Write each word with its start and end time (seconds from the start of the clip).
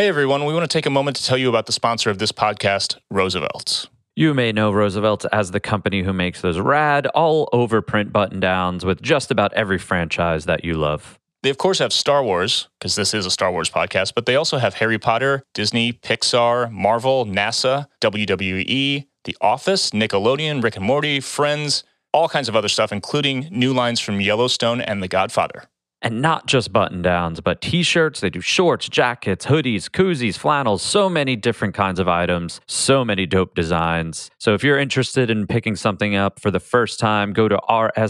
Hey 0.00 0.08
everyone, 0.08 0.46
we 0.46 0.54
want 0.54 0.64
to 0.64 0.74
take 0.74 0.86
a 0.86 0.90
moment 0.90 1.18
to 1.18 1.24
tell 1.24 1.36
you 1.36 1.50
about 1.50 1.66
the 1.66 1.72
sponsor 1.72 2.08
of 2.08 2.16
this 2.16 2.32
podcast, 2.32 2.96
Roosevelt's. 3.10 3.86
You 4.16 4.32
may 4.32 4.50
know 4.50 4.70
Roosevelt's 4.70 5.26
as 5.26 5.50
the 5.50 5.60
company 5.60 6.02
who 6.02 6.14
makes 6.14 6.40
those 6.40 6.58
rad, 6.58 7.06
all 7.08 7.50
over 7.52 7.82
print 7.82 8.10
button 8.10 8.40
downs 8.40 8.82
with 8.82 9.02
just 9.02 9.30
about 9.30 9.52
every 9.52 9.76
franchise 9.76 10.46
that 10.46 10.64
you 10.64 10.72
love. 10.72 11.18
They, 11.42 11.50
of 11.50 11.58
course, 11.58 11.80
have 11.80 11.92
Star 11.92 12.24
Wars, 12.24 12.70
because 12.78 12.96
this 12.96 13.12
is 13.12 13.26
a 13.26 13.30
Star 13.30 13.52
Wars 13.52 13.68
podcast, 13.68 14.14
but 14.14 14.24
they 14.24 14.36
also 14.36 14.56
have 14.56 14.72
Harry 14.72 14.98
Potter, 14.98 15.42
Disney, 15.52 15.92
Pixar, 15.92 16.72
Marvel, 16.72 17.26
NASA, 17.26 17.86
WWE, 18.00 19.06
The 19.24 19.36
Office, 19.42 19.90
Nickelodeon, 19.90 20.62
Rick 20.62 20.76
and 20.76 20.84
Morty, 20.86 21.20
Friends, 21.20 21.84
all 22.14 22.26
kinds 22.26 22.48
of 22.48 22.56
other 22.56 22.68
stuff, 22.68 22.90
including 22.90 23.48
new 23.50 23.74
lines 23.74 24.00
from 24.00 24.22
Yellowstone 24.22 24.80
and 24.80 25.02
The 25.02 25.08
Godfather. 25.08 25.64
And 26.02 26.22
not 26.22 26.46
just 26.46 26.72
button 26.72 27.02
downs, 27.02 27.40
but 27.40 27.60
t 27.60 27.82
shirts. 27.82 28.20
They 28.20 28.30
do 28.30 28.40
shorts, 28.40 28.88
jackets, 28.88 29.44
hoodies, 29.46 29.90
koozies, 29.90 30.38
flannels, 30.38 30.82
so 30.82 31.10
many 31.10 31.36
different 31.36 31.74
kinds 31.74 32.00
of 32.00 32.08
items, 32.08 32.60
so 32.66 33.04
many 33.04 33.26
dope 33.26 33.54
designs. 33.54 34.30
So 34.38 34.54
if 34.54 34.64
you're 34.64 34.78
interested 34.78 35.30
in 35.30 35.46
picking 35.46 35.76
something 35.76 36.14
up 36.14 36.40
for 36.40 36.50
the 36.50 36.60
first 36.60 36.98
time, 36.98 37.34
go 37.34 37.48
to 37.48 37.58
rsvlts.com 37.68 38.00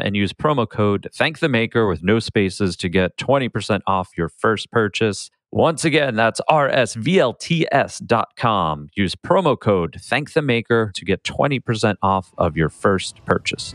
and 0.00 0.16
use 0.16 0.32
promo 0.32 0.68
code 0.68 1.08
Thank 1.14 1.38
the 1.38 1.48
Maker 1.48 1.86
with 1.86 2.02
no 2.02 2.18
spaces 2.18 2.76
to 2.76 2.88
get 2.88 3.16
20% 3.16 3.80
off 3.86 4.10
your 4.16 4.28
first 4.28 4.72
purchase. 4.72 5.30
Once 5.52 5.84
again, 5.84 6.14
that's 6.14 6.40
rsvlts.com. 6.48 7.30
Use 8.94 9.14
promo 9.16 9.58
code 9.58 9.96
Thank 10.00 10.32
the 10.32 10.42
Maker 10.42 10.92
to 10.94 11.04
get 11.04 11.24
20% 11.24 11.96
off 12.02 12.32
of 12.38 12.56
your 12.56 12.68
first 12.68 13.24
purchase. 13.24 13.74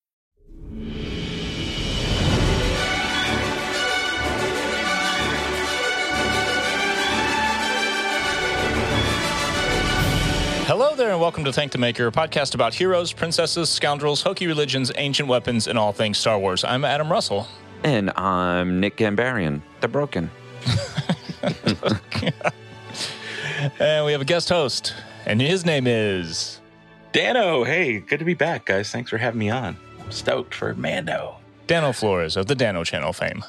Hello 10.65 10.95
there, 10.95 11.11
and 11.11 11.21
welcome 11.21 11.43
to 11.43 11.53
Thank 11.53 11.71
the 11.71 11.77
Maker, 11.77 12.07
a 12.07 12.11
podcast 12.11 12.55
about 12.55 12.73
heroes, 12.73 13.13
princesses, 13.13 13.69
scoundrels, 13.69 14.23
hokey 14.23 14.47
religions, 14.47 14.91
ancient 14.95 15.29
weapons, 15.29 15.67
and 15.67 15.77
all 15.77 15.91
things 15.91 16.17
Star 16.17 16.39
Wars. 16.39 16.63
I'm 16.63 16.83
Adam 16.83 17.11
Russell. 17.11 17.47
And 17.83 18.09
I'm 18.15 18.79
Nick 18.79 18.97
Gambarian, 18.97 19.61
the 19.81 19.87
broken. 19.87 20.31
And 23.79 24.05
we 24.07 24.11
have 24.13 24.21
a 24.21 24.25
guest 24.25 24.49
host, 24.49 24.95
and 25.27 25.39
his 25.39 25.63
name 25.65 25.85
is. 25.85 26.59
Dano, 27.11 27.63
hey, 27.63 27.99
good 27.99 28.17
to 28.17 28.25
be 28.25 28.33
back, 28.33 28.65
guys. 28.65 28.89
Thanks 28.89 29.11
for 29.11 29.19
having 29.19 29.37
me 29.37 29.51
on. 29.51 29.77
I'm 30.03 30.11
stoked 30.11 30.53
for 30.55 30.73
Mando. 30.75 31.35
Dano 31.67 31.91
Flores 31.93 32.35
of 32.37 32.47
the 32.47 32.55
Dano 32.55 32.83
Channel 32.83 33.13
fame. 33.13 33.43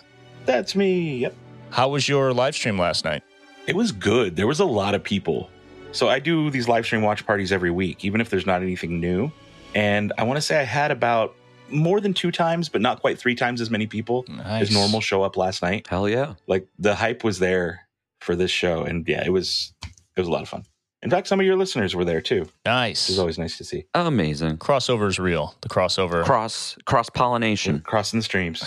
That's 0.46 0.74
me. 0.76 1.18
Yep. 1.18 1.34
How 1.70 1.88
was 1.88 2.08
your 2.08 2.32
live 2.32 2.54
stream 2.54 2.78
last 2.78 3.04
night? 3.04 3.22
It 3.66 3.74
was 3.76 3.92
good. 3.92 4.36
There 4.36 4.46
was 4.46 4.60
a 4.60 4.64
lot 4.64 4.94
of 4.94 5.02
people. 5.02 5.48
So 5.92 6.08
I 6.08 6.18
do 6.18 6.50
these 6.50 6.68
live 6.68 6.84
stream 6.86 7.02
watch 7.02 7.26
parties 7.26 7.52
every 7.52 7.70
week, 7.70 8.04
even 8.04 8.20
if 8.20 8.30
there's 8.30 8.46
not 8.46 8.62
anything 8.62 9.00
new. 9.00 9.30
And 9.74 10.12
I 10.18 10.24
want 10.24 10.36
to 10.36 10.40
say 10.42 10.58
I 10.60 10.64
had 10.64 10.90
about 10.90 11.34
more 11.70 12.00
than 12.00 12.12
two 12.12 12.30
times, 12.30 12.68
but 12.68 12.80
not 12.80 13.00
quite 13.00 13.18
three 13.18 13.34
times 13.34 13.60
as 13.60 13.70
many 13.70 13.86
people 13.86 14.24
Nice. 14.28 14.62
as 14.62 14.70
normal 14.74 15.00
show 15.00 15.22
up 15.22 15.36
last 15.36 15.62
night. 15.62 15.86
Hell 15.88 16.08
yeah. 16.08 16.34
Like 16.46 16.66
the 16.78 16.94
hype 16.94 17.24
was 17.24 17.38
there 17.38 17.86
for 18.20 18.36
this 18.36 18.50
show. 18.50 18.84
And 18.84 19.06
yeah, 19.08 19.24
it 19.24 19.30
was 19.30 19.72
it 19.84 20.20
was 20.20 20.28
a 20.28 20.30
lot 20.30 20.42
of 20.42 20.48
fun. 20.48 20.64
In 21.02 21.10
fact, 21.10 21.26
some 21.26 21.40
of 21.40 21.46
your 21.46 21.56
listeners 21.56 21.96
were 21.96 22.04
there 22.04 22.20
too. 22.20 22.48
Nice. 22.64 23.08
Which 23.08 23.14
is 23.14 23.18
always 23.18 23.38
nice 23.38 23.58
to 23.58 23.64
see. 23.64 23.84
Amazing. 23.94 24.58
Crossover 24.58 25.08
is 25.08 25.18
real. 25.18 25.56
The 25.62 25.68
crossover. 25.68 26.24
Cross 26.24 26.76
cross 26.84 27.10
pollination. 27.10 27.80
Crossing 27.84 28.20
the 28.20 28.24
streams. 28.24 28.64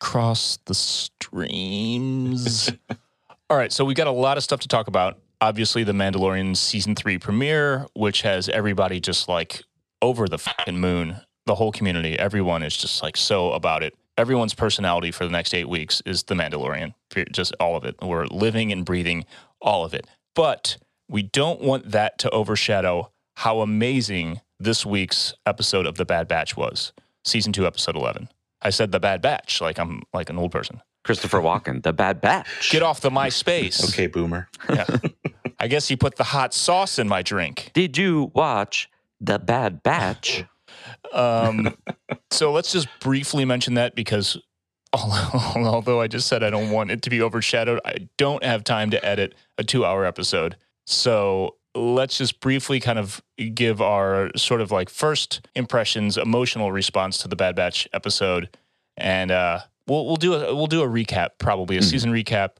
Cross 0.00 0.58
the 0.66 0.74
streams. 0.74 2.70
All 3.50 3.56
right, 3.56 3.72
so 3.72 3.84
we 3.84 3.94
got 3.94 4.06
a 4.06 4.12
lot 4.12 4.36
of 4.36 4.42
stuff 4.42 4.60
to 4.60 4.68
talk 4.68 4.88
about. 4.88 5.18
Obviously, 5.40 5.84
the 5.84 5.92
Mandalorian 5.92 6.56
season 6.56 6.94
three 6.94 7.16
premiere, 7.16 7.86
which 7.94 8.22
has 8.22 8.48
everybody 8.48 9.00
just 9.00 9.28
like 9.28 9.62
over 10.02 10.28
the 10.28 10.38
fucking 10.38 10.78
moon. 10.78 11.16
The 11.46 11.54
whole 11.54 11.72
community, 11.72 12.18
everyone 12.18 12.62
is 12.62 12.76
just 12.76 13.02
like 13.02 13.16
so 13.16 13.52
about 13.52 13.82
it. 13.82 13.94
Everyone's 14.18 14.52
personality 14.52 15.12
for 15.12 15.24
the 15.24 15.30
next 15.30 15.54
eight 15.54 15.68
weeks 15.68 16.02
is 16.04 16.24
the 16.24 16.34
Mandalorian. 16.34 16.92
Just 17.32 17.54
all 17.58 17.76
of 17.76 17.84
it. 17.84 17.94
We're 18.02 18.26
living 18.26 18.70
and 18.72 18.84
breathing 18.84 19.24
all 19.62 19.84
of 19.84 19.94
it. 19.94 20.06
But 20.34 20.76
we 21.08 21.22
don't 21.22 21.60
want 21.60 21.90
that 21.90 22.18
to 22.18 22.30
overshadow 22.30 23.10
how 23.36 23.60
amazing 23.60 24.40
this 24.58 24.84
week's 24.84 25.34
episode 25.46 25.86
of 25.86 25.96
The 25.96 26.04
Bad 26.04 26.28
Batch 26.28 26.56
was. 26.56 26.92
Season 27.24 27.52
two, 27.52 27.66
episode 27.66 27.96
11. 27.96 28.28
I 28.60 28.70
said 28.70 28.92
The 28.92 29.00
Bad 29.00 29.22
Batch 29.22 29.60
like 29.60 29.78
I'm 29.78 30.02
like 30.12 30.30
an 30.30 30.38
old 30.38 30.52
person. 30.52 30.82
Christopher 31.04 31.38
Walken, 31.38 31.82
the 31.82 31.94
bad 31.94 32.20
batch. 32.20 32.70
Get 32.70 32.82
off 32.82 33.00
the 33.00 33.08
MySpace. 33.08 33.88
Okay, 33.88 34.08
boomer. 34.08 34.48
Yeah. 34.68 34.84
I 35.58 35.66
guess 35.66 35.88
he 35.88 35.96
put 35.96 36.16
the 36.16 36.24
hot 36.24 36.52
sauce 36.52 36.98
in 36.98 37.08
my 37.08 37.22
drink. 37.22 37.70
Did 37.72 37.96
you 37.96 38.30
watch 38.34 38.90
the 39.20 39.38
bad 39.38 39.82
batch? 39.82 40.44
Um, 41.12 41.74
so 42.30 42.52
let's 42.52 42.72
just 42.72 42.88
briefly 43.00 43.46
mention 43.46 43.74
that 43.74 43.94
because 43.94 44.36
al- 44.94 45.54
although 45.56 46.00
I 46.00 46.08
just 46.08 46.28
said 46.28 46.42
I 46.42 46.50
don't 46.50 46.70
want 46.70 46.90
it 46.90 47.00
to 47.02 47.10
be 47.10 47.22
overshadowed, 47.22 47.80
I 47.86 48.08
don't 48.18 48.44
have 48.44 48.62
time 48.62 48.90
to 48.90 49.02
edit 49.02 49.34
a 49.56 49.64
two 49.64 49.84
hour 49.84 50.04
episode. 50.04 50.56
So 50.88 51.56
let's 51.74 52.16
just 52.16 52.40
briefly 52.40 52.80
kind 52.80 52.98
of 52.98 53.22
give 53.54 53.82
our 53.82 54.30
sort 54.36 54.60
of 54.60 54.70
like 54.70 54.88
first 54.88 55.46
impressions, 55.54 56.16
emotional 56.16 56.72
response 56.72 57.18
to 57.18 57.28
the 57.28 57.36
Bad 57.36 57.54
Batch 57.54 57.86
episode. 57.92 58.48
And 58.96 59.30
uh, 59.30 59.60
we'll, 59.86 60.06
we'll 60.06 60.16
do 60.16 60.34
a, 60.34 60.54
we'll 60.54 60.66
do 60.66 60.82
a 60.82 60.88
recap, 60.88 61.30
probably 61.38 61.76
a 61.76 61.82
season 61.82 62.10
recap. 62.10 62.52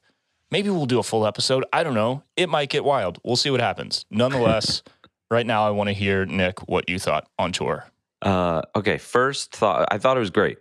Maybe 0.50 0.68
we'll 0.68 0.86
do 0.86 0.98
a 0.98 1.02
full 1.02 1.26
episode. 1.26 1.64
I 1.72 1.82
don't 1.82 1.94
know. 1.94 2.22
It 2.36 2.48
might 2.48 2.68
get 2.68 2.84
wild. 2.84 3.18
We'll 3.24 3.36
see 3.36 3.50
what 3.50 3.60
happens. 3.60 4.04
Nonetheless, 4.10 4.82
right 5.30 5.46
now 5.46 5.66
I 5.66 5.70
want 5.70 5.88
to 5.88 5.94
hear 5.94 6.26
Nick 6.26 6.68
what 6.68 6.88
you 6.88 6.98
thought 6.98 7.28
on 7.38 7.52
tour. 7.52 7.86
Uh, 8.20 8.62
okay, 8.76 8.98
first 8.98 9.54
thought 9.54 9.88
I 9.90 9.98
thought 9.98 10.16
it 10.16 10.20
was 10.20 10.30
great. 10.30 10.58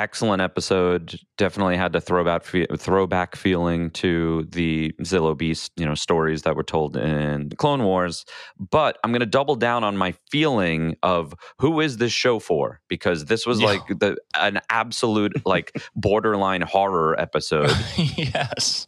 Excellent 0.00 0.40
episode. 0.40 1.18
Definitely 1.36 1.76
had 1.76 1.94
a 1.94 2.00
throwback 2.00 2.42
fe- 2.44 2.66
throwback 2.78 3.36
feeling 3.36 3.90
to 3.90 4.46
the 4.50 4.94
Zillo 5.02 5.36
Beast, 5.36 5.72
you 5.76 5.84
know, 5.84 5.94
stories 5.94 6.40
that 6.42 6.56
were 6.56 6.62
told 6.62 6.96
in 6.96 7.50
Clone 7.58 7.82
Wars. 7.84 8.24
But 8.58 8.96
I'm 9.04 9.12
going 9.12 9.20
to 9.20 9.26
double 9.26 9.56
down 9.56 9.84
on 9.84 9.98
my 9.98 10.14
feeling 10.30 10.96
of 11.02 11.34
who 11.58 11.80
is 11.80 11.98
this 11.98 12.12
show 12.12 12.38
for 12.38 12.80
because 12.88 13.26
this 13.26 13.44
was 13.44 13.60
Yeah. 13.60 13.66
like 13.66 13.86
the 13.88 14.16
an 14.34 14.60
absolute 14.70 15.44
like 15.44 15.70
borderline 15.94 16.62
horror 16.62 17.14
episode. 17.20 17.70
yes. 18.16 18.86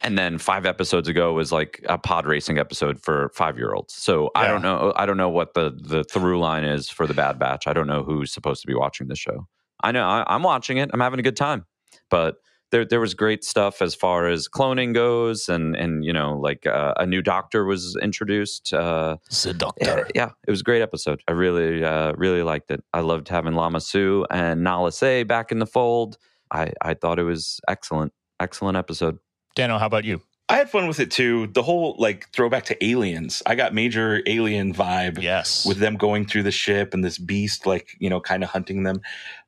and 0.00 0.16
then 0.16 0.38
five 0.38 0.64
episodes 0.64 1.08
ago 1.08 1.34
was 1.34 1.52
like 1.52 1.84
a 1.90 1.98
pod 1.98 2.24
racing 2.26 2.56
episode 2.58 2.98
for 3.02 3.30
five 3.34 3.58
year 3.58 3.74
olds. 3.74 3.92
So 3.92 4.30
I 4.34 4.46
don't 4.46 4.62
know. 4.62 4.94
I 4.96 5.04
don't 5.04 5.18
know 5.18 5.28
what 5.28 5.52
the 5.52 5.76
the 5.78 6.04
through 6.04 6.40
line 6.40 6.64
is 6.64 6.88
for 6.88 7.06
the 7.06 7.12
Bad 7.14 7.38
Batch. 7.38 7.66
I 7.66 7.74
don't 7.74 7.86
know 7.86 8.02
who's 8.02 8.32
supposed 8.32 8.62
to 8.62 8.66
be 8.66 8.74
watching 8.74 9.08
the 9.08 9.16
show. 9.16 9.46
I 9.84 9.92
know 9.92 10.04
I, 10.04 10.24
I'm 10.26 10.42
watching 10.42 10.78
it. 10.78 10.90
I'm 10.92 11.00
having 11.00 11.20
a 11.20 11.22
good 11.22 11.36
time, 11.36 11.66
but. 12.10 12.36
There, 12.70 12.84
there 12.84 12.98
was 12.98 13.14
great 13.14 13.44
stuff 13.44 13.80
as 13.80 13.94
far 13.94 14.26
as 14.26 14.48
cloning 14.48 14.94
goes, 14.94 15.48
and 15.48 15.76
and 15.76 16.04
you 16.04 16.12
know, 16.12 16.36
like 16.36 16.66
uh, 16.66 16.92
a 16.96 17.06
new 17.06 17.22
doctor 17.22 17.64
was 17.64 17.96
introduced. 18.02 18.72
Uh, 18.74 19.18
The 19.30 19.50
yeah, 19.50 19.52
doctor. 19.56 20.08
yeah, 20.12 20.30
it 20.48 20.50
was 20.50 20.62
a 20.62 20.64
great 20.64 20.82
episode. 20.82 21.20
I 21.28 21.32
really, 21.32 21.84
uh, 21.84 22.14
really 22.16 22.42
liked 22.42 22.72
it. 22.72 22.82
I 22.92 23.00
loved 23.00 23.28
having 23.28 23.54
Lama 23.54 23.80
Su 23.80 24.26
and 24.28 24.64
Nala 24.64 24.90
Se 24.90 25.22
back 25.22 25.52
in 25.52 25.60
the 25.60 25.66
fold. 25.66 26.18
I, 26.50 26.72
I 26.82 26.94
thought 26.94 27.20
it 27.20 27.24
was 27.24 27.60
excellent, 27.68 28.12
excellent 28.40 28.76
episode. 28.76 29.18
Dano, 29.54 29.78
how 29.78 29.86
about 29.86 30.04
you? 30.04 30.22
I 30.48 30.56
had 30.56 30.68
fun 30.68 30.88
with 30.88 30.98
it 30.98 31.12
too. 31.12 31.46
The 31.46 31.62
whole 31.62 31.94
like 31.98 32.28
throwback 32.32 32.64
to 32.66 32.84
aliens. 32.84 33.40
I 33.46 33.54
got 33.54 33.72
major 33.72 34.20
alien 34.26 34.74
vibe 34.74 35.22
Yes. 35.22 35.64
with 35.64 35.78
them 35.78 35.96
going 35.96 36.26
through 36.26 36.42
the 36.42 36.50
ship 36.50 36.92
and 36.92 37.04
this 37.04 37.18
beast, 37.18 37.66
like 37.66 37.90
you 38.00 38.10
know, 38.10 38.20
kind 38.20 38.42
of 38.42 38.50
hunting 38.50 38.82
them. 38.82 39.00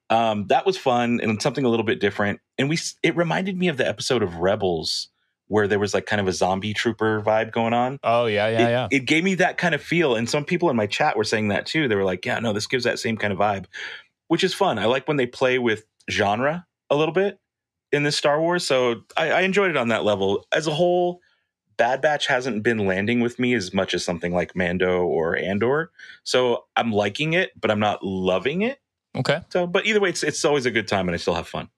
Um, 0.09 0.47
that 0.49 0.65
was 0.65 0.77
fun 0.77 1.21
and 1.21 1.41
something 1.43 1.65
a 1.65 1.69
little 1.69 1.85
bit 1.85 2.01
different. 2.01 2.41
And 2.59 2.69
we, 2.69 2.79
it 3.03 3.17
reminded 3.17 3.59
me 3.59 3.69
of 3.69 3.77
the 3.77 3.87
episode 3.87 4.23
of 4.23 4.37
Rebels 4.37 5.09
where 5.49 5.69
there 5.69 5.79
was 5.79 5.95
like 5.95 6.07
kind 6.07 6.21
of 6.21 6.27
a 6.27 6.33
zombie 6.33 6.75
trooper 6.75 7.23
vibe 7.23 7.53
going 7.53 7.73
on. 7.73 7.99
oh 8.03 8.27
yeah, 8.27 8.49
yeah, 8.49 8.59
it, 8.59 8.71
yeah. 8.71 8.89
it 8.91 9.07
gave 9.07 9.23
me 9.23 9.35
that 9.37 9.59
kind 9.59 9.75
of 9.75 9.83
feel. 9.83 10.17
And 10.17 10.29
some 10.29 10.45
people 10.45 10.71
in 10.71 10.77
my 10.77 10.87
chat 10.87 11.17
were 11.17 11.25
saying 11.25 11.49
that 11.49 11.67
too. 11.67 11.89
They 11.89 11.95
were 11.95 12.05
like, 12.05 12.25
yeah, 12.25 12.39
no, 12.41 12.53
this 12.53 12.67
gives 12.67 12.85
that 12.85 12.99
same 12.99 13.17
kind 13.17 13.33
of 13.33 13.39
vibe, 13.39 13.67
which 14.29 14.43
is 14.43 14.55
fun. 14.55 14.79
I 14.79 14.87
like 14.87 15.07
when 15.07 15.17
they 15.17 15.27
play 15.27 15.59
with 15.59 15.85
genre 16.11 16.67
a 16.91 16.97
little 16.97 17.15
bit 17.15 17.39
in 17.93 18.03
this 18.03 18.17
Star 18.17 18.41
Wars. 18.41 18.67
So 18.67 19.03
I, 19.17 19.31
I 19.31 19.41
enjoyed 19.43 19.71
it 19.71 19.77
on 19.77 19.89
that 19.89 20.05
level. 20.05 20.47
As 20.53 20.67
a 20.67 20.75
whole, 20.75 21.21
Bad 21.77 22.01
Batch 22.01 22.27
hasn't 22.27 22.63
been 22.63 22.87
landing 22.87 23.21
with 23.21 23.39
me 23.39 23.55
as 23.55 23.73
much 23.75 23.95
as 23.95 24.05
something 24.05 24.33
like 24.33 24.57
Mando 24.57 25.05
or 25.05 25.37
Andor. 25.37 25.91
So 26.25 26.65
I'm 26.75 26.91
liking 26.91 27.35
it, 27.35 27.53
but 27.61 27.71
I'm 27.71 27.81
not 27.81 28.03
loving 28.03 28.63
it. 28.63 28.79
Okay. 29.17 29.41
So, 29.51 29.67
but 29.67 29.87
either 29.87 30.01
way, 30.01 30.11
it's 30.11 30.23
it's 30.23 30.45
always 30.45 30.67
a 30.67 30.71
good 30.71 30.89
time, 30.89 31.09
and 31.09 31.15
I 31.15 31.19
still 31.19 31.35
have 31.35 31.49
fun. 31.49 31.69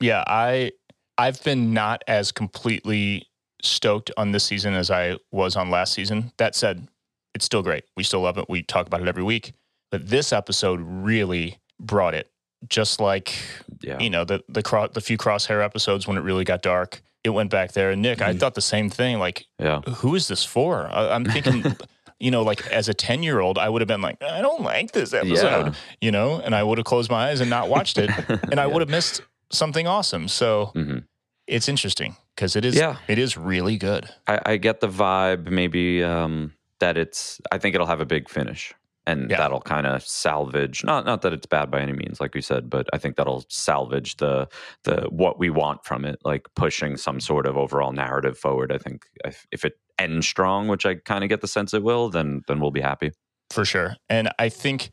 Yeah, 0.00 0.22
I 0.26 0.72
I've 1.18 1.42
been 1.44 1.72
not 1.72 2.02
as 2.06 2.32
completely 2.32 3.28
stoked 3.62 4.10
on 4.16 4.32
this 4.32 4.44
season 4.44 4.74
as 4.74 4.90
I 4.90 5.16
was 5.32 5.56
on 5.56 5.70
last 5.70 5.94
season. 5.94 6.32
That 6.36 6.54
said, 6.54 6.86
it's 7.34 7.44
still 7.46 7.62
great. 7.62 7.84
We 7.96 8.02
still 8.02 8.20
love 8.20 8.36
it. 8.38 8.46
We 8.48 8.62
talk 8.62 8.86
about 8.86 9.00
it 9.00 9.08
every 9.08 9.22
week. 9.24 9.52
But 9.90 10.08
this 10.08 10.32
episode 10.32 10.80
really 10.82 11.58
brought 11.80 12.14
it. 12.14 12.30
Just 12.68 13.00
like 13.00 13.34
Yeah. 13.80 13.98
you 13.98 14.10
know 14.10 14.24
the 14.24 14.42
the 14.48 14.62
cro- 14.62 14.88
the 14.88 15.00
few 15.00 15.16
crosshair 15.16 15.64
episodes 15.64 16.06
when 16.06 16.16
it 16.18 16.20
really 16.22 16.44
got 16.44 16.60
dark, 16.62 17.02
it 17.24 17.30
went 17.30 17.50
back 17.50 17.72
there. 17.72 17.90
And 17.90 18.02
Nick, 18.02 18.20
I 18.20 18.32
Mhm. 18.34 18.40
thought 18.40 18.54
the 18.54 18.60
same 18.60 18.90
thing. 18.90 19.18
Like, 19.18 19.46
Yeah. 19.58 19.80
who 19.82 20.14
is 20.14 20.28
this 20.28 20.44
for? 20.44 20.86
I, 20.92 21.14
I'm 21.14 21.24
thinking, 21.24 21.64
you 22.18 22.30
know, 22.30 22.42
like 22.42 22.66
as 22.68 22.88
a 22.88 22.94
ten 22.94 23.22
year 23.22 23.40
old, 23.40 23.58
I 23.58 23.68
would 23.68 23.82
have 23.82 23.88
been 23.88 24.02
like, 24.02 24.22
I 24.22 24.40
don't 24.40 24.62
like 24.62 24.92
this 24.92 25.12
episode, 25.12 25.66
Yeah. 25.66 25.72
you 26.00 26.10
know, 26.10 26.40
and 26.40 26.54
I 26.54 26.62
would 26.62 26.78
have 26.78 26.84
closed 26.84 27.10
my 27.10 27.28
eyes 27.28 27.40
and 27.40 27.50
not 27.50 27.68
watched 27.68 27.98
it, 27.98 28.10
and 28.28 28.58
I 28.58 28.64
Yeah. 28.64 28.72
would 28.72 28.80
have 28.82 28.88
missed 28.90 29.20
something 29.50 29.86
awesome. 29.86 30.28
So 30.28 30.72
Mhm. 30.74 31.04
it's 31.46 31.68
interesting 31.68 32.16
because 32.34 32.56
it 32.56 32.64
is 32.64 32.74
Yeah. 32.76 32.96
it 33.08 33.18
is 33.18 33.36
really 33.36 33.76
good. 33.76 34.08
I, 34.26 34.40
I 34.46 34.56
get 34.56 34.80
the 34.80 34.88
vibe 34.88 35.48
maybe 35.50 36.02
um, 36.02 36.52
that 36.80 36.96
it's 36.96 37.40
I 37.52 37.58
think 37.58 37.74
it'll 37.74 37.86
have 37.86 38.00
a 38.00 38.06
big 38.06 38.28
finish 38.28 38.74
and 39.06 39.30
Yeah. 39.30 39.36
that'll 39.36 39.60
kind 39.60 39.86
of 39.86 40.02
salvage 40.02 40.82
not 40.84 41.06
not 41.06 41.22
that 41.22 41.32
it's 41.32 41.46
bad 41.46 41.70
by 41.70 41.80
any 41.80 41.92
means 41.92 42.20
like 42.20 42.34
we 42.34 42.40
said 42.40 42.68
but 42.68 42.88
I 42.92 42.98
think 42.98 43.14
that'll 43.16 43.44
salvage 43.48 44.16
the 44.16 44.48
the 44.82 45.06
what 45.10 45.38
we 45.38 45.48
want 45.48 45.84
from 45.84 46.04
it 46.04 46.18
like 46.24 46.48
pushing 46.56 46.96
some 46.96 47.20
sort 47.20 47.46
of 47.46 47.56
overall 47.56 47.92
narrative 47.92 48.36
forward 48.36 48.72
I 48.72 48.78
think 48.78 49.04
if, 49.24 49.46
if 49.52 49.64
it 49.64 49.74
ends 49.98 50.26
strong 50.26 50.68
which 50.68 50.84
I 50.84 50.96
kind 50.96 51.24
of 51.24 51.28
get 51.28 51.40
the 51.40 51.48
sense 51.48 51.72
it 51.74 51.82
will 51.82 52.08
then 52.08 52.42
then 52.46 52.60
we'll 52.60 52.70
be 52.70 52.80
happy 52.80 53.12
for 53.50 53.64
sure. 53.64 53.96
And 54.08 54.30
I 54.38 54.48
think, 54.48 54.90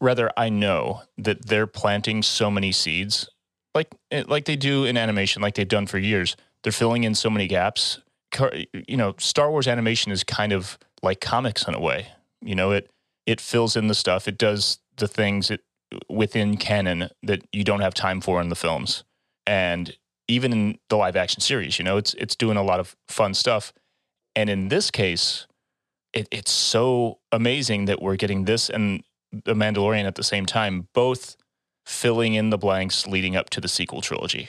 rather, 0.00 0.30
I 0.36 0.48
know 0.48 1.02
that 1.18 1.46
they're 1.46 1.66
planting 1.66 2.22
so 2.22 2.50
many 2.50 2.72
seeds, 2.72 3.28
like 3.74 3.88
eh, 4.10 4.24
like 4.26 4.44
they 4.44 4.56
do 4.56 4.84
in 4.84 4.96
animation, 4.96 5.42
like 5.42 5.54
they've 5.54 5.68
done 5.68 5.86
for 5.86 5.98
years. 5.98 6.36
They're 6.62 6.72
filling 6.72 7.04
in 7.04 7.14
so 7.14 7.30
many 7.30 7.46
gaps. 7.46 8.00
You 8.88 8.96
know, 8.96 9.14
Star 9.18 9.50
Wars 9.50 9.68
animation 9.68 10.10
is 10.10 10.24
kind 10.24 10.52
of 10.52 10.78
like 11.02 11.20
comics 11.20 11.66
in 11.68 11.74
a 11.74 11.80
way. 11.80 12.08
You 12.40 12.54
know, 12.54 12.72
it 12.72 12.90
it 13.26 13.40
fills 13.40 13.76
in 13.76 13.86
the 13.86 13.94
stuff. 13.94 14.28
It 14.28 14.38
does 14.38 14.78
the 14.96 15.08
things 15.08 15.50
it, 15.50 15.60
within 16.08 16.56
canon 16.56 17.10
that 17.22 17.42
you 17.52 17.64
don't 17.64 17.80
have 17.80 17.94
time 17.94 18.20
for 18.20 18.40
in 18.40 18.48
the 18.48 18.56
films, 18.56 19.04
and 19.46 19.96
even 20.26 20.52
in 20.52 20.78
the 20.88 20.96
live 20.96 21.16
action 21.16 21.40
series. 21.40 21.78
You 21.78 21.84
know, 21.84 21.96
it's 21.96 22.14
it's 22.14 22.36
doing 22.36 22.56
a 22.56 22.62
lot 22.62 22.80
of 22.80 22.96
fun 23.08 23.34
stuff. 23.34 23.72
And 24.36 24.50
in 24.50 24.68
this 24.68 24.90
case, 24.90 25.46
it, 26.12 26.28
it's 26.30 26.50
so 26.50 27.18
amazing 27.32 27.84
that 27.86 28.00
we're 28.00 28.16
getting 28.16 28.44
this 28.44 28.70
and 28.70 29.02
the 29.32 29.54
Mandalorian 29.54 30.04
at 30.04 30.14
the 30.14 30.22
same 30.22 30.46
time, 30.46 30.88
both 30.92 31.36
filling 31.84 32.34
in 32.34 32.50
the 32.50 32.58
blanks 32.58 33.06
leading 33.06 33.36
up 33.36 33.50
to 33.50 33.60
the 33.60 33.68
sequel 33.68 34.00
trilogy. 34.00 34.48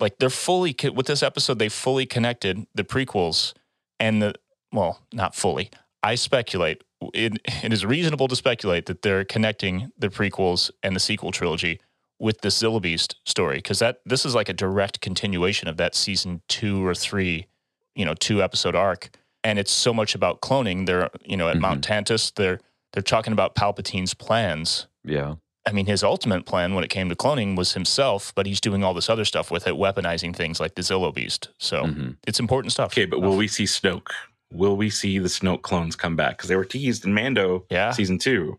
Like 0.00 0.18
they're 0.18 0.30
fully 0.30 0.76
with 0.94 1.06
this 1.06 1.22
episode, 1.22 1.58
they 1.58 1.68
fully 1.68 2.06
connected 2.06 2.66
the 2.74 2.84
prequels 2.84 3.54
and 3.98 4.22
the 4.22 4.34
well, 4.72 5.02
not 5.12 5.34
fully. 5.34 5.70
I 6.02 6.14
speculate 6.14 6.84
it, 7.14 7.40
it 7.64 7.72
is 7.72 7.84
reasonable 7.84 8.28
to 8.28 8.36
speculate 8.36 8.86
that 8.86 9.02
they're 9.02 9.24
connecting 9.24 9.90
the 9.98 10.08
prequels 10.08 10.70
and 10.82 10.94
the 10.94 11.00
sequel 11.00 11.32
trilogy 11.32 11.80
with 12.18 12.40
the 12.40 12.48
Zillo 12.48 12.82
Beast 12.82 13.16
story 13.24 13.56
because 13.56 13.78
that 13.78 14.00
this 14.04 14.26
is 14.26 14.34
like 14.34 14.48
a 14.48 14.52
direct 14.52 15.00
continuation 15.00 15.68
of 15.68 15.76
that 15.76 15.94
season 15.94 16.42
two 16.48 16.84
or 16.84 16.94
three, 16.94 17.46
you 17.94 18.04
know, 18.04 18.14
two 18.14 18.42
episode 18.42 18.74
arc 18.74 19.17
and 19.44 19.58
it's 19.58 19.72
so 19.72 19.92
much 19.94 20.14
about 20.14 20.40
cloning. 20.40 20.86
They're 20.86 21.10
you 21.24 21.36
know 21.36 21.48
at 21.48 21.58
Mount 21.58 21.84
Tantiss. 21.86 22.32
They're 22.34 22.60
they're 22.92 23.02
talking 23.02 23.32
about 23.32 23.54
Palpatine's 23.54 24.14
plans. 24.14 24.86
yeah 25.04 25.34
I 25.66 25.72
mean, 25.72 25.84
his 25.84 26.02
ultimate 26.02 26.46
plan 26.46 26.74
when 26.74 26.82
it 26.82 26.88
came 26.88 27.10
to 27.10 27.14
cloning 27.14 27.54
was 27.54 27.74
himself, 27.74 28.32
but 28.34 28.46
he's 28.46 28.58
doing 28.58 28.82
all 28.82 28.94
this 28.94 29.10
other 29.10 29.26
stuff 29.26 29.50
with 29.50 29.66
it, 29.66 29.74
weaponizing 29.74 30.34
things 30.34 30.60
like 30.60 30.76
the 30.76 30.80
Zillo 30.82 31.12
Beast. 31.14 31.50
So 31.58 31.82
Mhm. 31.84 32.16
it's 32.26 32.40
important 32.40 32.72
stuff. 32.72 32.90
Okay, 32.92 33.04
but 33.04 33.20
will 33.20 33.36
we 33.36 33.48
see 33.48 33.64
Snoke? 33.64 34.08
Will 34.50 34.78
we 34.78 34.88
see 34.88 35.18
the 35.18 35.28
Snoke 35.28 35.60
clones 35.60 35.94
come 35.94 36.16
back? 36.16 36.38
Because 36.38 36.48
they 36.48 36.56
were 36.56 36.64
teased 36.64 37.04
in 37.04 37.12
Mando 37.12 37.66
Yeah. 37.70 37.90
season 37.90 38.16
two, 38.18 38.58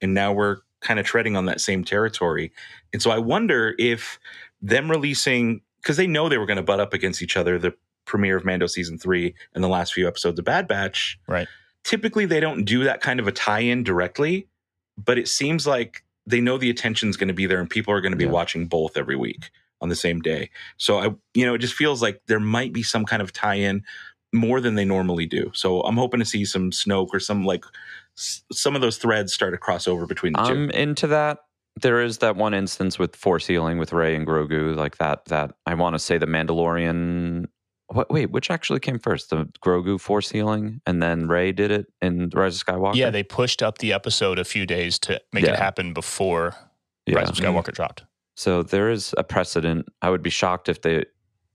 and 0.00 0.12
now 0.12 0.32
we're 0.32 0.56
kind 0.80 0.98
of 0.98 1.06
treading 1.06 1.36
on 1.36 1.44
that 1.44 1.60
same 1.60 1.84
territory. 1.84 2.50
And 2.92 3.00
so 3.00 3.12
I 3.12 3.18
wonder 3.18 3.76
if 3.78 4.18
them 4.60 4.90
releasing 4.90 5.60
because 5.80 5.96
they 5.98 6.08
know 6.08 6.28
they 6.28 6.38
were 6.38 6.46
going 6.46 6.56
to 6.56 6.64
butt 6.64 6.80
up 6.80 6.92
against 6.92 7.22
each 7.22 7.36
other. 7.36 7.60
The 7.60 7.74
premiere 8.04 8.36
of 8.36 8.44
Mando 8.44 8.66
season 8.66 8.98
three 8.98 9.34
and 9.54 9.62
the 9.62 9.68
last 9.68 9.92
few 9.94 10.06
episodes 10.08 10.38
of 10.38 10.44
Bad 10.44 10.66
Batch. 10.68 11.18
Right. 11.28 11.48
Typically, 11.84 12.26
they 12.26 12.40
don't 12.40 12.64
do 12.64 12.84
that 12.84 13.00
kind 13.00 13.20
of 13.20 13.26
a 13.26 13.32
tie-in 13.32 13.82
directly, 13.84 14.46
but 14.98 15.16
it 15.18 15.28
seems 15.28 15.66
like 15.66 16.04
they 16.26 16.40
know 16.40 16.58
the 16.58 16.70
attention's 16.70 17.16
going 17.16 17.28
to 17.28 17.34
be 17.34 17.46
there, 17.46 17.60
and 17.60 17.70
people 17.70 17.92
are 17.94 18.00
going 18.00 18.12
to 18.12 18.18
be 18.18 18.24
Yeah. 18.24 18.30
watching 18.30 18.66
both 18.66 18.96
every 18.96 19.16
week 19.16 19.50
on 19.80 19.88
the 19.88 19.96
same 19.96 20.20
day. 20.20 20.50
So 20.76 20.98
I, 20.98 21.04
you 21.34 21.46
know, 21.46 21.54
it 21.54 21.58
just 21.58 21.74
feels 21.74 22.02
like 22.02 22.20
there 22.26 22.38
might 22.40 22.72
be 22.72 22.82
some 22.82 23.04
kind 23.06 23.22
of 23.22 23.32
tie-in 23.32 23.82
more 24.32 24.60
than 24.60 24.74
they 24.74 24.84
normally 24.84 25.26
do. 25.26 25.50
So 25.54 25.80
I'm 25.80 25.96
hoping 25.96 26.20
to 26.20 26.26
see 26.26 26.44
some 26.44 26.70
Snoke 26.70 27.08
or 27.12 27.18
some 27.20 27.44
like 27.44 27.64
s- 28.16 28.42
some 28.52 28.74
of 28.76 28.82
those 28.82 28.98
threads 28.98 29.32
start 29.32 29.54
to 29.54 29.58
cross 29.58 29.88
over 29.88 30.06
between 30.06 30.34
the 30.34 30.42
two. 30.44 30.52
I'm 30.52 30.70
into 30.70 31.06
that. 31.08 31.38
There 31.80 32.00
is 32.02 32.18
that 32.18 32.36
one 32.36 32.52
instance 32.52 32.98
with 32.98 33.16
force 33.16 33.46
healing 33.46 33.78
with 33.78 33.92
Rey 33.92 34.14
and 34.14 34.26
Grogu, 34.26 34.76
like 34.76 34.98
that. 34.98 35.24
That 35.26 35.52
I 35.66 35.74
want 35.74 35.94
to 35.94 35.98
say 35.98 36.18
the 36.18 36.26
Mandalorian. 36.26 37.46
What, 37.92 38.10
wait, 38.10 38.30
which 38.30 38.50
actually 38.50 38.80
came 38.80 38.98
first? 38.98 39.30
The 39.30 39.46
Grogu 39.64 40.00
force 40.00 40.30
healing, 40.30 40.80
and 40.86 41.02
then 41.02 41.26
Rey 41.26 41.50
did 41.52 41.70
it 41.70 41.86
in 42.00 42.30
Rise 42.32 42.56
of 42.60 42.66
Skywalker. 42.66 42.94
Yeah, 42.94 43.10
they 43.10 43.22
pushed 43.24 43.62
up 43.62 43.78
the 43.78 43.92
episode 43.92 44.38
a 44.38 44.44
few 44.44 44.64
days 44.66 44.98
to 45.00 45.20
make 45.32 45.44
Yeah. 45.44 45.52
it 45.54 45.58
happen 45.58 45.92
before 45.92 46.54
Yeah. 47.06 47.16
Rise 47.18 47.30
of 47.30 47.36
Skywalker 47.36 47.72
dropped. 47.72 48.04
So 48.36 48.62
there 48.62 48.90
is 48.90 49.12
a 49.18 49.24
precedent. 49.24 49.86
I 50.02 50.10
would 50.10 50.22
be 50.22 50.30
shocked 50.30 50.68
if 50.68 50.82
they 50.82 51.04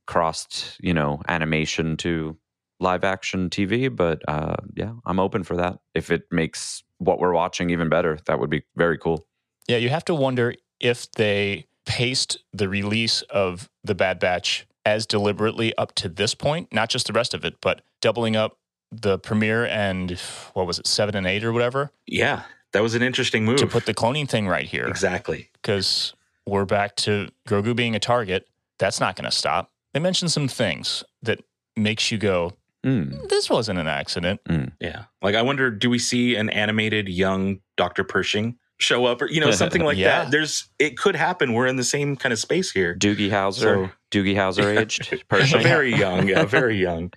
crossed, 0.08 0.78
you 0.82 0.94
know, 0.94 1.22
animation 1.28 1.98
to 1.98 2.38
live 2.80 3.04
action 3.04 3.50
TV. 3.50 3.88
But 3.96 4.22
uh, 4.28 4.58
yeah, 4.76 4.92
I'm 5.06 5.20
open 5.20 5.44
for 5.44 5.56
that. 5.56 5.80
If 5.94 6.12
it 6.12 6.24
makes 6.32 6.84
what 6.98 7.20
we're 7.20 7.34
watching 7.34 7.70
even 7.70 7.90
better, 7.90 8.20
that 8.28 8.40
would 8.40 8.50
be 8.50 8.64
very 8.76 8.98
cool. 8.98 9.26
Yeah, 9.68 9.78
you 9.78 9.90
have 9.90 10.06
to 10.06 10.16
wonder 10.16 10.54
if 10.80 11.10
they 11.14 11.66
paced 11.86 12.40
the 12.54 12.68
release 12.68 13.22
of 13.24 13.70
the 13.84 13.96
Bad 13.96 14.20
Batch 14.20 14.68
as 14.86 15.06
deliberately 15.06 15.76
up 15.78 15.96
to 15.96 16.10
this 16.10 16.36
point, 16.36 16.72
not 16.74 16.90
just 16.90 17.08
the 17.08 17.14
rest 17.14 17.34
of 17.34 17.44
it, 17.44 17.56
but 17.62 17.82
doubling 18.02 18.36
up 18.36 18.58
the 18.92 19.18
premiere 19.18 19.66
and 19.66 20.12
what 20.54 20.68
was 20.68 20.80
it, 20.80 20.88
seven 20.88 21.16
and 21.16 21.26
eight 21.28 21.44
or 21.44 21.52
whatever, 21.52 21.92
yeah, 22.06 22.44
that 22.72 22.84
was 22.84 22.94
an 22.96 23.02
interesting 23.02 23.44
move. 23.46 23.58
to 23.58 23.68
put 23.68 23.86
the 23.86 23.94
cloning 23.94 24.30
thing 24.30 24.48
right 24.48 24.66
here. 24.68 24.86
exactly. 24.88 25.50
Because 25.54 26.14
we're 26.46 26.66
back 26.66 26.96
to 26.98 27.30
Grogu 27.48 27.76
being 27.76 27.96
a 27.96 28.00
target. 28.00 28.48
That's 28.78 29.00
not 29.00 29.16
going 29.16 29.26
to 29.26 29.36
stop. 29.36 29.72
They 29.94 30.00
mentioned 30.00 30.32
some 30.32 30.48
things 30.48 31.04
that 31.24 31.42
makes 31.76 32.12
you 32.12 32.18
go, 32.18 32.54
Mm. 32.86 33.30
this 33.30 33.50
wasn't 33.50 33.80
an 33.80 33.88
accident. 33.88 34.40
Yeah. 34.80 35.06
Like 35.24 35.34
I 35.34 35.42
wonder, 35.42 35.72
do 35.72 35.90
we 35.90 35.98
see 35.98 36.36
an 36.36 36.52
animated 36.52 37.10
young 37.10 37.62
Dr. 37.78 38.04
Pershing 38.04 38.60
show 38.78 39.06
up 39.06 39.24
or 39.24 39.28
you 39.32 39.40
know, 39.42 39.50
something 39.50 39.82
like 39.86 39.98
Yeah. 39.98 40.26
that? 40.26 40.32
There's 40.32 40.70
it 40.78 40.96
could 40.96 41.16
happen. 41.16 41.54
We're 41.54 41.66
in 41.66 41.78
the 41.78 41.84
same 41.84 42.16
kind 42.16 42.32
of 42.32 42.38
space 42.38 42.70
here. 42.72 42.94
Doogie 42.96 43.32
Howser, 43.32 43.60
So- 43.88 43.90
Doogie 44.16 44.36
Howser 44.36 44.78
aged 44.82 45.24
Pershing. 45.28 45.62
very 45.64 45.94
young, 45.96 46.28
yeah, 46.28 46.46
very 46.46 46.78
young. 46.80 47.12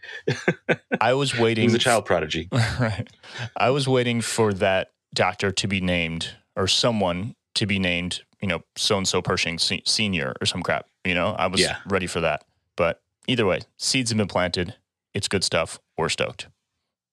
I 1.01 1.15
was 1.15 1.33
He 1.33 1.43
waiting. 1.43 1.65
was 1.65 1.75
a 1.75 1.79
child 1.79 2.05
prodigy. 2.07 2.49
right. 2.53 3.07
I 3.57 3.71
was 3.71 3.87
waiting 3.89 4.21
for 4.21 4.53
that 4.55 4.89
doctor 5.15 5.53
to 5.53 5.69
be 5.69 5.81
named 5.81 6.31
or 6.57 6.67
someone 6.67 7.35
to 7.55 7.67
be 7.67 7.79
named, 7.79 8.23
you 8.41 8.49
know, 8.49 8.61
so 8.77 8.97
and 8.99 9.07
so 9.07 9.23
Pershing 9.23 9.59
se- 9.59 9.83
Senior 9.87 10.35
or 10.41 10.47
some 10.47 10.63
crap. 10.63 10.87
You 11.05 11.15
know, 11.15 11.29
I 11.39 11.47
was 11.47 11.61
Yeah. 11.61 11.77
ready 11.87 12.07
for 12.07 12.21
that. 12.21 12.45
But 12.77 13.01
either 13.27 13.47
way, 13.47 13.61
seeds 13.79 14.11
have 14.11 14.19
been 14.19 14.29
planted. 14.29 14.75
It's 15.15 15.29
good 15.29 15.45
stuff. 15.45 15.79
We're 15.97 16.09
stoked. 16.09 16.49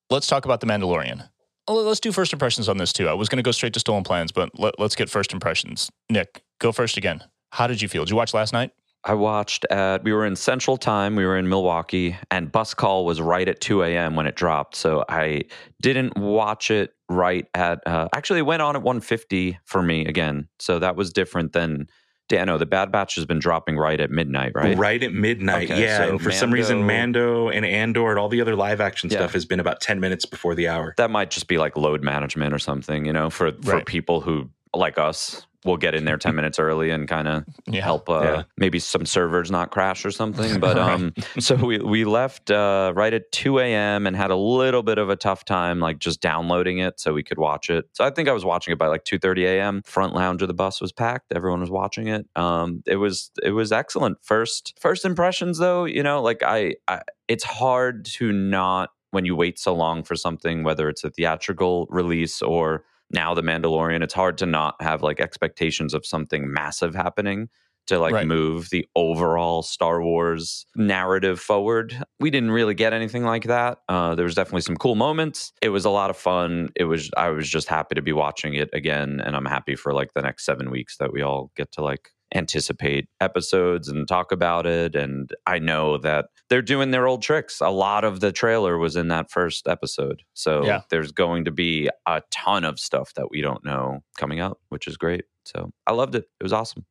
Let's 0.09 0.27
talk 0.27 0.45
about 0.45 0.59
The 0.61 0.67
Mandalorian. 0.67 1.29
Oh, 1.67 1.75
Let's 1.75 1.99
do 1.99 2.11
first 2.11 2.31
impressions 2.33 2.69
on 2.69 2.77
this 2.77 2.93
too. 2.93 3.07
I 3.07 3.13
was 3.13 3.27
going 3.29 3.37
to 3.37 3.43
go 3.43 3.51
straight 3.51 3.73
to 3.73 3.79
stolen 3.79 4.03
plans, 4.03 4.31
but 4.31 4.51
let, 4.59 4.79
let's 4.79 4.95
get 4.95 5.09
first 5.09 5.33
impressions. 5.33 5.91
Nick, 6.09 6.43
go 6.59 6.71
first 6.71 6.97
again. 6.97 7.23
How 7.51 7.65
did 7.67 7.81
you 7.81 7.87
feel? 7.87 8.03
Did 8.03 8.11
you 8.11 8.15
watch 8.17 8.33
last 8.33 8.53
night? 8.53 8.71
I 9.05 9.13
watched 9.13 9.65
at, 9.69 10.03
we 10.03 10.11
were 10.13 10.25
in 10.25 10.35
Central 10.35 10.77
Time, 10.77 11.15
we 11.15 11.25
were 11.25 11.37
in 11.37 11.47
Milwaukee, 11.47 12.17
and 12.31 12.51
bus 12.51 12.73
call 12.73 13.05
was 13.05 13.21
right 13.21 13.47
at 13.47 13.61
2 13.61 13.83
a.m. 13.83 14.15
when 14.15 14.25
it 14.25 14.35
dropped. 14.35 14.75
So 14.75 15.05
I 15.07 15.43
didn't 15.81 16.17
watch 16.17 16.71
it 16.71 16.93
right 17.07 17.47
at, 17.53 17.85
uh, 17.85 18.07
actually, 18.15 18.39
it 18.39 18.47
went 18.47 18.63
on 18.63 18.75
at 18.75 18.81
150 18.81 19.59
for 19.65 19.83
me 19.83 20.05
again. 20.07 20.47
So 20.59 20.79
that 20.79 20.95
was 20.95 21.13
different 21.13 21.53
than, 21.53 21.87
Dano, 22.27 22.57
the 22.57 22.65
Bad 22.65 22.91
Batch 22.91 23.13
has 23.15 23.25
been 23.27 23.37
dropping 23.37 23.77
right 23.77 23.99
at 24.01 24.09
midnight, 24.09 24.53
right? 24.55 24.75
Right, 24.75 25.03
at 25.03 25.13
midnight. 25.13 25.69
Okay, 25.69 25.83
yeah. 25.83 25.97
so 25.99 26.09
and 26.09 26.19
for 26.21 26.31
some 26.31 26.49
reason, 26.51 26.79
Mando- 26.83 27.43
Mando 27.45 27.49
and 27.49 27.63
Andor 27.63 28.09
and 28.09 28.17
all 28.17 28.29
the 28.29 28.41
other 28.41 28.55
live 28.55 28.81
action 28.81 29.11
Yeah. 29.11 29.19
stuff 29.19 29.33
has 29.33 29.45
been 29.45 29.59
about 29.59 29.79
10 29.79 29.99
minutes 29.99 30.25
before 30.25 30.55
the 30.55 30.67
hour. 30.67 30.95
That 30.97 31.11
might 31.11 31.29
just 31.29 31.47
be 31.47 31.59
like 31.59 31.77
load 31.77 32.01
management 32.03 32.51
or 32.51 32.57
something, 32.57 33.05
you 33.05 33.13
know, 33.13 33.29
for, 33.29 33.51
for 33.61 33.75
Right. 33.75 33.85
people 33.85 34.21
who, 34.21 34.49
like 34.73 34.97
us, 34.97 35.45
we'll 35.65 35.77
get 35.77 35.95
in 35.95 36.05
there 36.05 36.17
10 36.17 36.35
minutes 36.39 36.59
early 36.59 36.91
and 36.91 37.07
kind 37.07 37.27
of 37.27 37.43
Yeah. 37.67 37.81
help 37.81 38.09
uh, 38.09 38.21
Yeah. 38.23 38.43
maybe 38.57 38.79
some 38.79 39.05
servers 39.05 39.51
not 39.51 39.71
crash 39.71 40.05
or 40.05 40.11
something. 40.11 40.59
But 40.65 40.77
um, 40.77 41.13
so 41.39 41.55
we 41.55 41.79
we 41.79 42.05
left 42.05 42.51
uh, 42.51 42.93
right 42.95 43.13
at 43.13 43.31
2 43.31 43.59
a.m. 43.59 44.07
and 44.07 44.15
had 44.15 44.31
a 44.31 44.35
little 44.35 44.83
bit 44.83 44.97
of 44.97 45.09
a 45.09 45.15
tough 45.15 45.43
time 45.45 45.79
like 45.79 45.99
just 45.99 46.21
downloading 46.21 46.77
it 46.79 46.99
so 46.99 47.13
we 47.13 47.23
could 47.23 47.37
watch 47.37 47.69
it. 47.69 47.85
So 47.93 48.05
I 48.05 48.09
think 48.11 48.29
I 48.29 48.31
was 48.31 48.45
watching 48.45 48.71
it 48.71 48.77
by 48.79 48.87
like 48.87 49.03
2:30 49.03 49.43
a.m. 49.45 49.81
Front 49.85 50.13
lounge 50.15 50.41
of 50.41 50.47
the 50.47 50.53
bus 50.53 50.79
was 50.79 50.91
packed. 50.91 51.33
Everyone 51.35 51.59
was 51.61 51.69
watching 51.71 52.07
it. 52.07 52.25
Um, 52.35 52.83
it 52.85 52.95
was 52.97 53.31
it 53.43 53.51
was 53.51 53.71
excellent. 53.71 54.17
First 54.21 54.73
first 54.79 55.03
impressions 55.05 55.57
though, 55.57 55.85
you 55.85 56.03
know, 56.03 56.21
like 56.21 56.41
I, 56.43 56.75
I 56.87 57.01
it's 57.27 57.43
hard 57.43 58.05
to 58.05 58.31
not 58.31 58.89
when 59.11 59.25
you 59.25 59.35
wait 59.35 59.57
so 59.57 59.73
long 59.73 60.03
for 60.03 60.15
something, 60.15 60.63
whether 60.63 60.89
it's 60.89 61.03
a 61.03 61.09
theatrical 61.09 61.87
release 61.89 62.41
or 62.41 62.83
now 63.11 63.33
the 63.33 63.41
Mandalorian, 63.43 64.03
it's 64.03 64.13
hard 64.13 64.37
to 64.39 64.45
not 64.45 64.81
have 64.81 65.03
like 65.03 65.19
expectations 65.19 65.93
of 65.93 66.05
something 66.05 66.51
massive 66.51 66.95
happening 66.95 67.49
to 67.87 67.99
like 67.99 68.13
Right. 68.13 68.25
move 68.25 68.69
the 68.71 68.87
overall 68.95 69.61
Star 69.61 70.01
Wars 70.01 70.65
narrative 70.75 71.39
forward. 71.39 71.95
We 72.19 72.31
didn't 72.31 72.49
really 72.49 72.73
get 72.73 72.93
anything 72.93 73.23
like 73.23 73.43
that. 73.43 73.77
Uh, 73.87 74.15
there 74.15 74.25
was 74.25 74.33
definitely 74.33 74.61
some 74.61 74.75
cool 74.77 74.95
moments. 74.95 75.53
It 75.61 75.69
was 75.69 75.85
a 75.85 75.91
lot 75.91 76.09
of 76.09 76.17
fun. 76.17 76.69
It 76.75 76.85
was 76.85 77.11
I 77.15 77.29
was 77.29 77.47
just 77.47 77.67
happy 77.67 77.93
to 77.95 78.01
be 78.01 78.11
watching 78.11 78.55
it 78.55 78.69
again, 78.73 79.21
and 79.23 79.35
I'm 79.35 79.45
happy 79.45 79.75
for 79.75 79.93
like 79.93 80.13
the 80.15 80.23
next 80.23 80.45
seven 80.45 80.71
weeks 80.71 80.97
that 80.97 81.13
we 81.13 81.21
all 81.21 81.51
get 81.55 81.71
to 81.73 81.83
like 81.83 82.09
anticipate 82.33 83.07
episodes 83.21 83.87
and 83.87 84.07
talk 84.07 84.31
about 84.31 84.65
it. 84.65 84.95
And 84.95 85.29
I 85.45 85.59
know 85.59 85.97
that 85.99 86.25
they're 86.49 86.61
doing 86.61 86.91
their 86.91 87.07
old 87.07 87.21
tricks. 87.23 87.59
A 87.61 87.69
lot 87.69 88.03
of 88.03 88.19
the 88.19 88.31
trailer 88.31 88.77
was 88.77 88.95
in 88.95 89.07
that 89.07 89.31
first 89.31 89.67
episode. 89.67 90.21
So 90.33 90.63
Yeah. 90.65 90.81
there's 90.89 91.11
going 91.11 91.45
to 91.45 91.51
be 91.51 91.89
a 92.05 92.21
ton 92.31 92.63
of 92.65 92.79
stuff 92.79 93.13
that 93.15 93.31
we 93.31 93.41
don't 93.41 93.65
know 93.65 94.03
coming 94.17 94.39
up, 94.39 94.59
which 94.69 94.87
is 94.87 94.95
great. 94.97 95.25
So 95.45 95.71
I 95.87 95.93
loved 95.93 96.15
it. 96.15 96.25
It 96.39 96.43
was 96.43 96.53
awesome. 96.53 96.85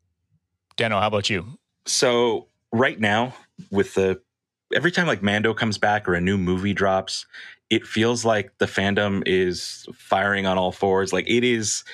Dano, 0.77 0.99
how 1.01 1.07
about 1.07 1.31
you? 1.31 1.47
So 1.87 2.49
right 2.73 2.99
now, 2.99 3.35
with 3.71 3.95
the 3.95 4.21
every 4.75 4.91
time 4.91 5.07
like 5.07 5.23
Mando 5.23 5.55
comes 5.55 5.79
back 5.79 6.09
or 6.09 6.15
a 6.15 6.21
new 6.21 6.37
movie 6.39 6.73
drops, 6.75 7.27
it 7.71 7.87
feels 7.87 8.25
like 8.25 8.51
the 8.59 8.67
fandom 8.67 9.23
is 9.27 9.87
firing 9.95 10.47
on 10.47 10.59
all 10.59 10.73
fours. 10.73 11.13
Like 11.13 11.29
it 11.29 11.45
is 11.45 11.85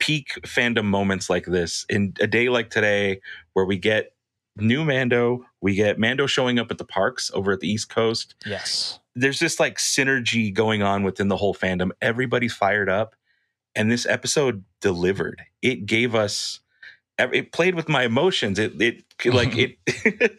peak 0.00 0.32
fandom 0.42 0.84
moments 0.86 1.30
like 1.30 1.46
this. 1.46 1.86
In 1.88 2.14
a 2.20 2.26
day 2.26 2.48
like 2.48 2.70
today, 2.70 3.20
where 3.52 3.64
we 3.64 3.78
get 3.78 4.13
new 4.56 4.84
Mando, 4.84 5.44
we 5.60 5.74
get 5.74 5.98
Mando 5.98 6.26
showing 6.26 6.58
up 6.58 6.70
at 6.70 6.78
the 6.78 6.84
parks 6.84 7.30
over 7.34 7.52
at 7.52 7.60
the 7.60 7.68
East 7.68 7.88
Coast. 7.88 8.34
Yes. 8.44 8.98
There's 9.14 9.38
this 9.38 9.60
like 9.60 9.78
synergy 9.78 10.52
going 10.52 10.82
on 10.82 11.02
within 11.02 11.28
the 11.28 11.36
whole 11.36 11.54
fandom. 11.54 11.90
Everybody's 12.00 12.54
fired 12.54 12.88
up. 12.88 13.14
And 13.76 13.90
this 13.90 14.06
episode 14.06 14.64
delivered. 14.80 15.42
It 15.60 15.86
gave 15.86 16.14
us 16.14 16.60
it 17.18 17.52
played 17.52 17.74
with 17.74 17.88
my 17.88 18.04
emotions. 18.04 18.58
It 18.58 18.80
it 18.80 19.04
like 19.26 19.56
it 19.56 19.78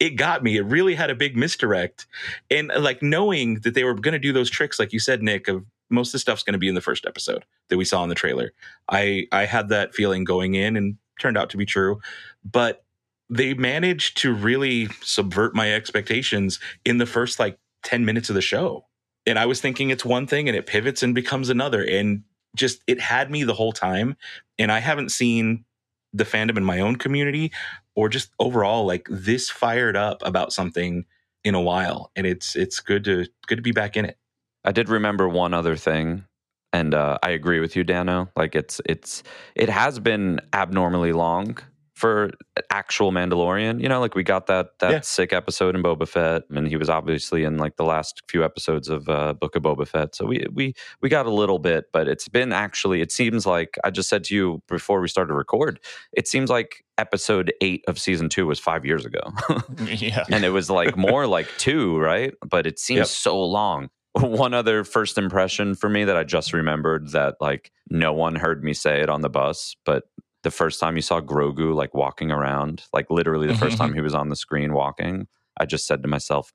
it 0.00 0.16
got 0.16 0.42
me. 0.42 0.56
It 0.56 0.62
really 0.62 0.94
had 0.94 1.10
a 1.10 1.14
big 1.14 1.36
misdirect, 1.36 2.06
and 2.50 2.70
like 2.78 3.02
knowing 3.02 3.60
that 3.60 3.74
they 3.74 3.84
were 3.84 3.94
going 3.94 4.12
to 4.12 4.18
do 4.18 4.32
those 4.32 4.50
tricks, 4.50 4.78
like 4.78 4.92
you 4.92 4.98
said, 4.98 5.22
Nick. 5.22 5.48
Of 5.48 5.64
most 5.90 6.08
of 6.08 6.12
the 6.12 6.18
stuff's 6.18 6.42
going 6.42 6.52
to 6.52 6.58
be 6.58 6.68
in 6.68 6.74
the 6.74 6.80
first 6.80 7.06
episode 7.06 7.44
that 7.68 7.78
we 7.78 7.84
saw 7.84 8.02
in 8.02 8.08
the 8.08 8.14
trailer. 8.14 8.52
I 8.88 9.26
I 9.32 9.44
had 9.44 9.68
that 9.68 9.94
feeling 9.94 10.24
going 10.24 10.54
in, 10.54 10.76
and 10.76 10.96
turned 11.20 11.38
out 11.38 11.50
to 11.50 11.56
be 11.56 11.66
true. 11.66 12.00
But 12.44 12.84
they 13.30 13.54
managed 13.54 14.16
to 14.18 14.32
really 14.32 14.88
subvert 15.02 15.54
my 15.54 15.72
expectations 15.74 16.58
in 16.84 16.98
the 16.98 17.06
first 17.06 17.38
like 17.38 17.58
ten 17.82 18.04
minutes 18.04 18.28
of 18.28 18.34
the 18.34 18.42
show, 18.42 18.86
and 19.26 19.38
I 19.38 19.46
was 19.46 19.60
thinking 19.60 19.90
it's 19.90 20.04
one 20.04 20.26
thing, 20.26 20.48
and 20.48 20.56
it 20.56 20.66
pivots 20.66 21.02
and 21.02 21.14
becomes 21.14 21.48
another, 21.48 21.82
and 21.82 22.22
just 22.56 22.82
it 22.86 23.00
had 23.00 23.30
me 23.30 23.44
the 23.44 23.54
whole 23.54 23.72
time. 23.72 24.16
And 24.58 24.72
I 24.72 24.80
haven't 24.80 25.10
seen 25.10 25.64
the 26.12 26.24
fandom 26.24 26.56
in 26.56 26.64
my 26.64 26.80
own 26.80 26.96
community 26.96 27.52
or 27.94 28.08
just 28.08 28.30
overall 28.38 28.86
like 28.86 29.06
this 29.10 29.50
fired 29.50 29.96
up 29.96 30.22
about 30.24 30.52
something 30.52 31.04
in 31.44 31.54
a 31.54 31.60
while. 31.60 32.10
And 32.16 32.26
it's 32.26 32.56
it's 32.56 32.80
good 32.80 33.04
to 33.04 33.26
good 33.46 33.56
to 33.56 33.62
be 33.62 33.72
back 33.72 33.96
in 33.96 34.04
it. 34.04 34.16
I 34.64 34.72
did 34.72 34.88
remember 34.88 35.28
one 35.28 35.54
other 35.54 35.76
thing, 35.76 36.24
and 36.72 36.94
uh, 36.94 37.18
I 37.22 37.30
agree 37.30 37.60
with 37.60 37.76
you, 37.76 37.84
Dano. 37.84 38.28
Like 38.36 38.54
it's 38.54 38.80
it's 38.86 39.22
it 39.54 39.68
has 39.68 39.98
been 39.98 40.40
abnormally 40.52 41.12
long 41.12 41.58
for 41.98 42.30
actual 42.70 43.10
Mandalorian. 43.12 43.82
You 43.82 43.88
know, 43.88 44.00
like 44.00 44.14
we 44.14 44.22
got 44.22 44.46
that 44.46 44.78
that 44.78 44.90
Yeah. 44.92 45.00
sick 45.00 45.32
episode 45.32 45.74
in 45.74 45.82
Boba 45.82 46.06
Fett, 46.08 46.42
and 46.50 46.66
he 46.68 46.76
was 46.76 46.88
obviously 46.88 47.44
in 47.44 47.58
like 47.58 47.76
the 47.76 47.84
last 47.84 48.22
few 48.28 48.44
episodes 48.44 48.88
of 48.88 49.08
uh, 49.08 49.34
Book 49.34 49.56
of 49.56 49.62
Boba 49.64 49.86
Fett. 49.86 50.14
So 50.14 50.24
we 50.26 50.46
we 50.52 50.74
we 51.02 51.08
got 51.08 51.26
a 51.26 51.30
little 51.30 51.58
bit, 51.58 51.86
but 51.92 52.08
it's 52.08 52.28
been 52.28 52.52
actually. 52.52 53.00
It 53.00 53.10
seems 53.12 53.44
like 53.46 53.76
I 53.84 53.90
just 53.90 54.08
said 54.08 54.24
to 54.24 54.34
you 54.34 54.62
before 54.68 55.00
we 55.00 55.08
started 55.08 55.28
to 55.28 55.34
record. 55.34 55.80
It 56.12 56.28
seems 56.28 56.48
like 56.50 56.84
episode 56.96 57.52
eight 57.60 57.84
of 57.88 57.98
season 57.98 58.28
two 58.28 58.46
was 58.46 58.58
five 58.58 58.84
years 58.84 59.04
ago. 59.04 59.20
yeah. 59.86 60.24
and 60.30 60.44
it 60.44 60.50
was 60.50 60.68
like 60.70 60.96
more 60.96 61.26
like 61.26 61.48
two, 61.58 61.98
right? 61.98 62.32
But 62.48 62.66
it 62.66 62.78
seems 62.78 62.98
Yep. 62.98 63.06
so 63.08 63.42
long. 63.44 63.88
One 64.18 64.54
other 64.54 64.84
first 64.84 65.16
impression 65.18 65.74
for 65.74 65.88
me 65.88 66.04
that 66.04 66.16
I 66.16 66.24
just 66.24 66.52
remembered 66.52 67.10
that 67.12 67.34
like 67.40 67.70
no 67.90 68.12
one 68.12 68.34
heard 68.34 68.64
me 68.64 68.72
say 68.74 69.00
it 69.00 69.08
on 69.08 69.20
the 69.20 69.28
bus, 69.30 69.76
but 69.84 70.04
the 70.48 70.56
first 70.56 70.80
time 70.80 70.96
you 70.96 71.02
saw 71.02 71.20
Grogu 71.20 71.74
like 71.74 71.92
walking 71.92 72.30
around, 72.30 72.84
like 72.94 73.10
literally 73.10 73.46
the 73.46 73.54
first 73.54 73.74
mm-hmm. 73.76 73.84
time 73.84 73.92
he 73.92 74.00
was 74.00 74.14
on 74.14 74.30
the 74.30 74.36
screen 74.36 74.72
walking, 74.72 75.28
I 75.58 75.66
just 75.66 75.86
said 75.86 76.00
to 76.02 76.08
myself, 76.08 76.54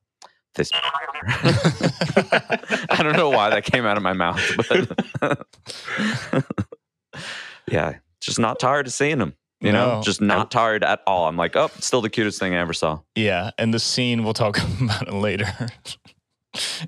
this 0.56 0.72
I 1.26 3.00
don't 3.04 3.16
know 3.16 3.30
why 3.30 3.52
that 3.52 3.66
came 3.66 3.86
out 3.86 3.96
of 3.98 4.02
my 4.02 4.14
mouth, 4.14 4.42
but 5.22 5.46
yeah, 7.68 7.98
just 8.20 8.40
not 8.40 8.60
tired 8.60 8.88
of 8.88 8.94
seeing 8.94 9.20
him. 9.20 9.36
You 9.62 9.72
know, 9.72 9.98
No. 9.98 10.02
just 10.02 10.22
not 10.22 10.50
tired 10.50 10.84
at 10.84 11.02
all. 11.06 11.28
I'm 11.28 11.38
like, 11.38 11.56
oh, 11.56 11.70
still 11.80 12.02
the 12.02 12.10
cutest 12.10 12.40
thing 12.40 12.56
I 12.56 12.58
ever 12.58 12.74
saw. 12.74 13.00
Yeah, 13.16 13.52
and 13.60 13.72
the 13.74 13.80
scene 13.80 14.24
we'll 14.24 14.34
talk 14.34 14.58
about 14.82 15.08
it 15.08 15.14
later 15.14 15.46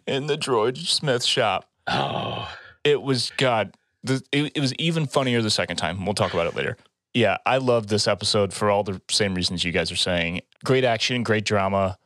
in 0.07 0.25
the 0.25 0.37
Droid 0.37 0.77
Smith 0.77 1.23
shop. 1.23 1.69
oh 1.87 2.51
It 2.83 3.03
was 3.03 3.31
God. 3.37 3.75
The, 4.03 4.23
it, 4.31 4.53
it 4.55 4.59
was 4.59 4.73
even 4.75 5.05
funnier 5.05 5.43
the 5.43 5.49
second 5.51 5.77
time. 5.77 6.03
We'll 6.03 6.15
talk 6.15 6.33
about 6.33 6.47
it 6.47 6.55
later. 6.55 6.77
Yeah, 7.15 7.37
I 7.45 7.57
love 7.57 7.87
this 7.87 8.07
episode 8.09 8.53
for 8.53 8.69
all 8.69 8.83
the 8.83 9.01
same 9.09 9.35
reasons 9.35 9.63
you 9.63 9.71
guys 9.71 9.89
are 9.89 9.95
saying. 9.95 10.41
Great 10.65 10.83
action, 10.83 11.23
great 11.23 11.45
drama, 11.45 11.97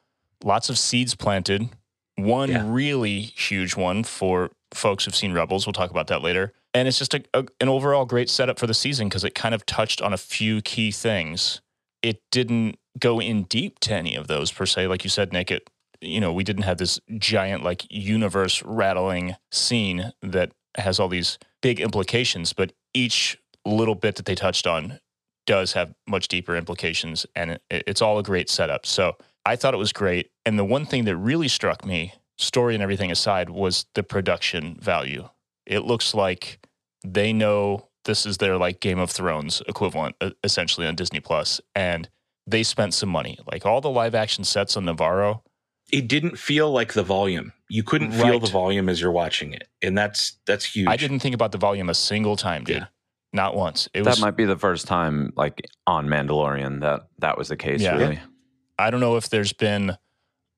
lots 0.43 0.69
of 0.69 0.77
seeds 0.77 1.15
planted. 1.15 1.67
One 2.15 2.49
Yeah. 2.51 2.63
really 2.67 3.19
huge 3.21 3.75
one 3.75 4.03
for 4.03 4.51
folks 4.71 5.05
who've 5.05 5.15
seen 5.15 5.33
Rebels. 5.33 5.65
We'll 5.65 5.73
talk 5.73 5.89
about 5.89 6.07
that 6.07 6.21
later. 6.21 6.53
And 6.75 6.87
it's 6.87 6.99
just 6.99 7.15
a, 7.15 7.23
a, 7.33 7.43
an 7.59 7.69
overall 7.69 8.05
great 8.05 8.29
setup 8.29 8.59
for 8.59 8.67
the 8.67 8.73
season 8.75 9.09
because 9.09 9.23
it 9.23 9.33
kind 9.33 9.55
of 9.55 9.65
touched 9.65 9.99
on 9.99 10.13
a 10.13 10.17
few 10.17 10.61
key 10.61 10.91
things. 10.91 11.61
It 12.03 12.21
didn't 12.29 12.77
go 12.99 13.19
in 13.19 13.43
deep 13.43 13.79
to 13.79 13.93
any 13.95 14.15
of 14.15 14.27
those 14.27 14.51
per 14.51 14.67
se, 14.67 14.85
like 14.87 15.03
you 15.03 15.09
said, 15.09 15.33
Nick. 15.33 15.49
It 15.49 15.67
you 16.01 16.21
know 16.21 16.31
we 16.31 16.43
didn't 16.43 16.63
have 16.63 16.77
this 16.77 16.99
giant 17.17 17.63
like 17.63 17.85
universe 17.89 18.61
rattling 18.63 19.35
scene 19.51 20.13
that 20.21 20.51
has 20.77 20.99
all 20.99 21.07
these 21.09 21.39
big 21.61 21.79
implications, 21.79 22.53
but 22.53 22.73
each 22.93 23.37
little 23.65 23.95
bit 23.95 24.15
that 24.15 24.25
they 24.25 24.35
touched 24.35 24.67
on 24.67 24.99
does 25.45 25.73
have 25.73 25.93
much 26.07 26.27
deeper 26.27 26.55
implications, 26.55 27.25
and 27.35 27.51
it, 27.51 27.61
it's 27.69 28.01
all 28.01 28.19
a 28.19 28.23
great 28.23 28.49
setup. 28.49 28.85
So 28.85 29.17
I 29.45 29.55
thought 29.55 29.73
it 29.73 29.77
was 29.77 29.93
great. 29.93 30.29
And 30.45 30.59
the 30.59 30.65
one 30.65 30.85
thing 30.85 31.05
that 31.05 31.17
really 31.17 31.47
struck 31.47 31.85
me, 31.85 32.13
story 32.37 32.73
and 32.75 32.83
everything 32.83 33.11
aside, 33.11 33.49
was 33.49 33.85
the 33.95 34.03
production 34.03 34.77
value. 34.79 35.29
It 35.65 35.79
looks 35.79 36.13
like 36.13 36.59
they 37.03 37.33
know 37.33 37.87
this 38.05 38.25
is 38.25 38.37
their 38.37 38.57
like 38.57 38.79
Game 38.79 38.99
of 38.99 39.11
Thrones 39.11 39.61
equivalent, 39.67 40.15
essentially 40.43 40.87
on 40.87 40.95
Disney 40.95 41.19
Plus, 41.19 41.61
and 41.75 42.09
they 42.45 42.63
spent 42.63 42.93
some 42.93 43.09
money. 43.09 43.39
Like 43.51 43.65
all 43.65 43.81
the 43.81 43.89
live 43.89 44.15
action 44.15 44.43
sets 44.43 44.77
on 44.77 44.85
Nevarro, 44.85 45.41
it 45.91 46.07
didn't 46.07 46.37
feel 46.37 46.71
like 46.71 46.93
the 46.93 47.03
volume 47.03 47.53
you 47.69 47.83
couldn't 47.83 48.11
feel 48.11 48.39
the 48.39 48.47
volume 48.47 48.89
as 48.89 48.99
you're 49.01 49.11
watching 49.11 49.53
it 49.53 49.67
and 49.81 49.97
that's 49.97 50.37
that's 50.45 50.65
huge 50.65 50.87
I 50.87 50.97
didn't 50.97 51.19
think 51.19 51.35
about 51.35 51.51
the 51.51 51.57
volume 51.57 51.89
a 51.89 51.93
single 51.93 52.35
time, 52.35 52.63
dude. 52.63 52.77
Yeah. 52.77 52.85
Not 53.31 53.55
once. 53.55 53.87
It 53.93 54.03
that 54.03 54.11
was. 54.11 54.21
might 54.21 54.35
be 54.35 54.45
the 54.45 54.57
first 54.57 54.87
time 54.87 55.33
like 55.35 55.61
on 55.85 56.07
Mandalorian 56.07 56.81
that 56.81 57.01
that 57.19 57.37
was 57.37 57.47
the 57.49 57.57
case 57.57 57.81
Yeah. 57.81 57.97
really. 57.97 58.19
I 58.77 58.89
don't 58.89 58.99
know 59.01 59.17
if 59.17 59.29
there's 59.29 59.53
been 59.53 59.97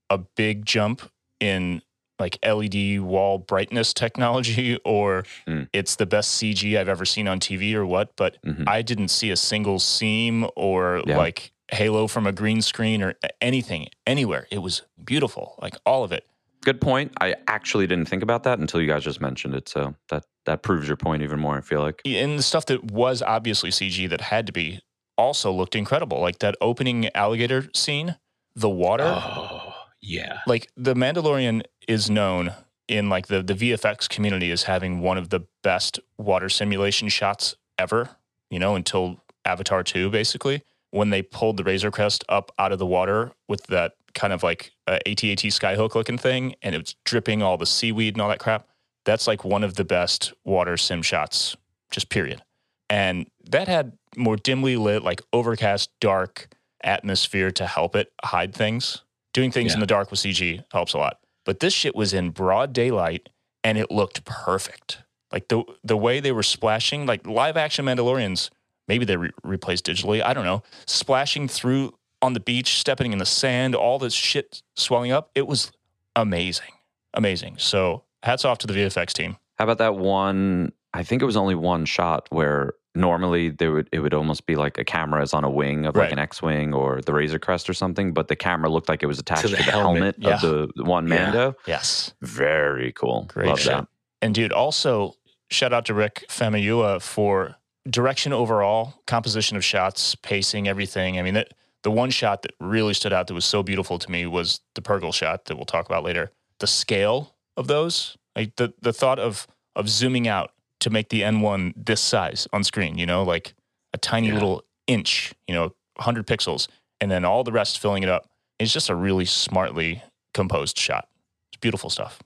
a 0.09 0.17
big 0.17 0.65
jump 0.65 1.01
in 1.39 1.81
like 2.19 2.37
LED 2.45 2.99
wall 2.99 3.39
brightness 3.39 3.93
technology 3.93 4.77
or 4.85 5.23
Mm. 5.47 5.67
it's 5.73 5.95
the 5.95 6.05
best 6.05 6.31
CG 6.41 6.77
I've 6.77 6.87
ever 6.87 7.03
seen 7.03 7.27
on 7.27 7.39
TV 7.39 7.73
or 7.73 7.85
what, 7.85 8.15
but 8.15 8.37
Mhm. 8.45 8.67
I 8.67 8.81
didn't 8.83 9.07
see 9.09 9.31
a 9.31 9.35
single 9.35 9.79
seam 9.79 10.47
or 10.55 11.01
Yeah. 11.05 11.17
like 11.17 11.51
halo 11.71 12.07
from 12.07 12.27
a 12.27 12.31
green 12.31 12.61
screen 12.61 13.01
or 13.01 13.15
anything 13.41 13.87
anywhere. 14.05 14.45
It 14.51 14.59
was 14.59 14.83
beautiful, 15.03 15.55
like 15.61 15.73
all 15.85 16.03
of 16.03 16.11
it. 16.11 16.25
Good 16.63 16.79
point. 16.81 17.11
I 17.19 17.35
actually 17.47 17.87
didn't 17.87 18.07
think 18.07 18.23
about 18.23 18.43
that 18.43 18.59
until 18.59 18.81
you 18.81 18.87
guys 18.87 19.03
just 19.03 19.21
mentioned 19.21 19.55
it. 19.55 19.67
So 19.67 19.95
that 20.09 20.25
that 20.45 20.61
proves 20.61 20.87
your 20.87 20.97
point 20.97 21.23
even 21.23 21.39
more, 21.39 21.57
I 21.57 21.61
feel 21.61 21.81
like. 21.81 22.01
And 22.05 22.37
the 22.37 22.43
stuff 22.43 22.65
that 22.67 22.91
was 22.91 23.21
obviously 23.21 23.69
CG 23.69 24.09
that 24.09 24.21
had 24.21 24.45
to 24.47 24.53
be 24.53 24.79
also 25.17 25.51
looked 25.51 25.75
incredible. 25.75 26.19
Like 26.19 26.39
that 26.39 26.55
opening 26.61 27.09
alligator 27.15 27.69
scene, 27.73 28.17
the 28.55 28.69
water. 28.69 29.05
oh 29.05 29.73
yeah 30.03 30.39
like 30.47 30.67
the 30.75 30.95
Mandalorian 30.95 31.61
is 31.87 32.09
known 32.09 32.53
in 32.87 33.07
like 33.07 33.27
the 33.27 33.43
the 33.43 33.53
VFX 33.53 34.09
community 34.09 34.51
as 34.51 34.63
having 34.63 34.99
one 34.99 35.17
of 35.17 35.29
the 35.29 35.41
best 35.63 35.99
water 36.17 36.49
simulation 36.49 37.07
shots 37.07 37.55
ever. 37.77 38.09
you 38.49 38.59
know, 38.59 38.75
until 38.75 39.23
Avatar 39.45 39.83
2, 39.83 40.09
basically, 40.09 40.63
when 40.91 41.09
they 41.09 41.21
pulled 41.21 41.57
the 41.57 41.63
Razor 41.63 41.91
Crest 41.91 42.23
up 42.29 42.51
out 42.59 42.71
of 42.71 42.79
the 42.79 42.85
water 42.85 43.31
with 43.47 43.63
that 43.67 43.93
kind 44.13 44.33
of 44.33 44.43
like 44.43 44.71
uh, 44.87 44.99
AT-AT 45.05 45.39
skyhook 45.39 45.95
looking 45.95 46.17
thing, 46.17 46.55
and 46.61 46.75
it 46.75 46.77
was 46.77 46.95
dripping 47.05 47.41
all 47.41 47.57
the 47.57 47.65
seaweed 47.65 48.15
and 48.15 48.21
all 48.21 48.29
that 48.29 48.39
crap. 48.39 48.67
That's 49.05 49.27
like 49.27 49.43
one 49.43 49.63
of 49.63 49.75
the 49.75 49.85
best 49.85 50.33
water 50.45 50.77
sim 50.77 51.01
shots, 51.01 51.55
just 51.91 52.09
period. 52.09 52.41
And 52.89 53.27
that 53.49 53.67
had 53.67 53.93
more 54.17 54.35
dimly 54.35 54.75
lit, 54.75 55.03
like 55.03 55.21
overcast, 55.33 55.89
dark 55.99 56.49
atmosphere 56.83 57.51
to 57.51 57.65
help 57.65 57.95
it 57.95 58.11
hide 58.23 58.53
things. 58.53 59.03
Doing 59.33 59.49
things 59.49 59.73
in 59.73 59.79
the 59.79 59.85
dark 59.87 60.11
with 60.11 60.19
CG 60.19 60.61
helps 60.73 60.93
a 60.93 60.97
lot. 60.97 61.19
But 61.45 61.61
this 61.61 61.73
shit 61.73 61.95
was 61.95 62.13
in 62.13 62.31
broad 62.31 62.73
daylight 62.73 63.29
and 63.63 63.77
it 63.77 63.89
looked 63.89 64.25
perfect. 64.25 65.03
Like 65.31 65.47
the 65.47 65.63
the 65.83 65.95
way 65.95 66.19
they 66.19 66.33
were 66.33 66.43
splashing, 66.43 67.05
like 67.05 67.25
live 67.25 67.55
action 67.55 67.85
Mandalorians, 67.85 68.49
maybe 68.91 69.05
they 69.05 69.15
re- 69.15 69.31
replaced 69.43 69.85
digitally. 69.85 70.21
I 70.21 70.33
don't 70.33 70.43
know. 70.43 70.63
Splashing 70.85 71.47
through 71.47 71.93
on 72.21 72.33
the 72.33 72.41
beach, 72.41 72.77
stepping 72.77 73.13
in 73.13 73.19
the 73.19 73.25
sand, 73.25 73.73
all 73.73 73.97
this 73.99 74.13
shit 74.13 74.61
swelling 74.75 75.11
up. 75.13 75.31
It 75.33 75.47
was 75.47 75.71
amazing, 76.17 76.73
amazing. 77.13 77.55
So 77.57 78.03
hats 78.21 78.43
off 78.43 78.57
to 78.59 78.67
the 78.67 78.73
VFX 78.73 79.13
team. 79.13 79.37
How 79.57 79.63
about 79.63 79.77
that 79.77 79.95
one? 79.95 80.73
I 80.93 81.03
think 81.03 81.21
it 81.21 81.25
was 81.25 81.37
only 81.37 81.55
one 81.55 81.85
shot 81.85 82.27
where 82.31 82.73
normally 82.93 83.49
there 83.49 83.71
would 83.71 83.87
it 83.93 83.99
would 83.99 84.13
almost 84.13 84.45
be 84.45 84.57
like 84.57 84.77
a 84.77 84.83
camera 84.83 85.23
is 85.23 85.33
on 85.33 85.45
a 85.45 85.49
wing 85.49 85.85
of 85.85 85.95
like 85.95 86.03
Right. 86.03 86.11
an 86.11 86.19
X-wing 86.19 86.73
or 86.73 86.99
the 87.05 87.13
Razor 87.13 87.39
Crest 87.39 87.69
or 87.69 87.73
something, 87.73 88.11
but 88.13 88.27
the 88.27 88.35
camera 88.35 88.69
looked 88.69 88.89
like 88.89 89.01
it 89.01 89.05
was 89.07 89.17
attached 89.19 89.43
to 89.43 89.47
the 89.47 89.55
the, 89.55 89.63
helmet. 89.63 90.01
helmet, 90.01 90.15
Yeah. 90.19 90.33
of 90.35 90.41
the, 90.41 90.69
the 90.75 90.83
one 90.83 91.07
Yeah. 91.07 91.15
Mando. 91.23 91.55
Yes, 91.65 92.13
Very 92.21 92.91
cool. 92.91 93.27
great 93.33 93.47
Love 93.47 93.59
shit. 93.61 93.71
that. 93.71 93.87
And 94.21 94.35
dude, 94.35 94.51
also 94.51 95.15
shout 95.49 95.71
out 95.71 95.85
to 95.85 95.93
Rick 95.93 96.25
Famuyiwa 96.27 97.01
for 97.01 97.55
direction 97.89 98.33
overall, 98.33 99.01
composition 99.07 99.57
of 99.57 99.63
shots, 99.65 100.15
pacing, 100.15 100.67
everything. 100.67 101.17
I 101.17 101.21
mean, 101.21 101.33
that, 101.35 101.53
the 101.83 101.91
one 101.91 102.11
shot 102.11 102.43
that 102.43 102.51
really 102.59 102.93
stood 102.93 103.11
out 103.13 103.27
that 103.27 103.33
was 103.33 103.45
so 103.45 103.63
beautiful 103.63 103.97
to 103.99 104.11
me 104.11 104.25
was 104.27 104.61
the 104.75 104.81
Purrgil 104.81 105.13
shot 105.13 105.45
that 105.45 105.55
we'll 105.55 105.65
talk 105.65 105.85
about 105.87 106.03
later. 106.03 106.31
The 106.59 106.67
scale 106.67 107.35
of 107.57 107.67
those, 107.67 108.17
like 108.35 108.55
the 108.57 108.73
the 108.81 108.93
thought 108.93 109.17
of 109.17 109.47
of 109.75 109.89
zooming 109.89 110.27
out 110.27 110.51
to 110.81 110.89
make 110.91 111.09
the 111.09 111.21
N1 111.21 111.73
this 111.75 112.01
size 112.01 112.47
on 112.53 112.63
screen, 112.63 112.97
you 112.97 113.05
know, 113.05 113.23
like 113.23 113.55
a 113.93 113.97
tiny 113.97 114.27
Yeah. 114.27 114.35
little 114.35 114.63
inch, 114.87 115.33
you 115.47 115.53
know, 115.55 115.73
100 115.95 116.27
pixels, 116.27 116.67
and 116.99 117.09
then 117.09 117.25
all 117.25 117.43
the 117.43 117.51
rest 117.51 117.79
filling 117.79 118.03
it 118.03 118.09
up. 118.09 118.29
It's 118.59 118.71
just 118.71 118.89
a 118.89 118.95
really 118.95 119.25
smartly 119.25 120.03
composed 120.35 120.77
shot. 120.77 121.07
It's 121.51 121.59
beautiful 121.59 121.89
stuff. 121.89 122.19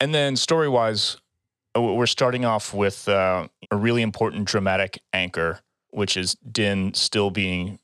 And 0.00 0.14
then 0.14 0.36
story 0.36 0.68
wise, 0.68 1.16
we're 1.74 2.06
starting 2.06 2.44
off 2.44 2.74
with 2.74 3.08
uh, 3.08 3.48
a 3.72 3.76
really 3.76 4.02
important 4.02 4.44
dramatic 4.44 5.00
anchor, 5.14 5.60
which 5.90 6.16
is 6.16 6.34
Din 6.34 6.92
still 6.92 7.30
being 7.30 7.78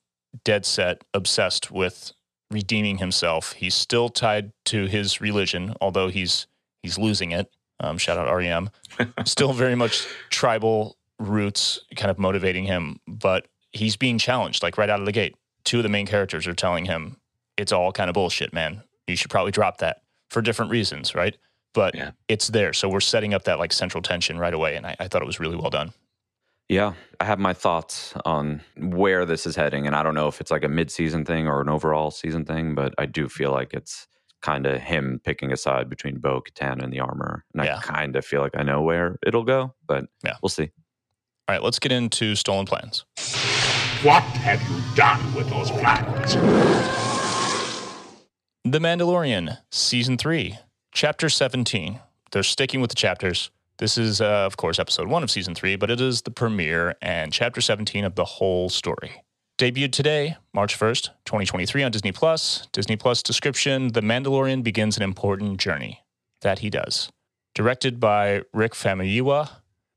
dead 0.44 0.66
set, 0.66 1.02
obsessed 1.14 1.70
with 1.70 2.12
redeeming 2.50 2.98
himself. 2.98 3.54
He's 3.54 3.74
still 3.74 4.10
tied 4.10 4.52
to 4.66 4.84
his 4.84 5.22
religion, 5.22 5.74
although 5.80 6.08
he's 6.08 6.46
he's 6.82 6.98
losing 6.98 7.32
it. 7.32 7.50
Um, 7.80 7.96
shout 7.96 8.18
out 8.18 8.32
REM. 8.32 8.70
still 9.24 9.54
very 9.54 9.74
much 9.74 10.06
tribal 10.28 10.98
roots 11.18 11.80
kind 11.96 12.10
of 12.10 12.18
motivating 12.18 12.64
him, 12.64 13.00
but 13.08 13.48
he's 13.72 13.96
being 13.96 14.18
challenged 14.18 14.62
like 14.62 14.76
right 14.76 14.90
out 14.90 15.00
of 15.00 15.06
the 15.06 15.12
gate. 15.12 15.36
Two 15.64 15.78
of 15.78 15.84
the 15.84 15.88
main 15.88 16.06
characters 16.06 16.46
are 16.46 16.54
telling 16.54 16.84
him 16.84 17.16
it's 17.56 17.72
all 17.72 17.92
kind 17.92 18.10
of 18.10 18.14
bullshit, 18.14 18.52
man. 18.52 18.82
You 19.06 19.16
should 19.16 19.30
probably 19.30 19.52
drop 19.52 19.78
that 19.78 20.02
for 20.28 20.42
different 20.42 20.70
reasons, 20.70 21.14
right? 21.14 21.36
But 21.78 21.94
Yeah. 21.94 22.10
it's 22.26 22.48
there. 22.48 22.72
So 22.72 22.88
we're 22.88 22.98
setting 22.98 23.34
up 23.34 23.44
that 23.44 23.60
like 23.60 23.72
central 23.72 24.02
tension 24.02 24.36
right 24.36 24.52
away. 24.52 24.74
And 24.74 24.84
I, 24.84 24.96
I 24.98 25.06
thought 25.06 25.22
it 25.22 25.26
was 25.26 25.38
really 25.38 25.54
well 25.54 25.70
done. 25.70 25.92
Yeah, 26.68 26.94
I 27.20 27.24
have 27.24 27.38
my 27.38 27.52
thoughts 27.54 28.14
on 28.24 28.62
where 28.76 29.24
this 29.24 29.46
is 29.46 29.54
heading, 29.54 29.86
and 29.86 29.94
I 29.94 30.02
don't 30.02 30.14
know 30.16 30.26
if 30.26 30.40
it's 30.40 30.50
like 30.50 30.64
a 30.64 30.68
mid-season 30.68 31.24
thing 31.24 31.46
or 31.46 31.60
an 31.62 31.68
overall 31.68 32.10
season 32.10 32.44
thing, 32.44 32.74
but 32.74 32.94
I 32.98 33.06
do 33.06 33.28
feel 33.28 33.52
like 33.52 33.72
it's 33.74 34.08
kind 34.42 34.66
of 34.66 34.80
him 34.80 35.20
picking 35.24 35.50
a 35.52 35.56
side 35.56 35.88
between 35.88 36.18
Bo 36.18 36.42
Katan 36.42 36.82
and 36.82 36.92
the 36.92 36.98
armor, 37.00 37.44
and 37.54 37.64
Yeah. 37.64 37.76
I 37.78 37.80
kind 37.80 38.16
of 38.16 38.24
feel 38.26 38.40
like 38.42 38.56
I 38.56 38.64
know 38.64 38.82
where 38.82 39.16
it'll 39.24 39.44
go, 39.44 39.72
but 39.86 40.06
Yeah. 40.24 40.34
we'll 40.42 40.50
see. 40.50 40.70
All 41.48 41.54
right, 41.54 41.62
let's 41.62 41.78
get 41.78 41.92
into 41.92 42.34
stolen 42.34 42.66
plans. 42.66 43.04
What 44.02 44.24
have 44.24 44.60
you 44.68 44.82
done 44.96 45.22
with 45.34 45.48
those 45.48 45.70
plans? 45.70 46.34
The 48.64 48.78
Mandalorian, 48.80 49.56
Season 49.70 50.18
3, 50.18 50.58
Chapter 50.92 51.28
17. 51.28 52.00
They're 52.32 52.42
sticking 52.42 52.80
with 52.80 52.90
the 52.90 52.96
chapters. 52.96 53.50
This 53.78 53.96
is, 53.96 54.20
uh, 54.20 54.24
of 54.24 54.56
course, 54.56 54.78
episode 54.78 55.06
one 55.06 55.22
of 55.22 55.30
season 55.30 55.54
three, 55.54 55.76
but 55.76 55.90
it 55.90 56.00
is 56.00 56.22
the 56.22 56.30
premiere 56.30 56.96
and 57.00 57.32
chapter 57.32 57.60
17 57.60 58.04
of 58.04 58.16
the 58.16 58.24
whole 58.24 58.68
story. 58.68 59.22
Debuted 59.58 59.92
today, 59.92 60.36
March 60.52 60.78
1st, 60.78 61.10
2023 61.24 61.82
on 61.84 61.92
Disney 61.92 62.10
Plus. 62.10 62.66
Disney 62.72 62.96
Plus 62.96 63.22
description 63.22 63.88
The 63.88 64.00
Mandalorian 64.00 64.62
begins 64.62 64.96
an 64.96 65.02
important 65.02 65.58
journey. 65.58 66.02
That 66.40 66.60
he 66.60 66.70
does. 66.70 67.10
Directed 67.54 68.00
by 68.00 68.42
Rick 68.52 68.72
Famuyiwa. 68.72 69.50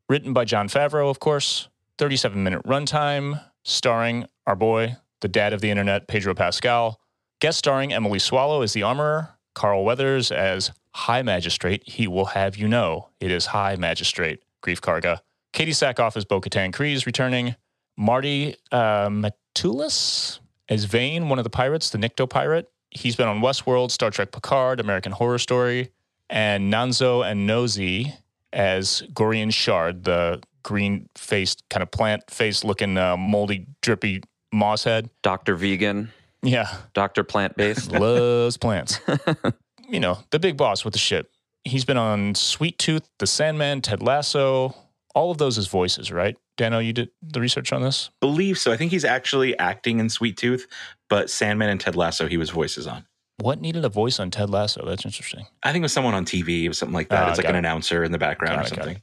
Written 0.09 0.33
by 0.33 0.45
Jon 0.45 0.67
Favreau, 0.67 1.09
of 1.09 1.19
course. 1.19 1.69
37 1.97 2.43
minute 2.43 2.63
runtime, 2.63 3.43
starring 3.63 4.25
our 4.45 4.55
boy, 4.55 4.97
the 5.21 5.27
dad 5.27 5.53
of 5.53 5.61
the 5.61 5.69
internet, 5.69 6.07
Pedro 6.07 6.33
Pascal. 6.33 6.99
Guest 7.39 7.59
starring 7.59 7.93
Emily 7.93 8.19
Swallow 8.19 8.61
as 8.61 8.73
the 8.73 8.83
armorer, 8.83 9.29
Carl 9.53 9.83
Weathers 9.83 10.31
as 10.31 10.71
High 10.93 11.21
Magistrate. 11.21 11.83
He 11.85 12.07
will 12.07 12.25
have 12.25 12.55
you 12.57 12.67
know 12.67 13.09
it 13.19 13.31
is 13.31 13.47
High 13.47 13.75
Magistrate, 13.75 14.43
Greef 14.63 14.79
Karga. 14.79 15.19
Katee 15.53 15.69
Sackhoff 15.69 16.15
as 16.17 16.25
Bo 16.25 16.39
Katan 16.41 16.71
Kryze 16.71 17.05
returning. 17.05 17.55
Marti 17.97 18.55
uh, 18.71 19.09
Matulis 19.09 20.39
as 20.69 20.85
Vane, 20.85 21.29
one 21.29 21.39
of 21.39 21.43
the 21.43 21.49
pirates, 21.49 21.89
the 21.89 21.97
Nikto 21.97 22.29
pirate. 22.29 22.71
He's 22.89 23.15
been 23.15 23.27
on 23.27 23.41
Westworld, 23.41 23.91
Star 23.91 24.09
Trek 24.11 24.31
Picard, 24.31 24.79
American 24.79 25.11
Horror 25.11 25.37
Story. 25.39 25.91
And 26.29 26.71
Nonso 26.73 27.23
Anozie 27.29 28.13
as 28.53 29.03
Gorian 29.13 29.53
Shard, 29.53 30.03
the 30.05 30.41
green 30.63 31.09
faced, 31.15 31.63
kind 31.69 31.83
of 31.83 31.91
plant 31.91 32.29
faced 32.29 32.63
looking, 32.63 32.97
uh, 32.97 33.17
moldy, 33.17 33.67
drippy 33.81 34.21
moss 34.53 34.83
head. 34.85 35.09
Dr. 35.21 35.55
Vegan, 35.55 36.11
Yeah, 36.41 36.73
Dr. 36.93 37.23
Plant 37.23 37.55
Based. 37.57 37.91
loves 37.91 38.57
plants. 38.57 38.99
you 39.91 39.99
know, 39.99 40.19
the 40.31 40.39
big 40.39 40.57
boss 40.57 40.83
with 40.85 40.93
the 40.93 40.99
ship. 40.99 41.31
He's 41.63 41.85
been 41.85 41.97
on 41.97 42.33
Sweet 42.35 42.77
Tooth, 42.79 43.07
The 43.19 43.27
Sandman, 43.27 43.81
Ted 43.81 44.01
Lasso, 44.01 44.73
all 45.13 45.29
of 45.31 45.37
those 45.37 45.57
as 45.57 45.67
voices, 45.67 46.11
right? 46.11 46.35
Dano, 46.57 46.79
you 46.79 46.93
did 46.93 47.09
the 47.21 47.39
research 47.41 47.71
on 47.73 47.81
this? 47.81 48.09
believe 48.19 48.57
so. 48.57 48.71
I 48.71 48.77
think 48.77 48.91
he's 48.91 49.05
actually 49.05 49.57
acting 49.59 49.99
in 49.99 50.09
Sweet 50.09 50.37
Tooth, 50.37 50.67
but 51.09 51.29
Sandman 51.29 51.69
and 51.69 51.79
Ted 51.79 51.95
Lasso, 51.95 52.27
he 52.27 52.37
was 52.37 52.49
voices 52.49 52.87
on. 52.87 53.05
What 53.37 53.59
needed 53.61 53.83
a 53.85 53.89
voice 53.89 54.19
on 54.19 54.31
Ted 54.31 54.49
Lasso? 54.49 54.85
That's 54.85 55.05
interesting. 55.05 55.45
I 55.63 55.71
think 55.71 55.81
it 55.81 55.85
was 55.85 55.93
someone 55.93 56.13
on 56.13 56.25
TV. 56.25 56.63
It 56.63 56.67
was 56.69 56.77
something 56.77 56.93
like 56.93 57.09
that. 57.09 57.23
Ah, 57.27 57.29
it's 57.29 57.37
like 57.37 57.43
got 57.45 57.49
an 57.51 57.55
it. 57.55 57.59
announcer 57.59 58.03
in 58.03 58.11
the 58.11 58.17
background 58.19 58.55
Got 58.57 58.63
or 58.63 58.67
it, 58.67 58.69
something. 58.75 58.95
it. 58.97 59.01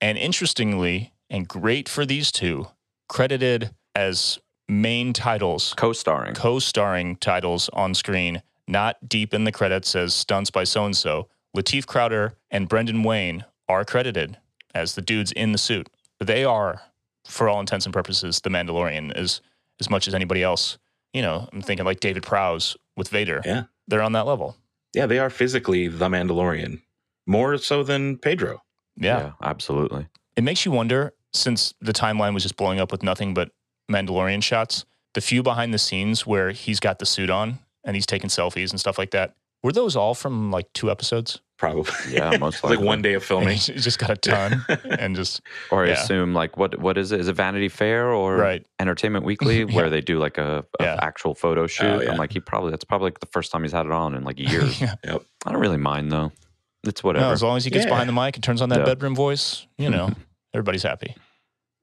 And 0.00 0.18
interestingly, 0.18 1.12
and 1.30 1.46
great 1.48 1.88
for 1.88 2.04
these 2.06 2.30
two, 2.32 2.66
credited 3.08 3.70
as 3.94 4.38
main 4.68 5.12
titles, 5.12 5.74
Co 5.76 5.92
starring. 5.92 6.34
co 6.34 6.58
starring 6.58 7.16
titles 7.16 7.68
on 7.72 7.94
screen, 7.94 8.42
not 8.68 9.08
deep 9.08 9.32
in 9.34 9.44
the 9.44 9.52
credits 9.52 9.96
as 9.96 10.14
stunts 10.14 10.50
by 10.50 10.64
so 10.64 10.84
and 10.84 10.96
so. 10.96 11.28
Lateef 11.56 11.86
Crowder 11.86 12.34
and 12.50 12.68
Brendan 12.68 13.02
Wayne 13.02 13.44
are 13.68 13.84
credited 13.84 14.36
as 14.74 14.94
the 14.94 15.02
dudes 15.02 15.32
in 15.32 15.52
the 15.52 15.58
suit. 15.58 15.88
They 16.20 16.44
are, 16.44 16.82
for 17.26 17.48
all 17.48 17.60
intents 17.60 17.86
and 17.86 17.92
purposes, 17.92 18.40
the 18.40 18.50
Mandalorian 18.50 19.12
as 19.12 19.40
as 19.80 19.88
much 19.88 20.08
as 20.08 20.14
anybody 20.14 20.42
else. 20.42 20.76
You 21.12 21.22
know, 21.22 21.48
I'm 21.52 21.62
thinking 21.62 21.86
like 21.86 22.00
David 22.00 22.22
Prowse 22.22 22.76
with 22.96 23.08
Vader. 23.08 23.40
Yeah. 23.44 23.64
They're 23.86 24.02
on 24.02 24.12
that 24.12 24.26
level. 24.26 24.56
Yeah, 24.92 25.06
they 25.06 25.18
are 25.18 25.30
physically 25.30 25.88
the 25.88 26.08
Mandalorian, 26.08 26.82
more 27.26 27.56
so 27.58 27.82
than 27.82 28.18
Pedro. 28.18 28.62
yeah. 28.96 29.32
absolutely. 29.42 30.08
It 30.36 30.44
makes 30.44 30.64
you 30.64 30.72
wonder, 30.72 31.14
since 31.32 31.74
the 31.80 31.92
timeline 31.92 32.34
was 32.34 32.42
just 32.42 32.56
blowing 32.56 32.80
up 32.80 32.90
with 32.92 33.02
nothing 33.02 33.34
but 33.34 33.50
Mandalorian 33.90 34.42
shots, 34.42 34.84
the 35.14 35.20
few 35.20 35.42
behind 35.42 35.72
the 35.72 35.78
scenes 35.78 36.26
where 36.26 36.50
he's 36.50 36.80
got 36.80 36.98
the 36.98 37.06
suit 37.06 37.30
on 37.30 37.58
and 37.84 37.96
he's 37.96 38.06
taking 38.06 38.28
selfies 38.30 38.70
and 38.70 38.78
stuff 38.80 38.98
like 38.98 39.10
that, 39.12 39.34
were 39.62 39.72
those 39.72 39.96
all 39.96 40.14
from 40.14 40.50
like 40.50 40.72
two 40.72 40.90
episodes? 40.90 41.40
Probably. 41.58 41.90
Yeah, 42.10 42.36
most 42.38 42.56
It's 42.56 42.64
like 42.64 42.78
one 42.80 43.02
day 43.02 43.14
of 43.14 43.24
filming. 43.24 43.48
he's 43.54 43.66
he's 43.66 43.82
just 43.84 43.98
got 43.98 44.10
a 44.10 44.16
ton 44.16 44.64
and 44.98 45.16
just, 45.16 45.40
Or 45.72 45.84
I 45.84 45.88
Yeah. 45.88 45.92
assume 45.94 46.32
like 46.32 46.56
what 46.56 46.78
what 46.78 46.96
is 46.96 47.10
it? 47.10 47.18
Is 47.20 47.26
it 47.28 47.32
Vanity 47.34 47.68
Fair 47.68 48.10
or 48.12 48.36
right. 48.36 48.64
Entertainment 48.78 49.24
Weekly 49.24 49.58
Yeah. 49.68 49.74
where 49.74 49.90
they 49.90 50.00
do 50.00 50.18
like 50.20 50.38
a, 50.38 50.64
a 50.78 50.84
Yeah. 50.84 50.98
actual 51.02 51.34
photo 51.34 51.62
oh, 51.62 51.66
shoot? 51.66 51.86
Oh, 51.86 52.00
yeah. 52.00 52.12
I'm 52.12 52.16
like 52.18 52.32
he 52.32 52.38
probably 52.40 52.70
that's 52.70 52.84
probably 52.84 53.06
like 53.06 53.18
the 53.20 53.26
first 53.26 53.50
time 53.50 53.62
he's 53.64 53.72
had 53.72 53.86
it 53.86 53.92
on 53.92 54.14
in 54.14 54.22
like 54.22 54.38
years. 54.38 54.80
yeah. 54.80 54.94
I 55.04 55.52
don't 55.52 55.60
really 55.60 55.76
mind 55.78 56.12
though. 56.12 56.30
It's 56.84 57.02
whatever. 57.02 57.26
No, 57.26 57.32
as 57.32 57.42
long 57.42 57.56
as 57.56 57.64
he 57.64 57.70
gets 57.72 57.84
Yeah. 57.86 57.90
behind 57.90 58.08
the 58.08 58.12
mic 58.12 58.36
and 58.36 58.44
turns 58.44 58.62
on 58.62 58.68
that 58.68 58.78
Yeah. 58.80 58.84
bedroom 58.84 59.16
voice, 59.16 59.66
you 59.78 59.90
know, 59.90 60.10
everybody's 60.54 60.84
happy. 60.84 61.16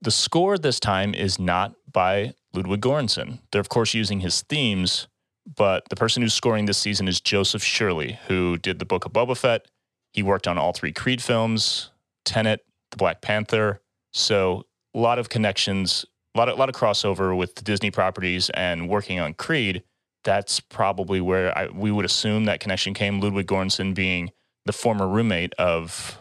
The 0.02 0.12
score 0.12 0.58
this 0.58 0.80
time 0.80 1.14
is 1.14 1.38
not 1.38 1.74
by 1.92 2.34
Ludwig 2.54 2.80
Göransson. 2.80 3.40
They're, 3.52 3.60
of 3.62 3.68
course, 3.70 3.94
using 3.94 4.22
his 4.22 4.42
themes, 4.44 5.08
but 5.56 5.88
the 5.90 5.96
person 5.96 6.22
who's 6.22 6.34
scoring 6.34 6.66
this 6.66 6.78
season 6.78 7.08
is 7.08 7.22
Joseph 7.22 7.64
Shirley, 7.64 8.20
who 8.28 8.58
did 8.58 8.80
the 8.80 8.86
Book 8.86 9.06
of 9.06 9.14
Boba 9.14 9.38
Fett. 9.38 9.68
He 10.14 10.24
worked 10.24 10.48
on 10.48 10.58
all 10.58 10.74
three 10.74 10.92
Creed 10.92 11.22
films, 11.22 11.92
Tenet, 12.24 12.66
The 12.92 12.98
Black 12.98 13.22
Panther. 13.22 13.82
So, 14.14 14.66
a 14.94 15.00
lot 15.00 15.20
of 15.20 15.28
connections 15.28 16.06
a 16.36 16.38
lot 16.38 16.50
of, 16.50 16.58
a 16.58 16.60
lot 16.60 16.70
of 16.70 16.76
crossover 16.76 17.36
with 17.36 17.56
the 17.56 17.64
Disney 17.64 17.92
properties 17.92 18.50
and 18.52 18.90
working 18.90 19.20
on 19.20 19.34
Creed. 19.34 19.84
That's 20.24 20.60
probably 20.60 21.22
where 21.22 21.58
I, 21.58 21.68
we 21.68 21.92
would 21.92 22.06
assume 22.06 22.46
that 22.46 22.60
connection 22.60 22.94
came. 22.94 23.22
Ludwig 23.22 23.48
Göransson 23.48 23.94
being 23.94 24.32
the 24.66 24.74
former 24.74 25.08
roommate 25.08 25.54
of 25.56 26.20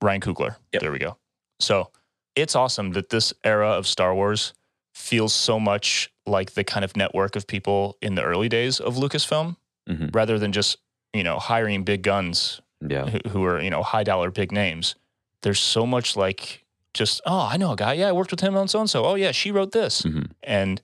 Ryan 0.00 0.20
Coogler. 0.20 0.56
Yep. 0.72 0.82
There 0.82 0.92
we 0.92 0.98
go. 0.98 1.18
So 1.60 1.90
it's 2.34 2.54
awesome 2.54 2.92
that 2.92 3.10
this 3.10 3.34
era 3.44 3.70
of 3.70 3.86
Star 3.86 4.14
Wars 4.14 4.54
feels 4.94 5.34
so 5.34 5.60
much 5.60 6.10
like 6.26 6.52
the 6.54 6.64
kind 6.64 6.84
of 6.84 6.96
network 6.96 7.36
of 7.36 7.46
people 7.46 7.96
in 8.02 8.14
the 8.14 8.22
early 8.22 8.48
days 8.48 8.80
of 8.80 8.96
Lucasfilm, 8.96 9.56
Mhm. 9.88 10.14
rather 10.14 10.38
than 10.38 10.52
just 10.52 10.78
you 11.12 11.22
know 11.22 11.38
hiring 11.38 11.84
big 11.84 12.02
guns 12.02 12.60
Yeah. 12.86 13.06
who, 13.08 13.18
who 13.30 13.44
are 13.44 13.60
you 13.60 13.70
know 13.70 13.82
high 13.82 14.04
dollar 14.04 14.30
big 14.30 14.52
names. 14.52 14.94
There's 15.42 15.60
so 15.60 15.86
much 15.86 16.16
like 16.16 16.64
just 16.94 17.20
oh 17.26 17.48
I 17.52 17.56
know 17.56 17.72
a 17.72 17.76
guy 17.76 17.92
yeah 17.94 18.08
I 18.08 18.12
worked 18.12 18.30
with 18.30 18.40
him 18.40 18.56
on 18.56 18.68
so 18.68 18.80
and 18.80 18.90
so 18.90 19.04
oh 19.04 19.14
yeah 19.14 19.32
she 19.32 19.50
wrote 19.52 19.72
this 19.72 20.02
Mhm. 20.02 20.30
and 20.42 20.82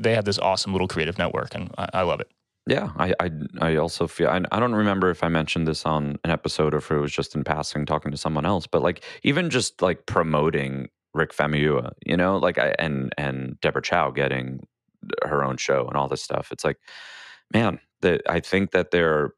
they 0.00 0.14
have 0.14 0.24
this 0.24 0.38
awesome 0.38 0.72
little 0.72 0.88
creative 0.88 1.16
network 1.18 1.54
and 1.54 1.70
I, 1.78 1.88
I 1.94 2.02
love 2.02 2.20
it. 2.20 2.30
Yeah, 2.66 2.90
I, 2.98 3.14
I 3.20 3.30
I 3.60 3.76
also 3.76 4.06
feel 4.06 4.28
I, 4.28 4.40
I 4.52 4.60
don't 4.60 4.74
remember 4.74 5.10
if 5.10 5.22
I 5.24 5.28
mentioned 5.28 5.66
this 5.66 5.86
on 5.86 6.18
an 6.24 6.30
episode 6.30 6.74
or 6.74 6.78
if 6.78 6.90
it 6.90 6.98
was 6.98 7.12
just 7.12 7.34
in 7.34 7.42
passing 7.44 7.86
talking 7.86 8.10
to 8.10 8.16
someone 8.18 8.44
else, 8.46 8.66
but 8.66 8.82
like 8.82 9.02
even 9.22 9.48
just 9.50 9.80
like 9.82 10.04
promoting 10.06 10.88
Rick 11.14 11.32
Famuyiwa, 11.34 11.92
you 12.06 12.16
know, 12.16 12.36
like 12.36 12.58
I 12.58 12.74
and 12.78 13.12
and 13.16 13.58
Deborah 13.60 13.82
Chow 13.82 14.10
getting 14.10 14.66
her 15.22 15.44
own 15.44 15.56
show 15.56 15.86
and 15.86 15.96
all 15.96 16.08
this 16.08 16.22
stuff. 16.22 16.50
It's 16.52 16.64
like, 16.64 16.78
man, 17.52 17.80
that 18.02 18.22
I 18.28 18.40
think 18.40 18.70
that 18.72 18.90
they're 18.90 19.32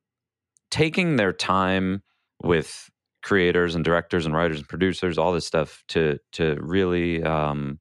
taking 0.71 1.17
their 1.17 1.33
time 1.33 2.03
with 2.43 2.91
creators 3.23 3.75
and 3.75 3.85
directors 3.85 4.27
and 4.27 4.35
writers 4.35 4.59
and 4.59 4.69
producers, 4.69 5.19
all 5.19 5.33
this 5.33 5.47
stuff 5.47 5.83
to 5.89 6.19
to 6.33 6.57
really 6.61 7.23
um, 7.23 7.79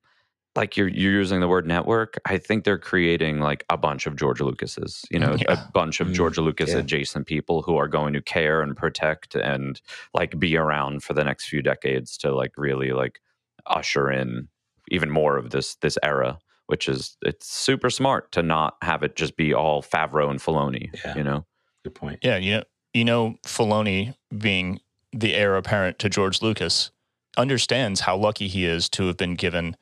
like 0.55 0.75
you're 0.75 0.87
you're 0.89 1.13
using 1.13 1.39
the 1.39 1.47
word 1.47 1.65
network. 1.65 2.19
I 2.25 2.37
think 2.37 2.63
they're 2.63 2.77
creating 2.77 3.39
like 3.39 3.63
a 3.69 3.77
bunch 3.77 4.05
of 4.05 4.15
George 4.15 4.41
Lucas's, 4.41 5.05
you 5.09 5.17
know, 5.19 5.35
Yeah. 5.39 5.53
a 5.53 5.71
bunch 5.73 5.99
of 6.01 6.07
Mm, 6.09 6.13
George 6.13 6.37
Lucas 6.37 6.71
yeah. 6.71 6.77
adjacent 6.79 7.25
people 7.27 7.61
who 7.61 7.77
are 7.77 7.87
going 7.87 8.13
to 8.13 8.21
care 8.21 8.61
and 8.61 8.75
protect 8.75 9.35
and 9.35 9.81
like 10.13 10.37
be 10.37 10.57
around 10.57 11.03
for 11.03 11.13
the 11.13 11.23
next 11.23 11.47
few 11.47 11.61
decades 11.61 12.17
to 12.17 12.33
like 12.35 12.51
really 12.57 12.91
like 12.91 13.19
usher 13.65 14.11
in 14.11 14.49
even 14.89 15.09
more 15.09 15.37
of 15.37 15.51
this 15.51 15.75
this 15.75 15.97
era. 16.03 16.37
Which 16.71 16.87
is 16.87 17.17
it's 17.21 17.51
super 17.51 17.89
smart 17.89 18.31
to 18.31 18.41
not 18.41 18.77
have 18.81 19.03
it 19.03 19.15
just 19.17 19.35
be 19.35 19.53
all 19.53 19.83
Favreau 19.83 20.29
and 20.31 20.39
Filoni, 20.39 20.89
Yeah. 21.03 21.15
you 21.17 21.23
know. 21.23 21.45
Good 21.83 21.95
point. 21.95 22.19
Yeah, 22.23 22.37
you 22.37 22.57
know, 22.57 22.63
you 22.93 23.03
know 23.05 23.35
Filoni 23.45 24.15
being 24.37 24.79
the 25.11 25.33
heir 25.33 25.57
apparent 25.57 25.99
to 25.99 26.09
George 26.09 26.41
Lucas 26.41 26.89
understands 27.37 27.99
how 28.01 28.15
lucky 28.15 28.47
he 28.47 28.65
is 28.65 28.87
to 28.89 29.07
have 29.07 29.17
been 29.17 29.35
given 29.35 29.75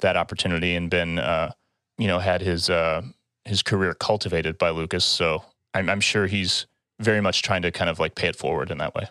that 0.00 0.16
opportunity 0.16 0.76
and 0.76 0.88
been 0.88 1.18
uh, 1.18 1.50
you 1.98 2.06
know 2.06 2.20
had 2.20 2.40
his 2.42 2.70
uh, 2.70 3.02
his 3.44 3.62
career 3.62 3.92
cultivated 3.94 4.56
by 4.56 4.70
Lucas. 4.70 5.04
So 5.04 5.42
I'm, 5.74 5.88
I'm 5.90 6.00
sure 6.00 6.26
he's 6.28 6.66
very 7.00 7.20
much 7.20 7.42
trying 7.42 7.62
to 7.62 7.72
kind 7.72 7.90
of 7.90 7.98
like 7.98 8.14
pay 8.14 8.28
it 8.28 8.36
forward 8.36 8.70
in 8.70 8.78
that 8.78 8.94
way. 8.94 9.08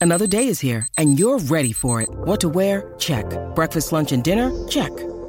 Another 0.00 0.26
day 0.26 0.48
is 0.48 0.58
here, 0.60 0.88
and 0.98 1.18
you're 1.20 1.38
ready 1.38 1.72
for 1.72 2.02
it. 2.02 2.08
What 2.10 2.40
to 2.40 2.48
wear? 2.48 2.92
Check. 2.98 3.26
Breakfast, 3.54 3.92
lunch, 3.92 4.10
and 4.12 4.24
dinner? 4.24 4.50
Check. 4.68 4.90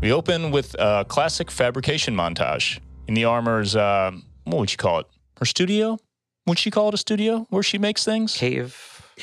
We 0.00 0.12
open 0.12 0.50
with 0.50 0.74
a 0.78 1.04
classic 1.06 1.50
fabrication 1.50 2.14
montage 2.16 2.80
in 3.06 3.14
the 3.14 3.24
armor's, 3.26 3.76
uh, 3.76 4.12
what 4.44 4.58
would 4.58 4.70
you 4.72 4.78
call 4.78 5.00
it? 5.00 5.06
Her 5.38 5.44
studio? 5.44 5.98
Would 6.46 6.58
she 6.58 6.70
call 6.70 6.88
it 6.88 6.94
a 6.94 6.98
studio 6.98 7.46
where 7.50 7.62
she 7.62 7.76
makes 7.78 8.04
things? 8.04 8.36
Cave. 8.36 8.76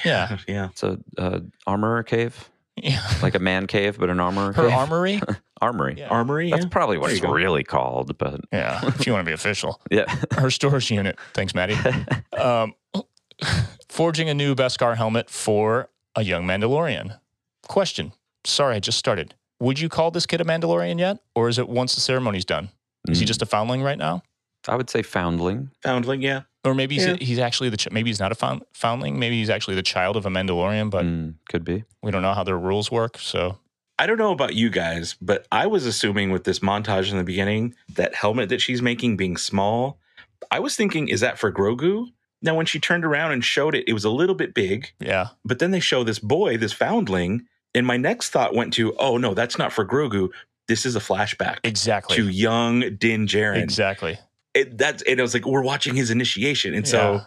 Yeah. 0.06 0.38
Yeah. 0.48 0.68
It's 0.70 0.84
a 0.84 1.00
uh, 1.18 1.40
armorer 1.66 2.04
cave, 2.04 2.50
yeah. 2.76 3.02
like 3.24 3.34
a 3.34 3.40
man 3.40 3.66
cave, 3.66 3.98
but 4.00 4.10
an 4.12 4.20
armorer. 4.20 4.54
Her 4.54 4.70
cave. 4.70 4.78
armory? 4.78 5.22
armory. 5.62 5.96
Yeah. 5.98 6.10
Armory. 6.10 6.52
That's 6.52 6.66
yeah. 6.66 6.70
probably 6.70 7.00
what 7.00 7.08
There 7.08 7.16
it's 7.18 7.26
go. 7.26 7.32
really 7.32 7.64
called, 7.64 8.16
but 8.20 8.40
Yeah, 8.54 8.80
if 8.88 9.08
you 9.08 9.14
want 9.14 9.26
to 9.26 9.30
be 9.30 9.34
official. 9.34 9.82
yeah. 9.90 10.06
Her 10.38 10.52
storage 10.52 10.92
unit. 10.92 11.18
Thanks, 11.34 11.56
Maddie. 11.56 11.78
Um, 12.38 12.76
forging 13.90 14.30
a 14.30 14.34
new 14.36 14.54
Beskar 14.54 14.96
helmet 14.96 15.28
for 15.32 15.90
a 16.16 16.24
young 16.24 16.46
Mandalorian. 16.46 17.20
Question. 17.68 18.14
Sorry, 18.46 18.76
I 18.76 18.80
just 18.80 19.00
started. 19.00 19.34
Would 19.60 19.80
you 19.80 19.90
call 19.90 20.12
this 20.12 20.26
kid 20.26 20.42
a 20.42 20.44
Mandalorian 20.44 21.00
yet? 21.00 21.18
Or 21.36 21.50
is 21.50 21.58
it 21.58 21.68
once 21.68 21.96
the 21.96 22.02
ceremony's 22.02 22.46
done? 22.46 22.70
Is 23.08 23.20
he 23.20 23.26
Mm. 23.26 23.28
just 23.28 23.42
a 23.42 23.46
foundling 23.46 23.82
right 23.82 23.98
now? 23.98 24.24
I 24.68 24.76
would 24.76 24.90
say 24.90 25.02
foundling. 25.02 25.72
Foundling. 25.82 26.22
Yeah. 26.22 26.42
Or 26.66 26.76
maybe 26.76 26.96
he's, 26.96 27.06
Yeah. 27.08 27.16
he's 27.22 27.40
actually 27.40 27.70
the 27.70 27.78
ch- 27.78 27.90
maybe 27.92 28.10
he's 28.10 28.20
not 28.20 28.32
a 28.32 28.36
found, 28.36 28.64
foundling. 28.74 29.18
Maybe 29.18 29.38
he's 29.40 29.50
actually 29.50 29.76
the 29.76 29.84
child 29.84 30.18
of 30.18 30.26
a 30.26 30.30
Mandalorian, 30.30 30.90
but 30.90 31.06
Mm, 31.06 31.36
could 31.50 31.64
be. 31.64 31.86
we 32.04 32.12
don't 32.12 32.22
know 32.22 32.34
how 32.34 32.44
their 32.44 32.58
rules 32.58 32.92
work. 32.92 33.18
So 33.18 33.58
I 33.98 34.06
don't 34.06 34.18
know 34.18 34.32
about 34.34 34.54
you 34.56 34.70
guys, 34.70 35.16
but 35.22 35.48
I 35.52 35.66
was 35.68 35.86
assuming 35.86 36.32
with 36.32 36.44
this 36.44 36.60
montage 36.60 37.10
in 37.10 37.18
the 37.18 37.24
beginning, 37.24 37.74
that 37.96 38.14
helmet 38.16 38.50
that 38.50 38.62
she's 38.62 38.82
making 38.82 39.16
being 39.18 39.38
small, 39.38 39.98
I 40.52 40.60
was 40.60 40.76
thinking, 40.76 41.08
is 41.08 41.22
that 41.22 41.40
for 41.40 41.52
Grogu? 41.52 42.12
Now, 42.44 42.54
when 42.54 42.68
she 42.68 42.80
turned 42.80 43.04
around 43.06 43.32
and 43.32 43.44
showed 43.44 43.74
it, 43.74 43.86
it 43.88 43.94
was 43.94 44.06
a 44.06 44.12
little 44.12 44.36
bit 44.36 44.54
big, 44.54 44.92
yeah, 45.00 45.30
but 45.44 45.58
then 45.58 45.72
they 45.72 45.80
show 45.80 46.04
this 46.04 46.20
boy, 46.20 46.58
this 46.58 46.74
foundling, 46.74 47.48
and 47.78 47.88
my 47.88 47.96
next 47.98 48.30
thought 48.32 48.54
went 48.56 48.74
to, 48.74 48.96
oh 48.98 49.18
no, 49.18 49.34
that's 49.34 49.58
not 49.58 49.72
for 49.72 49.86
Grogu. 49.86 50.30
This 50.68 50.86
is 50.86 50.96
a 50.96 51.00
flashback 51.00 51.60
exactly, 51.64 52.18
to 52.18 52.28
young 52.28 52.96
Din 52.98 53.26
Djarin. 53.28 53.62
exactly. 53.64 54.18
It, 54.54 54.78
that's 54.78 55.02
and 55.04 55.20
I 55.20 55.22
was 55.22 55.34
like, 55.34 55.46
we're 55.46 55.62
watching 55.64 55.96
his 55.96 56.10
initiation, 56.10 56.74
and 56.74 56.88
so 56.88 57.14
Yeah. 57.14 57.20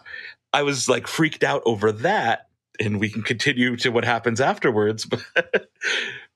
I 0.53 0.63
was 0.63 0.87
like 0.89 1.07
freaked 1.07 1.43
out 1.43 1.63
over 1.65 1.91
that. 1.91 2.47
And 2.79 2.99
we 2.99 3.09
can 3.09 3.21
continue 3.21 3.75
to 3.75 3.89
what 3.89 4.05
happens 4.05 4.41
afterwards, 4.41 5.05
but 5.05 5.21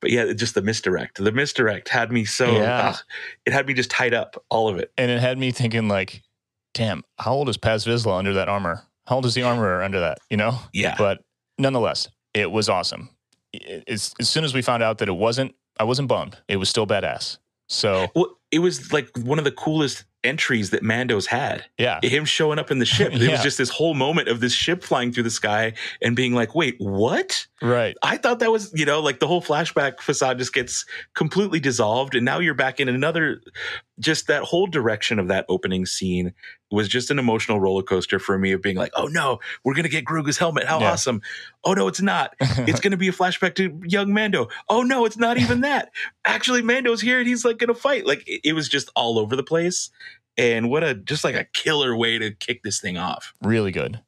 but 0.02 0.12
yeah, 0.12 0.32
just 0.34 0.54
the 0.54 0.62
misdirect. 0.62 1.18
The 1.24 1.32
misdirect 1.32 1.90
had 1.90 2.12
me 2.12 2.24
so 2.26 2.52
Yeah. 2.58 2.90
ugh, 2.90 2.96
it 3.46 3.54
had 3.54 3.66
me 3.66 3.74
just 3.74 3.90
tied 3.90 4.14
up, 4.14 4.44
all 4.50 4.68
of 4.68 4.78
it. 4.78 4.92
And 4.98 5.10
it 5.10 5.20
had 5.20 5.38
me 5.40 5.52
thinking 5.52 5.88
like, 5.88 6.22
damn, 6.76 7.04
how 7.18 7.34
old 7.34 7.50
is 7.50 7.58
Paz 7.58 7.86
Vizsla 7.86 8.18
under 8.20 8.34
that 8.34 8.48
armor? 8.50 8.84
How 9.08 9.16
old 9.16 9.26
is 9.26 9.34
the 9.34 9.42
armorer 9.44 9.82
under 9.82 10.00
that? 10.02 10.20
You 10.30 10.38
know? 10.38 10.60
Yeah, 10.74 10.96
But 10.98 11.22
nonetheless, 11.58 12.10
it 12.34 12.52
was 12.52 12.70
awesome. 12.70 13.10
As, 13.88 14.14
as 14.20 14.30
soon 14.30 14.44
as 14.44 14.54
we 14.54 14.62
found 14.62 14.84
out 14.84 14.98
that 15.00 15.08
it 15.10 15.16
wasn't, 15.16 15.56
I 15.80 15.84
wasn't 15.84 16.08
bummed. 16.08 16.38
It 16.48 16.58
was 16.58 16.70
still 16.70 16.88
badass. 16.88 17.38
So 17.68 18.08
well, 18.16 18.38
it 18.52 18.60
was 18.60 18.94
like 18.94 19.10
one 19.18 19.40
of 19.40 19.44
the 19.46 19.52
coolest 19.52 20.06
entries 20.24 20.70
that 20.72 20.82
Mando's 20.84 21.26
had. 21.28 21.66
yeah, 21.80 22.00
Him 22.04 22.26
showing 22.26 22.58
up 22.60 22.70
in 22.72 22.78
the 22.80 22.86
ship, 22.86 23.14
it 23.14 23.22
Yeah. 23.22 23.32
was 23.32 23.42
just 23.42 23.58
this 23.58 23.70
whole 23.70 23.94
moment 23.96 24.28
of 24.28 24.40
this 24.40 24.54
ship 24.54 24.84
flying 24.84 25.12
through 25.12 25.24
the 25.24 25.30
sky 25.32 25.74
and 26.02 26.16
being 26.16 26.34
like, 26.34 26.54
"Wait, 26.56 26.76
what?" 26.80 27.46
right. 27.62 27.96
I 28.04 28.18
thought 28.18 28.40
that 28.40 28.52
was, 28.52 28.72
you 28.76 28.86
know, 28.86 29.00
like 29.02 29.20
the 29.20 29.28
whole 29.28 29.42
flashback 29.42 30.00
facade 30.00 30.38
just 30.38 30.54
gets 30.54 30.86
completely 31.16 31.60
dissolved. 31.60 32.14
And 32.16 32.24
now 32.26 32.40
you're 32.40 32.54
back 32.56 32.80
in 32.80 32.88
another, 32.88 33.42
just 34.00 34.28
that 34.28 34.44
whole 34.44 34.68
direction 34.68 35.18
of 35.20 35.28
that 35.30 35.46
opening 35.50 35.86
scene 35.88 36.34
was 36.76 36.88
just 36.88 37.10
an 37.10 37.18
emotional 37.18 37.60
roller 37.60 37.82
coaster 37.82 38.20
for 38.20 38.38
me 38.38 38.52
of 38.52 38.62
being 38.62 38.76
like, 38.76 38.92
oh 38.96 39.08
no, 39.08 39.40
we're 39.64 39.74
to 39.84 39.90
get 39.90 40.06
Grogu's 40.06 40.38
helmet. 40.38 40.66
How 40.66 40.80
Yeah. 40.80 40.92
awesome. 40.92 41.22
Oh 41.64 41.74
no, 41.74 41.88
it's 41.88 42.02
not. 42.02 42.36
It's 42.68 42.80
to 42.92 42.98
be 42.98 43.08
a 43.08 43.12
flashback 43.12 43.56
to 43.56 43.80
young 43.84 44.14
Mando. 44.14 44.48
Oh 44.70 44.84
no, 44.84 45.06
it's 45.06 45.18
not 45.18 45.38
even 45.38 45.62
that. 45.70 45.92
Actually, 46.26 46.62
Mando's 46.62 47.02
here 47.02 47.20
and 47.20 47.28
he's 47.28 47.44
like 47.46 47.58
to 47.60 47.74
fight. 47.74 48.06
Like 48.06 48.28
it, 48.28 48.42
it 48.44 48.54
was 48.54 48.70
just 48.70 48.90
all 48.96 49.18
over 49.18 49.36
the 49.36 49.44
place. 49.44 49.90
And 50.38 50.70
what 50.70 50.84
a, 50.84 50.94
just 50.94 51.24
like 51.24 51.36
a 51.36 51.46
killer 51.46 51.96
way 51.96 52.18
to 52.20 52.32
kick 52.32 52.62
this 52.64 52.80
thing 52.82 52.98
off. 52.98 53.34
really 53.42 53.72
good. 53.72 54.02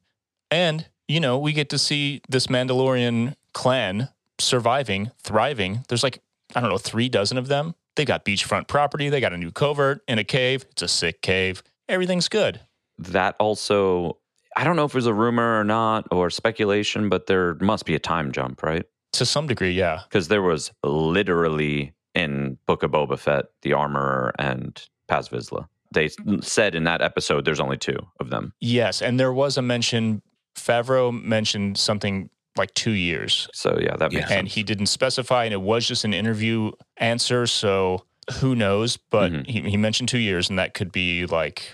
And, 0.50 0.86
you 1.08 1.20
know, 1.20 1.38
we 1.38 1.52
get 1.52 1.70
to 1.70 1.78
see 1.78 2.20
this 2.28 2.46
Mandalorian 2.48 3.34
clan 3.54 4.08
surviving, 4.38 5.10
thriving. 5.22 5.84
There's 5.88 6.02
like, 6.02 6.20
I 6.54 6.60
don't 6.60 6.70
know, 6.70 6.78
three 6.78 7.08
dozen 7.08 7.38
of 7.38 7.48
them. 7.48 7.74
They 7.96 8.04
got 8.04 8.24
beachfront 8.24 8.68
property. 8.68 9.08
They 9.08 9.20
got 9.20 9.32
a 9.32 9.36
new 9.36 9.50
covert 9.50 10.02
in 10.06 10.18
a 10.18 10.24
cave. 10.24 10.64
It's 10.70 10.82
a 10.82 10.88
sick 10.88 11.20
cave. 11.22 11.62
Everything's 11.88 12.28
good. 12.28 12.60
That 12.98 13.36
also, 13.38 14.18
I 14.56 14.64
don't 14.64 14.76
know 14.76 14.84
if 14.84 14.92
it 14.92 14.94
was 14.96 15.06
a 15.06 15.14
rumor 15.14 15.60
or 15.60 15.64
not 15.64 16.06
or 16.10 16.30
speculation, 16.30 17.08
but 17.08 17.26
there 17.26 17.54
must 17.60 17.84
be 17.86 17.94
a 17.94 17.98
time 17.98 18.32
jump, 18.32 18.62
right? 18.62 18.84
To 19.12 19.24
some 19.26 19.46
degree, 19.46 19.72
yeah. 19.72 20.00
Because 20.08 20.28
there 20.28 20.42
was 20.42 20.70
literally 20.84 21.94
in 22.14 22.58
Book 22.66 22.82
of 22.82 22.90
Boba 22.90 23.18
Fett, 23.18 23.46
the 23.62 23.72
armorer 23.72 24.32
and 24.38 24.80
Paz 25.08 25.28
Vizsla. 25.28 25.66
They 25.92 26.10
said 26.42 26.74
in 26.74 26.84
that 26.84 27.00
episode 27.00 27.44
there's 27.44 27.60
only 27.60 27.78
two 27.78 27.98
of 28.20 28.30
them. 28.30 28.52
Yes. 28.60 29.00
And 29.00 29.18
there 29.18 29.32
was 29.32 29.56
a 29.56 29.62
mention, 29.62 30.20
Favreau 30.56 31.12
mentioned 31.22 31.78
something 31.78 32.28
like 32.56 32.74
two 32.74 32.90
years. 32.90 33.48
So 33.54 33.78
yeah, 33.80 33.96
that 33.96 34.12
makes 34.12 34.22
Yeah. 34.24 34.28
sense. 34.28 34.38
And 34.38 34.48
he 34.48 34.62
didn't 34.64 34.86
specify, 34.86 35.44
and 35.44 35.54
it 35.54 35.60
was 35.62 35.86
just 35.86 36.04
an 36.04 36.12
interview 36.12 36.72
answer. 36.98 37.46
So 37.46 38.04
who 38.40 38.54
knows? 38.54 38.96
But 38.96 39.32
Mhm. 39.32 39.46
he, 39.46 39.60
he 39.70 39.76
mentioned 39.76 40.08
two 40.08 40.18
years, 40.18 40.48
and 40.50 40.58
that 40.58 40.74
could 40.74 40.92
be 40.92 41.26
like 41.26 41.70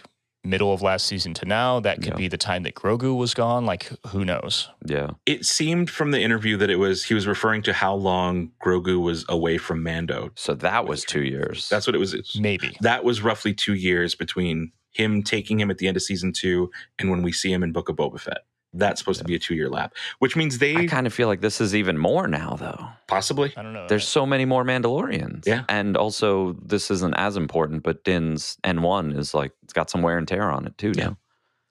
middle 0.46 0.74
of 0.74 0.82
last 0.82 1.06
season 1.06 1.32
to 1.32 1.46
now. 1.46 1.80
That 1.80 1.96
could 2.02 2.12
Yeah. 2.12 2.16
be 2.16 2.28
the 2.28 2.36
time 2.36 2.64
that 2.64 2.74
Grogu 2.74 3.16
was 3.16 3.32
gone. 3.32 3.64
Like 3.64 3.90
who 4.08 4.24
knows? 4.26 4.68
yeah. 4.86 5.10
It 5.24 5.46
seemed 5.46 5.88
from 5.88 6.10
the 6.10 6.20
interview 6.20 6.56
that 6.58 6.68
it 6.68 6.76
was 6.76 7.04
he 7.04 7.14
was 7.14 7.26
referring 7.26 7.62
to 7.62 7.72
how 7.72 7.94
long 7.94 8.50
Grogu 8.62 9.00
was 9.00 9.24
away 9.28 9.56
from 9.58 9.82
Mando. 9.82 10.30
So 10.34 10.54
that 10.54 10.86
was 10.86 11.02
two 11.04 11.22
years. 11.22 11.68
That's 11.70 11.86
what 11.86 11.94
it 11.96 11.98
was. 11.98 12.14
Maybe. 12.38 12.76
That 12.82 13.04
was 13.04 13.22
roughly 13.22 13.54
two 13.54 13.74
years 13.74 14.14
between 14.14 14.72
him 14.92 15.22
taking 15.22 15.58
him 15.58 15.70
at 15.70 15.78
the 15.78 15.88
end 15.88 15.96
of 15.96 16.02
season 16.02 16.32
two 16.32 16.70
and 16.98 17.10
when 17.10 17.22
we 17.22 17.32
see 17.32 17.50
him 17.52 17.62
in 17.62 17.72
Book 17.72 17.88
of 17.88 17.96
Boba 17.96 18.20
Fett. 18.20 18.42
That's 18.76 18.98
supposed 19.00 19.18
to 19.20 19.24
be 19.24 19.34
a 19.34 19.38
two 19.38 19.54
year 19.54 19.70
lap, 19.70 19.94
which 20.18 20.34
means 20.36 20.58
they 20.58 20.74
I 20.76 20.86
kind 20.86 21.06
of 21.06 21.14
feel 21.14 21.28
like 21.28 21.40
this 21.40 21.60
is 21.60 21.74
even 21.74 21.96
more 21.96 22.26
now, 22.26 22.56
though. 22.58 22.88
possibly. 23.06 23.52
I 23.56 23.62
don't 23.62 23.72
know. 23.72 23.86
There's 23.88 24.06
so 24.06 24.26
many 24.26 24.44
more 24.44 24.64
Mandalorians. 24.64 25.46
Yeah. 25.46 25.64
And 25.68 25.96
also, 25.96 26.54
this 26.54 26.90
isn't 26.90 27.14
as 27.14 27.36
important, 27.36 27.82
but 27.84 28.02
Din's 28.04 28.56
N1 28.64 29.16
is 29.16 29.32
like, 29.34 29.52
it's 29.62 29.72
got 29.72 29.90
some 29.90 30.02
wear 30.02 30.18
and 30.18 30.26
tear 30.26 30.50
on 30.50 30.66
it 30.66 30.76
too 30.76 30.92
Yeah. 30.96 31.04
now. 31.06 31.18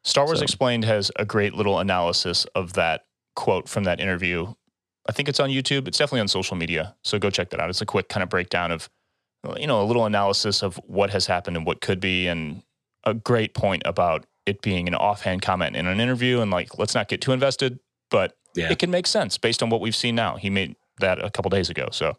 Star 0.03 0.25
Wars 0.25 0.39
So- 0.39 0.43
Explained 0.43 0.85
has 0.85 1.11
a 1.17 1.25
great 1.25 1.53
little 1.53 1.79
analysis 1.79 2.45
of 2.55 2.73
that 2.73 3.05
quote 3.35 3.67
from 3.69 3.83
that 3.85 3.99
interview. 3.99 4.53
I 5.07 5.11
think 5.11 5.27
it's 5.27 5.39
on 5.39 5.49
YouTube. 5.49 5.87
It's 5.87 5.97
definitely 5.97 6.21
on 6.21 6.27
social 6.29 6.55
media. 6.55 6.95
So 7.03 7.19
go 7.19 7.29
check 7.29 7.49
that 7.49 7.59
out. 7.59 7.69
It's 7.69 7.81
a 7.81 7.85
quick 7.85 8.07
kind 8.07 8.23
of 8.23 8.29
breakdown 8.29 8.71
of, 8.71 8.89
you 9.57 9.67
know, 9.67 9.81
a 9.81 9.85
little 9.85 10.05
analysis 10.05 10.63
of 10.63 10.77
what 10.87 11.09
has 11.09 11.25
happened 11.25 11.57
and 11.57 11.65
what 11.65 11.81
could 11.81 11.99
be, 11.99 12.27
and 12.27 12.63
a 13.05 13.13
great 13.13 13.53
point 13.53 13.81
about 13.85 14.25
it 14.45 14.61
being 14.61 14.87
an 14.87 14.95
offhand 14.95 15.41
comment 15.41 15.75
in 15.75 15.87
an 15.87 15.99
interview. 15.99 16.41
And 16.41 16.51
like, 16.51 16.77
let's 16.77 16.93
not 16.95 17.07
get 17.07 17.21
too 17.21 17.31
invested, 17.31 17.79
but 18.09 18.35
Yeah. 18.55 18.71
it 18.71 18.79
can 18.79 18.91
make 18.91 19.07
sense 19.07 19.37
based 19.37 19.63
on 19.63 19.69
what 19.69 19.81
we've 19.81 19.95
seen 19.95 20.15
now. 20.15 20.35
He 20.37 20.49
made 20.49 20.75
that 20.99 21.23
a 21.23 21.29
couple 21.31 21.49
days 21.49 21.69
ago. 21.69 21.87
So 21.91 22.17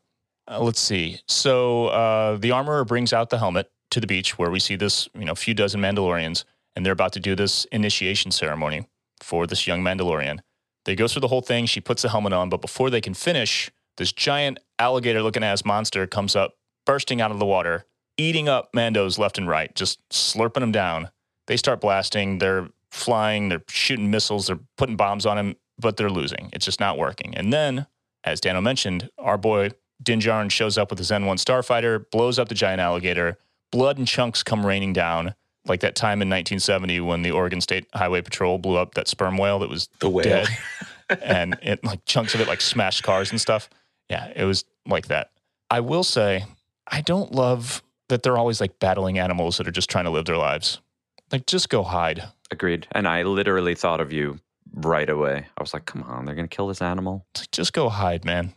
uh, 0.50 0.60
let's 0.60 0.80
see. 0.80 1.20
So 1.28 1.86
uh, 1.88 2.36
the 2.36 2.50
armorer 2.50 2.84
brings 2.84 3.12
out 3.12 3.30
the 3.30 3.38
helmet 3.38 3.70
to 3.90 4.00
the 4.00 4.06
beach 4.06 4.38
where 4.38 4.50
we 4.50 4.58
see 4.60 4.76
this, 4.76 5.08
you 5.14 5.24
know, 5.24 5.32
a 5.32 5.36
few 5.36 5.54
dozen 5.54 5.80
Mandalorians, 5.80 6.44
and 6.74 6.84
they're 6.84 6.92
about 6.92 7.12
to 7.12 7.20
do 7.20 7.34
this 7.36 7.64
initiation 7.66 8.30
ceremony 8.30 8.86
for 9.20 9.46
this 9.46 9.66
young 9.66 9.82
Mandalorian. 9.82 10.40
They 10.84 10.94
go 10.96 11.06
through 11.08 11.20
the 11.20 11.28
whole 11.28 11.40
thing. 11.40 11.66
She 11.66 11.80
puts 11.80 12.02
the 12.02 12.08
helmet 12.10 12.32
on, 12.32 12.48
but 12.50 12.60
before 12.60 12.90
they 12.90 13.00
can 13.00 13.14
finish, 13.14 13.70
this 13.96 14.12
giant 14.12 14.58
alligator-looking 14.78 15.44
ass 15.44 15.64
monster 15.64 16.06
comes 16.06 16.34
up, 16.34 16.56
bursting 16.84 17.20
out 17.20 17.30
of 17.30 17.38
the 17.38 17.46
water, 17.46 17.86
eating 18.18 18.48
up 18.48 18.70
Mandos 18.74 19.16
left 19.18 19.38
and 19.38 19.48
right, 19.48 19.74
just 19.74 20.00
slurping 20.10 20.60
them 20.60 20.72
down. 20.72 21.08
They 21.46 21.56
start 21.56 21.80
blasting. 21.80 22.38
They're 22.38 22.68
flying. 22.90 23.48
They're 23.48 23.62
shooting 23.68 24.10
missiles. 24.10 24.46
They're 24.46 24.60
putting 24.76 24.96
bombs 24.96 25.26
on 25.26 25.38
him, 25.38 25.56
but 25.78 25.96
they're 25.96 26.10
losing. 26.10 26.50
It's 26.52 26.64
just 26.64 26.80
not 26.80 26.96
working. 26.98 27.34
And 27.34 27.52
then, 27.52 27.86
as 28.24 28.40
Dano 28.40 28.60
mentioned, 28.60 29.10
our 29.18 29.36
boy 29.36 29.70
Din 30.02 30.20
Djarin 30.20 30.50
shows 30.50 30.76
up 30.78 30.90
with 30.90 30.98
his 30.98 31.10
N1 31.10 31.36
starfighter, 31.36 32.04
blows 32.10 32.38
up 32.38 32.48
the 32.48 32.54
giant 32.54 32.80
alligator. 32.80 33.38
Blood 33.70 33.98
and 33.98 34.06
chunks 34.06 34.42
come 34.42 34.64
raining 34.64 34.92
down, 34.92 35.34
like 35.66 35.80
that 35.80 35.94
time 35.94 36.22
in 36.22 36.28
1970 36.28 37.00
when 37.00 37.22
the 37.22 37.30
Oregon 37.30 37.60
State 37.60 37.86
Highway 37.94 38.22
Patrol 38.22 38.58
blew 38.58 38.76
up 38.76 38.94
that 38.94 39.08
sperm 39.08 39.36
whale 39.38 39.58
that 39.60 39.68
was 39.68 39.88
The 40.00 40.08
whale. 40.10 40.24
dead, 40.24 40.48
and 41.22 41.58
it 41.62 41.82
like 41.84 42.04
chunks 42.04 42.34
of 42.34 42.40
it 42.40 42.48
like 42.48 42.60
smashed 42.60 43.02
cars 43.02 43.30
and 43.30 43.40
stuff. 43.40 43.68
Yeah, 44.08 44.32
it 44.36 44.44
was 44.44 44.64
like 44.86 45.08
that. 45.08 45.30
I 45.70 45.80
will 45.80 46.04
say, 46.04 46.44
I 46.86 47.00
don't 47.00 47.32
love 47.32 47.82
that 48.08 48.22
they're 48.22 48.36
always 48.36 48.60
like 48.60 48.78
battling 48.78 49.18
animals 49.18 49.56
that 49.56 49.66
are 49.66 49.72
just 49.72 49.88
trying 49.90 50.04
to 50.04 50.10
live 50.10 50.26
their 50.26 50.36
lives. 50.36 50.80
Like, 51.32 51.46
just 51.46 51.68
go 51.68 51.82
hide. 51.82 52.24
Agreed. 52.50 52.86
And 52.92 53.08
I 53.08 53.22
literally 53.22 53.74
thought 53.74 54.00
of 54.00 54.12
you 54.12 54.38
right 54.72 55.08
away. 55.08 55.46
I 55.56 55.62
was 55.62 55.72
like, 55.74 55.86
come 55.86 56.02
on, 56.04 56.24
they're 56.24 56.34
going 56.34 56.48
to 56.48 56.54
kill 56.54 56.68
this 56.68 56.82
animal. 56.82 57.26
It's 57.32 57.42
like, 57.42 57.50
just 57.50 57.72
go 57.72 57.88
hide, 57.88 58.24
man. 58.24 58.54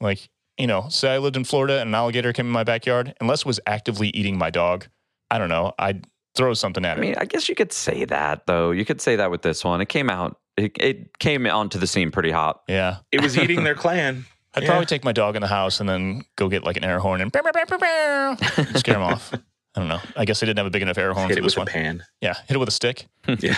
Like, 0.00 0.28
you 0.58 0.66
know, 0.66 0.88
say 0.88 1.14
I 1.14 1.18
lived 1.18 1.36
in 1.36 1.44
Florida 1.44 1.80
and 1.80 1.88
an 1.88 1.94
alligator 1.94 2.32
came 2.32 2.46
in 2.46 2.52
my 2.52 2.64
backyard, 2.64 3.14
unless 3.20 3.40
it 3.40 3.46
was 3.46 3.60
actively 3.66 4.08
eating 4.08 4.38
my 4.38 4.50
dog, 4.50 4.86
I 5.30 5.38
don't 5.38 5.48
know, 5.48 5.72
I'd 5.78 6.06
throw 6.34 6.54
something 6.54 6.84
at 6.84 6.96
it. 6.96 7.00
I 7.00 7.02
mean, 7.02 7.14
I 7.18 7.24
guess 7.24 7.48
you 7.48 7.54
could 7.54 7.72
say 7.72 8.04
that, 8.06 8.46
though. 8.46 8.70
You 8.70 8.84
could 8.84 9.00
say 9.00 9.16
that 9.16 9.30
with 9.30 9.42
this 9.42 9.64
one. 9.64 9.80
It 9.80 9.88
came 9.88 10.08
out, 10.10 10.38
it, 10.56 10.72
it 10.80 11.18
came 11.18 11.46
onto 11.46 11.78
the 11.78 11.86
scene 11.86 12.10
pretty 12.10 12.30
hot. 12.30 12.62
yeah. 12.68 12.96
It 13.12 13.22
was 13.22 13.36
eating 13.38 13.64
their 13.64 13.74
clan. 13.74 14.24
I'd 14.54 14.62
Yeah. 14.62 14.70
probably 14.70 14.86
take 14.86 15.04
my 15.04 15.12
dog 15.12 15.36
in 15.36 15.42
the 15.42 15.48
house 15.48 15.80
and 15.80 15.88
then 15.88 16.22
go 16.36 16.48
get 16.48 16.64
like 16.64 16.78
an 16.78 16.84
air 16.84 16.98
horn 16.98 17.20
and 17.20 17.30
scare 18.76 18.94
him 18.96 19.02
off. 19.02 19.32
I 19.76 19.80
don't 19.80 19.88
know. 19.88 20.00
I 20.16 20.24
guess 20.24 20.40
they 20.40 20.46
didn't 20.46 20.58
have 20.58 20.66
a 20.66 20.70
big 20.70 20.82
enough 20.82 20.96
air 20.96 21.12
horn 21.12 21.28
Hit 21.28 21.34
for 21.34 21.40
it 21.40 21.42
this 21.42 21.54
with 21.56 21.68
a 21.68 21.70
one. 21.70 21.82
pan. 21.84 22.04
Yeah, 22.22 22.34
hit 22.48 22.54
it 22.56 22.58
with 22.58 22.68
a 22.68 22.72
stick. 22.72 23.06
Yeah. 23.38 23.56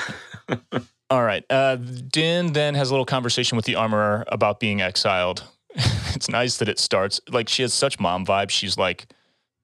All 1.10 1.22
right. 1.22 1.44
Uh, 1.48 1.76
Din 1.76 2.52
then 2.52 2.74
has 2.74 2.90
a 2.90 2.92
little 2.92 3.06
conversation 3.06 3.56
with 3.56 3.64
the 3.64 3.76
armorer 3.76 4.24
about 4.28 4.60
being 4.60 4.82
exiled. 4.82 5.44
it's 5.74 6.28
nice 6.28 6.58
that 6.58 6.68
it 6.68 6.78
starts 6.78 7.20
like 7.30 7.48
she 7.48 7.62
has 7.62 7.72
such 7.72 7.98
mom 8.00 8.26
vibes. 8.26 8.50
She's 8.50 8.76
like, 8.76 9.06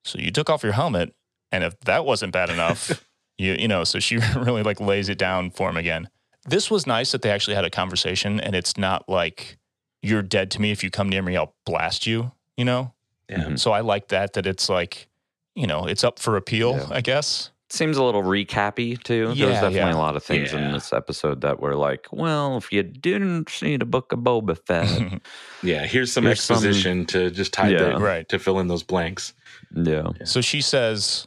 "So 0.04 0.18
you 0.18 0.30
took 0.30 0.48
off 0.48 0.62
your 0.62 0.72
helmet, 0.72 1.14
and 1.52 1.62
if 1.64 1.78
that 1.80 2.04
wasn't 2.06 2.32
bad 2.32 2.48
enough, 2.50 3.04
you 3.36 3.56
you 3.58 3.68
know." 3.68 3.84
So 3.84 3.98
she 3.98 4.18
really 4.36 4.62
like 4.62 4.80
lays 4.80 5.08
it 5.10 5.18
down 5.18 5.50
for 5.50 5.68
him 5.68 5.76
again. 5.76 6.08
This 6.46 6.70
was 6.70 6.86
nice 6.86 7.12
that 7.12 7.20
they 7.22 7.30
actually 7.30 7.56
had 7.56 7.64
a 7.64 7.70
conversation, 7.70 8.38
and 8.40 8.54
it's 8.54 8.76
not 8.78 9.06
like 9.08 9.58
you're 10.02 10.22
dead 10.22 10.50
to 10.52 10.60
me. 10.62 10.70
If 10.70 10.82
you 10.84 10.90
come 10.90 11.08
near 11.10 11.22
me, 11.22 11.36
I'll 11.36 11.54
blast 11.66 12.06
you. 12.06 12.32
You 12.56 12.64
know. 12.64 12.92
Yeah. 13.28 13.56
So 13.56 13.72
I 13.72 13.80
like 13.80 14.08
that. 14.08 14.34
That 14.34 14.46
it's 14.46 14.68
like, 14.68 15.08
you 15.54 15.66
know, 15.66 15.86
it's 15.86 16.04
up 16.04 16.18
for 16.18 16.36
appeal. 16.36 16.72
Yeah. 16.76 16.86
I 16.90 17.00
guess. 17.00 17.50
Seems 17.70 17.96
a 17.96 18.04
little 18.04 18.22
recappy, 18.22 19.02
too. 19.02 19.32
Yeah, 19.34 19.46
There's 19.46 19.54
definitely 19.60 19.76
yeah. 19.78 19.94
a 19.94 19.98
lot 19.98 20.14
of 20.16 20.22
things 20.22 20.52
Yeah. 20.52 20.66
in 20.66 20.72
this 20.72 20.92
episode 20.92 21.40
that 21.40 21.58
were 21.60 21.74
like, 21.74 22.06
well, 22.12 22.56
if 22.56 22.70
you 22.70 22.82
didn't 22.82 23.48
see 23.48 23.76
the 23.76 23.84
book 23.86 24.12
of 24.12 24.20
Boba 24.20 24.56
Fett. 24.66 25.20
Yeah. 25.62 25.86
Here's 25.86 26.12
some 26.12 26.24
Here's 26.24 26.42
some- 26.42 26.56
exposition 26.56 27.06
to 27.06 27.30
just 27.30 27.56
hide 27.56 27.72
Yeah. 27.72 27.84
the 27.94 27.96
Right. 27.96 28.28
to 28.28 28.38
fill 28.38 28.60
in 28.60 28.68
those 28.68 28.82
blanks. 28.82 29.32
yeah. 29.74 30.08
So 30.24 30.40
she 30.40 30.60
says, 30.60 31.26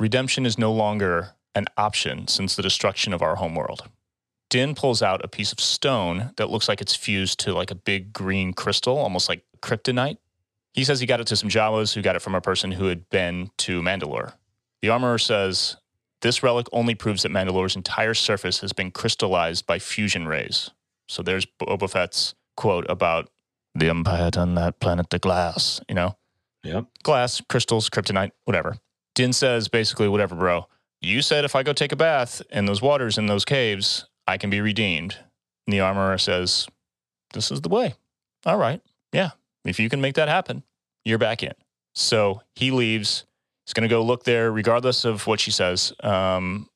redemption 0.00 0.46
is 0.46 0.58
no 0.58 0.72
longer 0.72 1.34
an 1.54 1.66
option 1.76 2.26
since 2.28 2.56
the 2.56 2.62
destruction 2.62 3.12
of 3.12 3.20
our 3.22 3.36
homeworld. 3.36 3.82
Din 4.50 4.74
pulls 4.74 5.02
out 5.02 5.22
a 5.24 5.28
piece 5.28 5.52
of 5.52 5.60
stone 5.60 6.32
that 6.38 6.48
looks 6.50 6.68
like 6.68 6.80
it's 6.80 6.94
fused 6.96 7.38
to 7.40 7.52
like 7.52 7.70
a 7.70 7.74
big 7.74 8.12
green 8.14 8.54
crystal, 8.54 8.96
almost 8.96 9.28
like 9.28 9.44
kryptonite. 9.60 10.16
He 10.78 10.84
says 10.84 11.00
he 11.00 11.06
got 11.06 11.18
it 11.18 11.26
to 11.26 11.34
some 11.34 11.48
Jawas 11.48 11.92
who 11.92 12.02
got 12.02 12.14
it 12.14 12.22
from 12.22 12.36
a 12.36 12.40
person 12.40 12.70
who 12.70 12.86
had 12.86 13.10
been 13.10 13.50
to 13.58 13.82
Mandalore. 13.82 14.34
The 14.80 14.90
armorer 14.90 15.18
says, 15.18 15.76
this 16.22 16.44
relic 16.44 16.68
only 16.70 16.94
proves 16.94 17.24
that 17.24 17.32
Mandalore's 17.32 17.74
entire 17.74 18.14
surface 18.14 18.60
has 18.60 18.72
been 18.72 18.92
crystallized 18.92 19.66
by 19.66 19.80
fusion 19.80 20.28
rays. 20.28 20.70
So 21.08 21.24
there's 21.24 21.44
Boba 21.46 21.90
Fett's 21.90 22.36
quote 22.56 22.88
about 22.88 23.28
the 23.74 23.88
Empire 23.88 24.30
turned 24.30 24.56
that 24.56 24.78
planet 24.78 25.10
to 25.10 25.18
glass, 25.18 25.80
you 25.88 25.96
know? 25.96 26.16
Yep. 26.62 26.86
glass, 27.02 27.42
crystals, 27.48 27.90
kryptonite, 27.90 28.30
whatever. 28.44 28.76
Din 29.16 29.32
says 29.32 29.66
basically, 29.66 30.06
whatever, 30.06 30.36
bro. 30.36 30.68
You 31.00 31.22
said 31.22 31.44
if 31.44 31.56
I 31.56 31.64
go 31.64 31.72
take 31.72 31.90
a 31.90 31.96
bath 31.96 32.40
in 32.50 32.66
those 32.66 32.80
waters 32.80 33.18
in 33.18 33.26
those 33.26 33.44
caves, 33.44 34.06
I 34.28 34.36
can 34.36 34.48
be 34.48 34.60
redeemed. 34.60 35.16
And 35.66 35.74
the 35.74 35.80
armorer 35.80 36.18
says, 36.18 36.68
This 37.32 37.50
is 37.50 37.62
the 37.62 37.68
way. 37.68 37.94
All 38.46 38.58
right. 38.58 38.80
Yeah. 39.12 39.30
If 39.64 39.80
you 39.80 39.88
can 39.88 40.00
make 40.00 40.14
that 40.14 40.28
happen, 40.28 40.62
you're 41.08 41.18
back 41.18 41.42
in. 41.42 41.52
So 41.94 42.42
he 42.54 42.70
leaves. 42.70 43.24
He's 43.66 43.74
going 43.74 43.88
to 43.88 43.92
go 43.92 44.02
look 44.02 44.24
there, 44.24 44.50
regardless 44.50 45.04
of 45.04 45.26
what 45.26 45.40
she 45.40 45.50
says. 45.50 45.92
Um, 46.00 46.68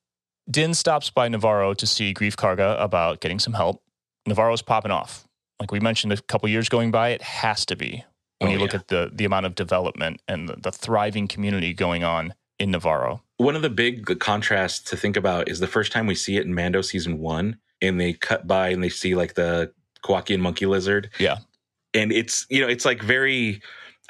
Din 0.51 0.75
stops 0.75 1.11
by 1.11 1.29
Nevarro 1.29 1.77
to 1.77 1.87
see 1.87 2.13
Greef 2.13 2.35
Karga 2.35 2.83
about 2.83 3.21
getting 3.21 3.39
some 3.39 3.53
help. 3.53 3.83
Nevarro's 4.29 4.63
popping 4.63 4.91
off. 4.91 5.27
Like 5.61 5.71
we 5.71 5.81
mentioned 5.81 6.13
a 6.13 6.17
couple 6.23 6.49
years 6.49 6.69
going 6.69 6.91
by, 6.91 7.11
it 7.11 7.23
has 7.23 7.65
to 7.67 7.77
be 7.77 8.05
when 8.41 8.51
Oh, 8.51 8.53
you 8.55 8.59
look 8.59 8.73
yeah. 8.73 8.81
at 8.81 8.89
the 8.89 9.11
the 9.15 9.25
amount 9.25 9.47
of 9.47 9.55
development 9.55 10.21
and 10.27 10.49
the, 10.49 10.57
the 10.57 10.73
thriving 10.73 11.29
community 11.29 11.73
going 11.73 12.03
on 12.03 12.35
in 12.59 12.73
Nevarro. 12.73 13.21
One 13.37 13.55
of 13.57 13.63
the 13.63 13.71
big 13.71 14.19
contrasts 14.19 14.81
to 14.91 14.97
think 14.97 15.17
about 15.17 15.49
is 15.49 15.61
the 15.61 15.67
first 15.69 15.93
time 15.93 16.07
we 16.07 16.15
see 16.17 16.37
it 16.37 16.45
in 16.45 16.55
Mando 16.55 16.83
season 16.83 17.19
one, 17.21 17.57
and 17.81 18.01
they 18.01 18.13
cut 18.15 18.47
by 18.49 18.69
and 18.71 18.83
they 18.83 18.89
see 18.89 19.15
like 19.15 19.35
the 19.35 19.73
Kowakian 20.05 20.41
monkey 20.41 20.67
lizard. 20.67 21.11
Yeah. 21.21 21.39
And 21.95 22.11
it's 22.13 22.45
you 22.51 22.61
know, 22.61 22.69
it's 22.69 22.85
like 22.85 23.01
very 23.03 23.63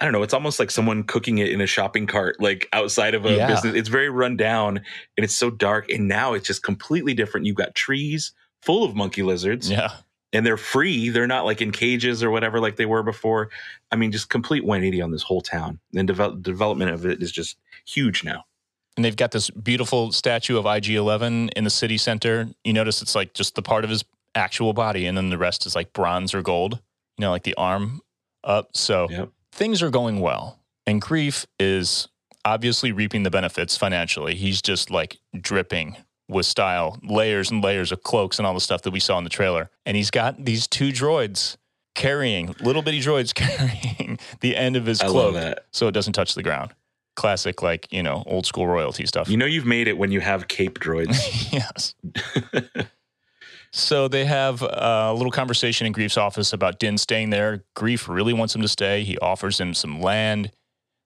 I 0.03 0.05
don't 0.05 0.13
know, 0.13 0.25
it's 0.25 0.35
almost 0.35 0.59
like 0.59 0.73
someone 0.73 1.05
cooking 1.05 1.39
it 1.39 1.51
in 1.53 1.61
a 1.61 1.67
shopping 1.67 2.09
cart, 2.09 2.41
like 2.41 2.69
outside 2.73 3.15
of 3.15 3.25
a 3.25 3.37
Yeah. 3.37 3.47
business. 3.47 3.77
It's 3.77 3.89
very 3.89 4.09
run 4.11 4.37
down 4.37 4.79
and 5.17 5.23
it's 5.25 5.37
so 5.37 5.49
dark. 5.49 5.89
And 5.93 6.09
now 6.09 6.35
it's 6.35 6.45
just 6.45 6.65
completely 6.65 7.15
different. 7.15 7.47
You've 7.47 7.55
got 7.55 7.77
trees 7.77 8.33
full 8.63 8.83
of 8.83 8.97
monkey 8.97 9.23
lizards 9.23 9.71
Yeah. 9.71 9.93
and 10.33 10.45
they're 10.45 10.57
free. 10.57 11.09
They're 11.09 11.29
not 11.29 11.45
like 11.45 11.63
in 11.63 11.71
cages 11.71 12.21
or 12.25 12.33
whatever 12.33 12.59
like 12.59 12.75
they 12.75 12.85
were 12.85 13.05
before. 13.05 13.51
I 13.93 13.97
mean, 13.97 14.11
just 14.11 14.29
complete 14.29 14.65
180 14.65 15.01
on 15.01 15.13
this 15.13 15.23
whole 15.23 15.41
town. 15.41 15.79
And 15.95 16.09
develop, 16.09 16.43
development 16.43 16.91
of 16.91 17.07
it 17.07 17.23
is 17.23 17.31
just 17.31 17.57
huge 17.87 18.25
now. 18.25 18.45
And 18.97 19.05
they've 19.05 19.15
got 19.17 19.31
this 19.31 19.51
beautiful 19.51 20.11
statue 20.11 20.59
of 20.59 20.67
IG 20.67 20.97
11 20.97 21.51
in 21.51 21.63
the 21.63 21.71
city 21.71 21.97
center. 21.97 22.49
You 22.65 22.73
notice 22.73 23.03
it's 23.03 23.15
like 23.15 23.35
just 23.35 23.55
the 23.55 23.63
part 23.63 23.85
of 23.85 23.91
his 23.91 24.05
actual 24.35 24.73
body, 24.73 25.07
and 25.07 25.17
then 25.17 25.31
the 25.31 25.39
rest 25.39 25.65
is 25.65 25.77
like 25.77 25.93
bronze 25.93 26.35
or 26.35 26.43
gold, 26.43 26.81
you 27.19 27.23
know, 27.23 27.31
like 27.31 27.45
the 27.45 27.55
arm 27.55 28.01
up. 28.43 28.77
So 28.77 29.07
Yep. 29.09 29.29
Things 29.53 29.83
are 29.83 29.91
going 29.91 30.21
well. 30.21 30.59
And 30.87 31.01
Greef 31.01 31.47
is 31.61 32.09
obviously 32.45 32.91
reaping 32.91 33.23
the 33.23 33.31
benefits 33.31 33.77
financially. 33.77 34.35
He's 34.35 34.61
just 34.61 34.91
like 34.91 35.19
dripping 35.39 35.97
with 36.29 36.47
style, 36.47 36.99
layers 37.03 37.51
and 37.51 37.63
layers 37.63 37.93
of 37.93 38.03
cloaks 38.03 38.39
and 38.39 38.47
all 38.47 38.55
the 38.55 38.61
stuff 38.61 38.83
that 38.83 38.91
we 38.91 39.01
saw 39.01 39.19
in 39.19 39.25
the 39.25 39.31
trailer. 39.31 39.71
And 39.87 39.97
he's 39.97 40.11
got 40.11 40.45
these 40.45 40.67
two 40.67 40.91
droids. 40.91 41.57
carrying 41.95 42.55
little 42.61 42.83
bitty 42.83 43.01
droids 43.01 43.35
carrying 43.35 44.19
the 44.41 44.57
end 44.57 44.77
of 44.77 44.87
his 44.87 45.01
cloak 45.01 45.59
so 45.71 45.87
it 45.89 45.93
doesn't 45.93 46.15
touch 46.15 46.35
the 46.35 46.43
ground. 46.43 46.73
Classic, 47.15 47.61
like 47.63 47.93
you 47.93 48.03
know, 48.03 48.23
old 48.27 48.47
school 48.47 48.67
royalty 48.67 49.05
stuff. 49.05 49.29
You 49.29 49.37
know 49.37 49.45
you've 49.45 49.67
made 49.67 49.87
it 49.87 49.99
when 49.99 50.11
you 50.11 50.21
have 50.21 50.49
cape 50.49 50.79
droids. 50.79 51.53
yes. 51.53 51.95
So 53.73 54.07
they 54.07 54.27
have 54.27 54.61
a 54.63 55.15
little 55.17 55.31
conversation 55.31 55.87
in 55.87 55.95
Greef's 55.95 56.19
office 56.19 56.53
about 56.53 56.79
Din 56.79 56.99
staying 56.99 57.31
there. 57.31 57.65
Greef 57.75 58.07
really 58.07 58.35
wants 58.35 58.55
him 58.55 58.61
to 58.63 58.69
stay. 58.69 59.03
He 59.03 59.17
offers 59.19 59.59
him 59.59 59.73
some 59.73 60.01
land. 60.01 60.51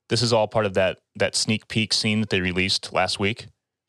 This 0.09 0.21
is 0.21 0.33
all 0.33 0.49
part 0.49 0.67
of 0.67 0.75
that 0.75 0.99
that 1.17 1.37
sneak 1.37 1.69
peek 1.69 1.93
scene 1.93 2.21
that 2.21 2.31
they 2.31 2.41
released 2.41 2.93
last 2.93 3.21
week, 3.21 3.47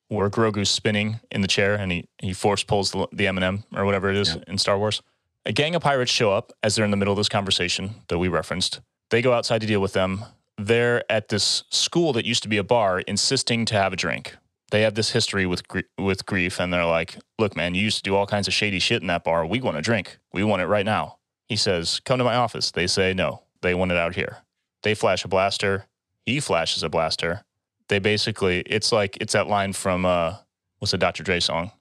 where 0.09 0.29
Grogu's 0.29 0.69
spinning 0.69 1.19
in 1.31 1.41
the 1.41 1.47
chair 1.47 1.73
and 1.75 1.91
he 1.91 2.07
he 2.21 2.33
force 2.33 2.63
pulls 2.63 2.91
the, 2.91 3.07
the 3.11 3.27
M&M 3.27 3.63
or 3.75 3.83
whatever 3.85 4.09
it 4.09 4.15
is 4.15 4.35
Yeah. 4.35 4.43
in 4.47 4.57
Star 4.59 4.77
Wars. 4.77 5.01
A 5.45 5.51
gang 5.51 5.75
of 5.75 5.81
pirates 5.81 6.11
show 6.11 6.31
up 6.31 6.51
as 6.61 6.75
they're 6.75 6.85
in 6.85 6.91
the 6.91 6.97
middle 6.97 7.13
of 7.13 7.17
this 7.17 7.29
conversation 7.29 7.95
that 8.09 8.17
we 8.19 8.27
referenced. 8.27 8.81
They 9.09 9.21
go 9.21 9.33
outside 9.33 9.61
to 9.61 9.67
deal 9.67 9.79
with 9.79 9.93
them. 9.93 10.25
They're 10.57 11.03
at 11.11 11.29
this 11.29 11.63
school 11.69 12.13
that 12.13 12.25
used 12.25 12.43
to 12.43 12.49
be 12.49 12.57
a 12.57 12.63
bar, 12.63 12.99
insisting 13.01 13.63
to 13.65 13.75
have 13.75 13.93
a 13.93 13.95
drink 13.95 14.35
they 14.71 14.81
have 14.81 14.95
this 14.95 15.11
history 15.11 15.45
with 15.45 15.67
gr- 15.67 15.79
with 15.97 16.25
Greef 16.25 16.59
and 16.59 16.73
they're 16.73 16.85
like 16.85 17.17
look 17.39 17.55
man 17.55 17.75
you 17.75 17.83
used 17.83 17.97
to 17.97 18.03
do 18.03 18.15
all 18.15 18.27
kinds 18.27 18.47
of 18.47 18.53
shady 18.53 18.79
shit 18.79 19.01
in 19.01 19.07
that 19.07 19.23
bar. 19.23 19.45
We 19.45 19.61
want 19.61 19.77
a 19.77 19.81
drink. 19.81 20.17
We 20.33 20.43
want 20.43 20.61
it 20.61 20.67
right 20.67 20.85
now. 20.85 21.17
He 21.47 21.55
says 21.55 22.01
come 22.05 22.17
to 22.17 22.23
my 22.23 22.35
office. 22.35 22.71
They 22.71 22.87
say 22.87 23.13
no. 23.13 23.43
They 23.61 23.73
want 23.73 23.91
it 23.91 23.97
out 23.97 24.15
here. 24.15 24.37
They 24.83 24.93
flash 24.93 25.25
a 25.25 25.27
blaster. 25.27 25.85
He 26.25 26.39
flashes 26.39 26.83
a 26.83 26.89
blaster. 26.89 27.43
They 27.89 27.99
basically 27.99 28.61
it's 28.65 28.91
like 28.91 29.17
it's 29.21 29.33
that 29.33 29.47
line 29.47 29.73
from 29.73 30.05
uh 30.05 30.35
what's 30.79 30.91
the 30.91 30.97
dr 30.97 31.23
dre 31.23 31.39
song? 31.39 31.71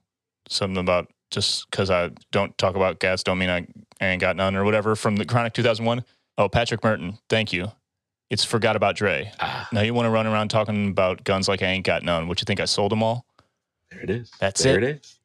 Something 0.48 0.78
about 0.78 1.08
just 1.30 1.68
because 1.70 1.90
i 1.90 2.10
don't 2.32 2.56
talk 2.58 2.76
about 2.76 3.00
gas 3.00 3.22
don't 3.22 3.38
mean 3.38 3.50
i 3.50 3.66
ain't 4.00 4.20
got 4.20 4.36
none 4.36 4.54
or 4.54 4.64
whatever 4.64 4.94
from 4.94 5.16
the 5.16 5.24
chronic 5.24 5.52
2001 5.52 6.04
oh 6.38 6.48
patrick 6.48 6.82
merton 6.84 7.18
thank 7.28 7.52
you 7.52 7.70
it's 8.30 8.44
forgot 8.44 8.76
about 8.76 8.96
dre 8.96 9.30
ah, 9.40 9.68
now 9.72 9.80
you 9.80 9.94
want 9.94 10.06
to 10.06 10.10
run 10.10 10.26
around 10.26 10.48
talking 10.48 10.88
about 10.88 11.24
guns 11.24 11.48
like 11.48 11.62
I 11.62 11.66
ain't 11.66 11.86
got 11.86 12.02
none. 12.02 12.28
What 12.28 12.40
you 12.40 12.44
think 12.44 12.60
I 12.60 12.64
sold 12.64 12.92
them 12.92 13.02
all? 13.02 13.26
there 13.90 14.00
it 14.02 14.10
is. 14.10 14.30
That's 14.38 14.62
there 14.62 14.78
it. 14.78 14.80
There 14.80 14.90
it 14.90 14.96
is. 15.02 15.18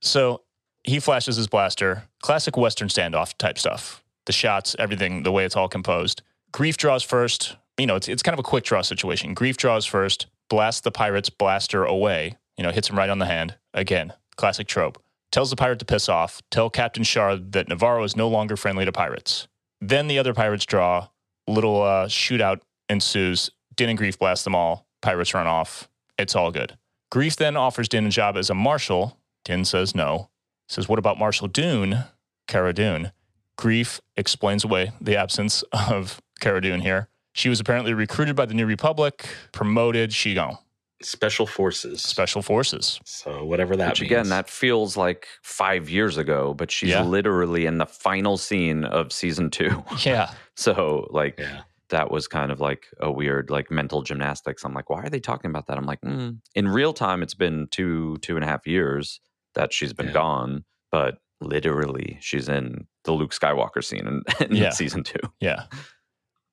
So 0.00 0.42
he 0.84 1.00
flashes 1.00 1.36
his 1.36 1.48
blaster. 1.48 2.04
Classic 2.22 2.56
Western 2.56 2.88
standoff 2.88 3.36
type 3.38 3.58
stuff. 3.58 4.02
The 4.26 4.32
shots, 4.32 4.76
everything, 4.78 5.22
the 5.22 5.32
way 5.32 5.44
it's 5.44 5.56
all 5.56 5.68
composed. 5.68 6.22
Greef 6.52 6.76
draws 6.76 7.02
first. 7.02 7.56
You 7.78 7.86
know, 7.86 7.96
it's 7.96 8.08
it's 8.08 8.22
kind 8.22 8.34
of 8.34 8.38
a 8.38 8.48
quick 8.48 8.64
draw 8.64 8.82
situation. 8.82 9.34
Greef 9.34 9.56
draws 9.56 9.84
first, 9.84 10.26
blasts 10.48 10.82
the 10.82 10.90
pirate's 10.90 11.30
blaster 11.30 11.84
away. 11.84 12.36
You 12.56 12.62
know, 12.62 12.70
hits 12.70 12.88
him 12.88 12.96
right 12.96 13.10
on 13.10 13.18
the 13.18 13.26
hand. 13.26 13.56
Again, 13.72 14.12
classic 14.36 14.68
trope. 14.68 15.02
Tells 15.32 15.50
the 15.50 15.56
pirate 15.56 15.80
to 15.80 15.84
piss 15.84 16.08
off. 16.08 16.40
Tell 16.50 16.70
Captain 16.70 17.02
Shard 17.02 17.52
that 17.52 17.68
Nevarro 17.68 18.04
is 18.04 18.14
no 18.14 18.28
longer 18.28 18.56
friendly 18.56 18.84
to 18.84 18.92
pirates. 18.92 19.48
Then 19.80 20.06
the 20.06 20.18
other 20.18 20.32
pirates 20.32 20.64
draw. 20.64 21.08
Little 21.46 21.82
uh, 21.82 22.06
shootout 22.06 22.60
ensues. 22.88 23.50
Din 23.76 23.90
and 23.90 23.98
Greef 23.98 24.18
blast 24.18 24.44
them 24.44 24.54
all. 24.54 24.86
Pirates 25.02 25.34
run 25.34 25.46
off. 25.46 25.88
It's 26.18 26.34
all 26.34 26.50
good. 26.50 26.78
Greef 27.12 27.36
then 27.36 27.56
offers 27.56 27.88
Din 27.88 28.06
a 28.06 28.10
job 28.10 28.36
as 28.36 28.50
a 28.50 28.54
marshal. 28.54 29.18
Din 29.44 29.64
says 29.64 29.94
no. 29.94 30.30
Says, 30.68 30.88
What 30.88 30.98
about 30.98 31.18
Marshal 31.18 31.48
Dune? 31.48 32.04
Cara 32.48 32.72
Dune. 32.72 33.12
Greef 33.58 34.00
explains 34.16 34.64
away 34.64 34.92
the 35.00 35.16
absence 35.16 35.62
of 35.72 36.20
Cara 36.40 36.60
Dune 36.60 36.80
here. 36.80 37.08
She 37.34 37.48
was 37.48 37.60
apparently 37.60 37.92
recruited 37.92 38.36
by 38.36 38.46
the 38.46 38.54
New 38.54 38.66
Republic, 38.66 39.26
promoted. 39.52 40.12
She 40.12 40.34
gone. 40.34 40.56
Special 41.02 41.46
forces. 41.46 42.00
Special 42.00 42.40
forces. 42.40 42.98
So 43.04 43.44
whatever 43.44 43.76
that 43.76 43.90
Which 43.90 44.00
means. 44.02 44.10
again, 44.12 44.28
that 44.30 44.48
feels 44.48 44.96
like 44.96 45.26
five 45.42 45.90
years 45.90 46.16
ago, 46.16 46.54
but 46.54 46.70
she's 46.70 46.90
Yeah. 46.90 47.02
literally 47.02 47.66
in 47.66 47.76
the 47.78 47.86
final 47.86 48.36
scene 48.38 48.84
of 48.84 49.12
season 49.12 49.50
two. 49.50 49.84
Yeah. 50.04 50.32
So 50.56 51.08
like 51.10 51.38
yeah. 51.38 51.62
that 51.90 52.10
was 52.10 52.28
kind 52.28 52.50
of 52.52 52.60
like 52.60 52.86
a 53.00 53.10
weird 53.10 53.50
like 53.50 53.70
mental 53.70 54.02
gymnastics. 54.02 54.64
I'm 54.64 54.74
like, 54.74 54.90
why 54.90 55.02
are 55.02 55.08
they 55.10 55.20
talking 55.20 55.50
about 55.50 55.66
that? 55.66 55.76
I'm 55.78 55.86
like, 55.86 56.00
mm. 56.00 56.38
in 56.54 56.68
real 56.68 56.92
time, 56.92 57.22
it's 57.22 57.34
been 57.34 57.68
two 57.70 58.16
two 58.18 58.36
and 58.36 58.44
a 58.44 58.48
half 58.48 58.66
years 58.66 59.20
that 59.54 59.72
she's 59.72 59.92
been 59.92 60.06
Yeah. 60.06 60.12
gone, 60.12 60.64
but 60.90 61.18
literally 61.40 62.18
she's 62.20 62.48
in 62.48 62.86
the 63.04 63.12
Luke 63.12 63.32
Skywalker 63.32 63.82
scene 63.84 64.06
in, 64.06 64.22
in 64.50 64.56
Yeah. 64.56 64.70
season 64.70 65.02
two. 65.04 65.18
Yeah. 65.40 65.64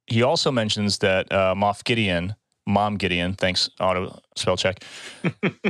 He 0.08 0.24
also 0.24 0.52
mentions 0.52 0.98
that 1.00 1.32
uh, 1.32 1.56
Moff 1.56 1.84
Gideon, 1.84 2.36
Mom 2.68 2.98
Gideon, 2.98 3.34
thanks 3.34 3.70
auto 3.80 4.20
spell 4.36 4.58
check, 4.58 4.84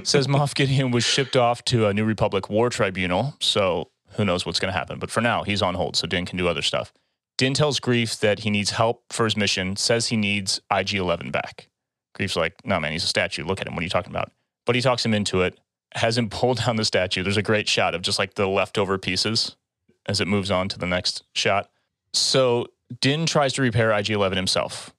says 0.04 0.28
Moff 0.36 0.56
Gideon 0.56 0.92
was 0.92 1.04
shipped 1.04 1.36
off 1.36 1.64
to 1.66 1.88
a 1.88 1.94
New 1.94 2.06
Republic 2.06 2.50
War 2.50 2.70
Tribunal. 2.70 3.36
So 3.40 3.92
who 4.14 4.26
knows 4.26 4.46
what's 4.46 4.60
going 4.60 4.72
to 4.74 4.78
happen. 4.78 5.00
But 5.00 5.12
for 5.12 5.22
now, 5.22 5.44
he's 5.44 5.62
on 5.62 5.76
hold, 5.76 5.96
so 5.96 6.08
Din 6.08 6.26
can 6.26 6.38
do 6.38 6.48
other 6.48 6.62
stuff. 6.62 6.92
Din 7.38 7.54
tells 7.54 7.80
Greef 7.80 8.20
that 8.20 8.40
he 8.40 8.50
needs 8.50 8.72
help 8.72 9.04
for 9.10 9.26
his 9.26 9.36
mission, 9.36 9.76
says 9.76 10.08
he 10.08 10.18
needs 10.18 10.62
IG 10.72 10.96
11 10.96 11.32
back. 11.32 11.70
Greef's 12.18 12.36
like, 12.36 12.54
no, 12.66 12.80
man, 12.80 12.92
he's 12.92 13.04
a 13.04 13.08
statue. 13.08 13.44
Look 13.44 13.62
at 13.62 13.68
him. 13.68 13.74
What 13.74 13.82
are 13.82 13.84
you 13.84 13.90
talking 13.90 14.12
about? 14.12 14.32
But 14.66 14.76
he 14.76 14.82
talks 14.82 15.06
him 15.06 15.14
into 15.14 15.42
it, 15.42 15.60
has 15.96 16.18
him 16.18 16.30
pull 16.30 16.54
down 16.54 16.76
the 16.76 16.86
statue. 16.86 17.24
There's 17.24 17.38
a 17.38 17.42
great 17.42 17.68
shot 17.68 17.96
of 17.96 18.02
just 18.02 18.20
like 18.20 18.36
the 18.36 18.48
leftover 18.48 18.98
pieces 18.98 19.56
as 20.06 20.20
it 20.20 20.28
moves 20.28 20.52
on 20.52 20.68
to 20.70 20.78
the 20.78 20.88
next 20.88 21.24
shot. 21.34 21.70
So 22.14 22.68
Din 23.00 23.26
tries 23.26 23.54
to 23.54 23.62
repair 23.62 23.92
IG 23.92 24.10
11 24.10 24.36
himself. 24.36 24.94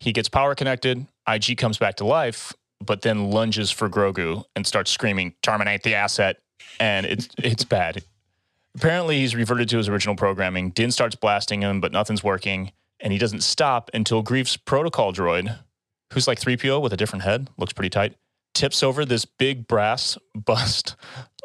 He 0.00 0.12
gets 0.12 0.28
power 0.28 0.54
connected. 0.54 1.06
IG 1.28 1.56
comes 1.56 1.78
back 1.78 1.96
to 1.96 2.04
life, 2.04 2.52
but 2.84 3.02
then 3.02 3.30
lunges 3.30 3.70
for 3.70 3.88
Grogu 3.88 4.44
and 4.54 4.66
starts 4.66 4.90
screaming, 4.90 5.34
"Terminate 5.42 5.82
the 5.82 5.94
asset!" 5.94 6.38
And 6.78 7.06
it's 7.06 7.28
it's 7.38 7.64
bad. 7.64 8.04
Apparently, 8.76 9.18
he's 9.20 9.34
reverted 9.34 9.68
to 9.70 9.78
his 9.78 9.88
original 9.88 10.14
programming. 10.16 10.70
Din 10.70 10.90
starts 10.90 11.16
blasting 11.16 11.62
him, 11.62 11.80
but 11.80 11.92
nothing's 11.92 12.22
working, 12.22 12.72
and 13.00 13.12
he 13.12 13.18
doesn't 13.18 13.42
stop 13.42 13.90
until 13.94 14.22
Greef's 14.22 14.56
protocol 14.56 15.12
droid, 15.12 15.58
who's 16.12 16.28
like 16.28 16.38
3PO 16.38 16.80
with 16.82 16.92
a 16.92 16.96
different 16.96 17.24
head, 17.24 17.48
looks 17.56 17.72
pretty 17.72 17.88
tight, 17.90 18.14
tips 18.54 18.82
over 18.82 19.04
this 19.04 19.24
big 19.24 19.66
brass 19.66 20.18
bust 20.34 20.94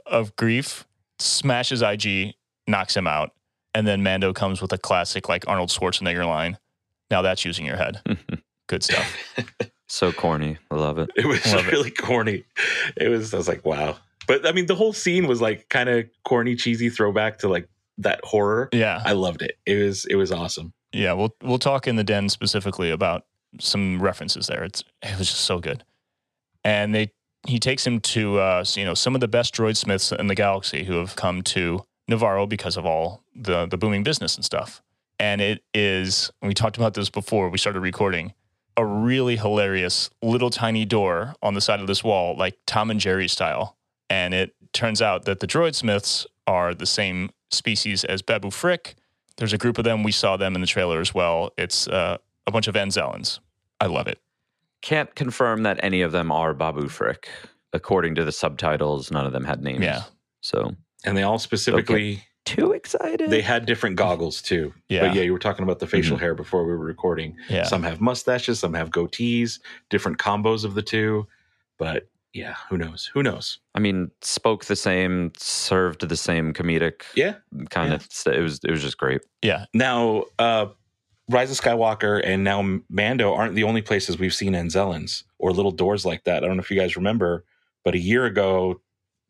of 0.06 0.36
Greef, 0.36 0.84
smashes 1.20 1.82
IG, 1.82 2.34
knocks 2.68 2.96
him 2.98 3.08
out, 3.08 3.32
and 3.74 3.88
then 3.88 4.04
Mando 4.04 4.34
comes 4.34 4.62
with 4.62 4.74
a 4.74 4.78
classic 4.78 5.30
like 5.30 5.48
Arnold 5.48 5.70
Schwarzenegger 5.70 6.26
line. 6.26 6.58
Now 7.10 7.22
that's 7.22 7.46
using 7.46 7.66
your 7.66 7.78
head. 7.78 8.02
Good 8.68 8.84
stuff. 8.84 9.36
so 9.88 10.12
corny. 10.12 10.58
I 10.70 10.76
love 10.76 10.98
it. 10.98 11.10
It 11.16 11.26
was 11.26 11.46
Love 11.54 11.68
it. 11.68 11.72
really 11.72 11.92
corny. 11.92 12.44
It 12.96 13.10
was. 13.10 13.34
I 13.34 13.38
was 13.38 13.48
like, 13.50 13.66
wow. 13.66 13.98
But 14.28 14.48
I 14.48 14.52
mean, 14.52 14.68
the 14.68 14.76
whole 14.76 14.94
scene 14.94 15.28
was 15.28 15.42
like 15.42 15.70
kind 15.70 15.90
of 15.90 16.06
corny, 16.24 16.56
cheesy 16.56 16.90
throwback 16.90 17.40
to 17.40 17.50
like 17.50 17.68
that 17.98 18.20
horror. 18.24 18.70
Yeah. 18.72 19.02
I 19.06 19.14
loved 19.14 19.42
it. 19.42 19.58
It 19.66 19.84
was. 19.84 20.06
It 20.06 20.16
was 20.16 20.32
awesome. 20.32 20.74
Yeah, 20.94 21.14
we'll 21.14 21.36
we'll 21.42 21.60
talk 21.60 21.88
in 21.88 21.96
the 21.96 22.04
den 22.04 22.30
specifically 22.30 22.90
about 22.90 23.26
some 23.60 24.02
references 24.02 24.48
there. 24.48 24.64
It's 24.64 24.84
it 25.02 25.18
was 25.18 25.30
just 25.30 25.42
so 25.42 25.60
good, 25.60 25.84
and 26.64 26.94
they 26.94 27.12
he 27.48 27.60
takes 27.60 27.86
him 27.88 28.00
to 28.00 28.40
uh, 28.40 28.66
you 28.76 28.86
know 28.86 28.94
some 28.94 29.16
of 29.16 29.22
the 29.22 29.28
best 29.28 29.56
droid 29.56 29.78
smiths 29.78 30.12
in 30.12 30.28
the 30.28 30.36
galaxy 30.36 30.84
who 30.84 30.96
have 30.96 31.16
come 31.16 31.42
to 31.44 31.86
Nevarro 32.10 32.48
because 32.48 32.78
of 32.78 32.86
all 32.86 33.24
the 33.36 33.66
the 33.66 33.78
booming 33.78 34.04
business 34.04 34.36
and 34.36 34.44
stuff. 34.44 34.82
And 35.20 35.40
it 35.40 35.64
is 35.74 36.32
we 36.42 36.54
talked 36.54 36.78
about 36.78 36.94
this 36.94 37.10
before 37.10 37.50
we 37.50 37.58
started 37.58 37.80
recording. 37.80 38.34
A 38.78 38.86
really 38.86 39.36
hilarious 39.36 40.10
little 40.22 40.50
tiny 40.50 40.86
door 40.86 41.36
on 41.42 41.54
the 41.54 41.62
side 41.62 41.82
of 41.82 41.88
this 41.88 42.04
wall, 42.04 42.36
like 42.38 42.58
Tom 42.66 42.90
and 42.90 43.00
Jerry 43.00 43.28
style. 43.28 43.78
And 44.12 44.34
it 44.34 44.54
turns 44.74 45.02
out 45.02 45.24
that 45.24 45.40
the 45.40 45.48
droid 45.48 45.74
smiths 45.74 46.28
are 46.46 46.74
the 46.74 46.86
same 46.86 47.30
species 47.50 48.04
as 48.04 48.22
Babu 48.22 48.52
Frick, 48.52 48.96
there's 49.38 49.54
a 49.54 49.58
group 49.58 49.78
of 49.78 49.84
them. 49.84 50.04
We 50.04 50.12
saw 50.12 50.38
them 50.38 50.54
in 50.56 50.62
the 50.62 50.68
trailer 50.68 51.00
as 51.00 51.14
well. 51.14 51.52
It's 51.58 51.88
uh, 51.88 52.18
a 52.46 52.52
bunch 52.52 52.68
of 52.68 52.76
Anzellans. 52.76 53.40
I 53.80 53.88
love 53.88 54.08
it. 54.08 54.20
Can't 54.82 55.14
confirm 55.16 55.64
that 55.64 55.80
any 55.82 56.02
of 56.02 56.12
them 56.12 56.32
are 56.32 56.54
Babu 56.54 56.88
Frick. 56.90 57.30
According 57.74 58.16
to 58.16 58.26
the 58.26 58.32
subtitles, 58.32 59.12
none 59.12 59.26
of 59.26 59.32
them 59.32 59.46
had 59.46 59.64
names. 59.64 59.82
Yeah. 59.84 60.04
So 60.42 60.76
And 61.06 61.16
they 61.16 61.24
all 61.24 61.40
specifically 61.40 62.24
too 62.44 62.74
excited. 62.74 63.30
they 63.30 63.42
had 63.42 63.66
different 63.66 63.96
goggles 63.96 64.42
too. 64.42 64.74
Yeah. 64.90 65.08
But 65.08 65.16
yeah, 65.16 65.22
you 65.22 65.32
were 65.32 65.40
talking 65.40 65.64
about 65.64 65.80
the 65.80 65.88
facial 65.88 66.18
hair 66.18 66.36
before 66.36 66.66
we 66.66 66.74
were 66.74 66.86
recording. 66.86 67.38
Yeah. 67.48 67.64
Some 67.64 67.84
have 67.84 68.02
mustaches, 68.02 68.60
some 68.60 68.74
have 68.74 68.90
goatees, 68.90 69.60
different 69.90 70.18
combos 70.18 70.66
of 70.66 70.74
the 70.74 70.82
two. 70.82 71.28
But 71.78 72.10
yeah, 72.34 72.56
who 72.70 72.78
knows? 72.78 73.10
Who 73.14 73.24
knows? 73.24 73.60
I 73.76 73.80
mean, 73.80 74.12
spoke 74.22 74.66
the 74.66 74.76
same, 74.76 75.32
served 75.38 76.08
the 76.08 76.16
same 76.18 76.54
comedic 76.54 77.02
Yeah. 77.16 77.36
kind 77.70 77.90
Yeah. 77.90 77.96
of. 77.96 78.08
St- 78.10 78.36
it 78.36 78.42
was 78.42 78.60
it 78.64 78.72
was 78.72 78.82
just 78.82 78.98
great. 78.98 79.22
yeah. 79.42 79.66
Now, 79.74 80.26
uh, 80.40 80.68
Rise 81.30 81.52
of 81.52 81.58
Skywalker 81.64 82.22
and 82.26 82.44
now 82.44 82.80
Mando 82.90 83.34
aren't 83.34 83.56
the 83.56 83.64
only 83.64 83.82
places 83.82 84.20
we've 84.20 84.34
seen 84.34 84.54
Anzellans 84.54 85.24
or 85.40 85.52
little 85.54 85.72
doors 85.72 86.06
like 86.06 86.24
that. 86.26 86.44
I 86.44 86.48
don't 86.48 86.58
know 86.58 86.62
if 86.62 86.70
you 86.72 86.78
guys 86.80 86.96
remember, 86.98 87.46
but 87.86 87.96
a 87.96 88.00
year 88.00 88.26
ago, 88.26 88.82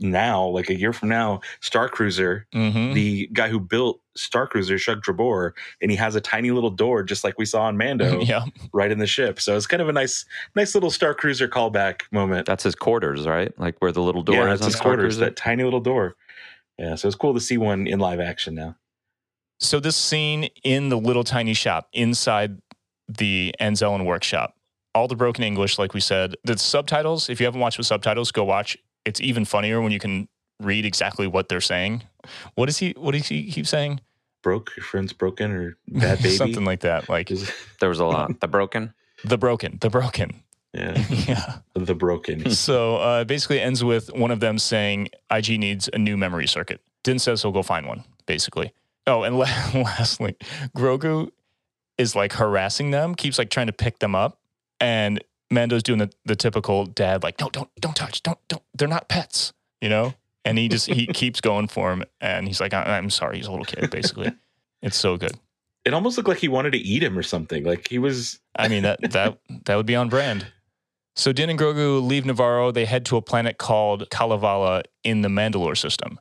now, 0.01 0.45
like 0.47 0.69
a 0.69 0.75
year 0.77 0.91
from 0.93 1.09
now, 1.09 1.39
Star 1.61 1.87
Cruiser, 1.87 2.47
Mm-hmm. 2.53 2.93
the 2.93 3.27
guy 3.33 3.47
who 3.49 3.59
built 3.59 4.01
Star 4.17 4.47
Cruiser, 4.47 4.77
Shug 4.77 5.01
Drabor, 5.01 5.51
and 5.81 5.89
he 5.91 5.95
has 5.97 6.15
a 6.15 6.21
tiny 6.21 6.51
little 6.51 6.69
door 6.71 7.03
just 7.03 7.23
like 7.23 7.37
we 7.37 7.45
saw 7.45 7.61
on 7.63 7.77
Mando 7.77 8.19
yeah. 8.21 8.45
right 8.73 8.91
in 8.91 8.99
the 8.99 9.07
ship. 9.07 9.39
So 9.39 9.55
it's 9.55 9.67
kind 9.67 9.81
of 9.81 9.87
a 9.87 9.93
nice, 9.93 10.25
nice 10.55 10.73
little 10.73 10.91
Star 10.91 11.13
Cruiser 11.13 11.47
callback 11.47 12.01
moment. 12.11 12.45
That's 12.47 12.63
his 12.63 12.75
quarters, 12.75 13.25
right? 13.27 13.57
Like 13.59 13.75
where 13.79 13.91
the 13.91 14.01
little 14.01 14.23
door 14.23 14.35
yeah, 14.35 14.53
is 14.53 14.59
that's 14.59 14.61
on 14.61 14.67
his 14.67 14.75
Star 14.75 14.83
quarters, 14.83 15.15
Cruiser. 15.15 15.25
that 15.29 15.35
tiny 15.37 15.63
little 15.63 15.79
door. 15.79 16.15
Yeah, 16.77 16.95
so 16.95 17.07
it's 17.07 17.15
cool 17.15 17.33
to 17.35 17.39
see 17.39 17.57
one 17.57 17.85
in 17.87 17.99
live 17.99 18.19
action 18.19 18.55
now. 18.55 18.75
So 19.59 19.79
this 19.79 19.95
scene 19.95 20.49
in 20.63 20.89
the 20.89 20.97
little 20.97 21.23
tiny 21.23 21.53
shop 21.53 21.87
inside 21.93 22.57
the 23.07 23.53
Anzellan 23.61 24.05
workshop, 24.05 24.55
all 24.95 25.07
the 25.07 25.15
broken 25.15 25.43
English, 25.43 25.77
like 25.77 25.93
we 25.93 25.99
said, 25.99 26.35
the 26.43 26.57
subtitles. 26.57 27.29
If 27.29 27.39
you 27.39 27.45
haven't 27.45 27.61
watched 27.61 27.77
with 27.77 27.85
subtitles, 27.87 28.31
go 28.31 28.43
watch. 28.43 28.75
It's 29.05 29.19
even 29.21 29.45
funnier 29.45 29.81
when 29.81 29.91
you 29.91 29.99
can 29.99 30.27
read 30.59 30.85
exactly 30.85 31.27
what 31.27 31.49
they're 31.49 31.61
saying. 31.61 32.03
What 32.55 32.69
is 32.69 32.77
he? 32.77 32.93
What 32.97 33.13
does 33.13 33.27
he 33.27 33.51
keep 33.51 33.65
saying? 33.67 34.01
Broke, 34.43 34.71
your 34.75 34.83
friend's 34.83 35.13
broken 35.13 35.51
or 35.51 35.77
bad 35.87 36.17
baby. 36.19 36.35
Something 36.35 36.65
like 36.65 36.81
that. 36.81 37.09
Like 37.09 37.29
Is- 37.31 37.51
There 37.79 37.89
was 37.89 37.99
a 37.99 38.05
lot. 38.05 38.31
The 38.41 38.47
broken. 38.47 38.93
the 39.23 39.37
broken, 39.37 39.77
the 39.81 39.89
broken. 39.89 40.43
yeah, 40.73 40.97
yeah. 41.27 41.57
the 41.75 41.93
broken. 41.95 42.49
So 42.51 42.95
uh, 42.97 43.23
basically 43.23 43.59
ends 43.59 43.83
with 43.83 44.11
one 44.13 44.31
of 44.31 44.39
them 44.39 44.57
saying 44.57 45.09
IG 45.29 45.59
needs 45.59 45.89
a 45.93 45.97
new 45.97 46.17
memory 46.17 46.47
circuit. 46.47 46.81
Din 47.03 47.19
says 47.19 47.41
he'll 47.41 47.51
go 47.51 47.61
find 47.63 47.87
one, 47.87 48.03
basically. 48.25 48.73
Oh, 49.07 49.23
and 49.23 49.37
la- 49.37 49.45
lastly, 49.75 50.35
Grogu 50.77 51.29
is 51.97 52.15
like 52.15 52.33
harassing 52.33 52.91
them, 52.91 53.15
keeps 53.15 53.37
like 53.37 53.49
trying 53.49 53.67
to 53.67 53.73
pick 53.73 53.99
them 53.99 54.15
up, 54.15 54.39
and 54.79 55.23
Mando's 55.51 55.83
doing 55.83 55.99
the, 55.99 56.11
the 56.25 56.35
typical 56.35 56.85
dad, 56.85 57.23
like, 57.23 57.39
no, 57.39 57.49
don't, 57.49 57.69
don't 57.79 57.95
touch, 57.95 58.23
don't, 58.23 58.39
don't, 58.47 58.63
they're 58.73 58.87
not 58.87 59.09
pets, 59.09 59.53
you 59.81 59.89
know? 59.89 60.13
And 60.45 60.57
he 60.57 60.67
just 60.69 60.87
he 60.87 61.05
keeps 61.13 61.41
going 61.41 61.67
for 61.67 61.91
him, 61.91 62.03
and 62.19 62.47
he's 62.47 62.59
like, 62.59 62.73
I- 62.73 62.97
I'm 62.97 63.09
sorry, 63.09 63.37
he's 63.37 63.47
a 63.47 63.51
little 63.51 63.65
kid, 63.65 63.91
basically. 63.91 64.31
It's 64.81 64.97
so 64.97 65.17
good. 65.17 65.33
It 65.85 65.93
almost 65.93 66.17
looked 66.17 66.29
like 66.29 66.37
he 66.39 66.47
wanted 66.47 66.71
to 66.71 66.77
eat 66.79 67.03
him 67.03 67.17
or 67.17 67.23
something. 67.23 67.63
Like 67.63 67.87
he 67.87 67.99
was. 67.99 68.39
I 68.55 68.67
mean 68.67 68.83
that 68.83 68.99
that 69.11 69.37
that 69.65 69.75
would 69.75 69.85
be 69.85 69.95
on 69.95 70.09
brand. 70.09 70.47
So 71.15 71.31
Din 71.31 71.49
and 71.49 71.59
Grogu 71.59 72.01
leave 72.05 72.23
Nevarro. 72.23 72.73
They 72.73 72.85
head 72.85 73.05
to 73.07 73.17
a 73.17 73.21
planet 73.21 73.57
called 73.57 74.09
Kalevala 74.09 74.83
in 75.03 75.21
the 75.21 75.29
Mandalore 75.29 75.77
system. 75.77 76.19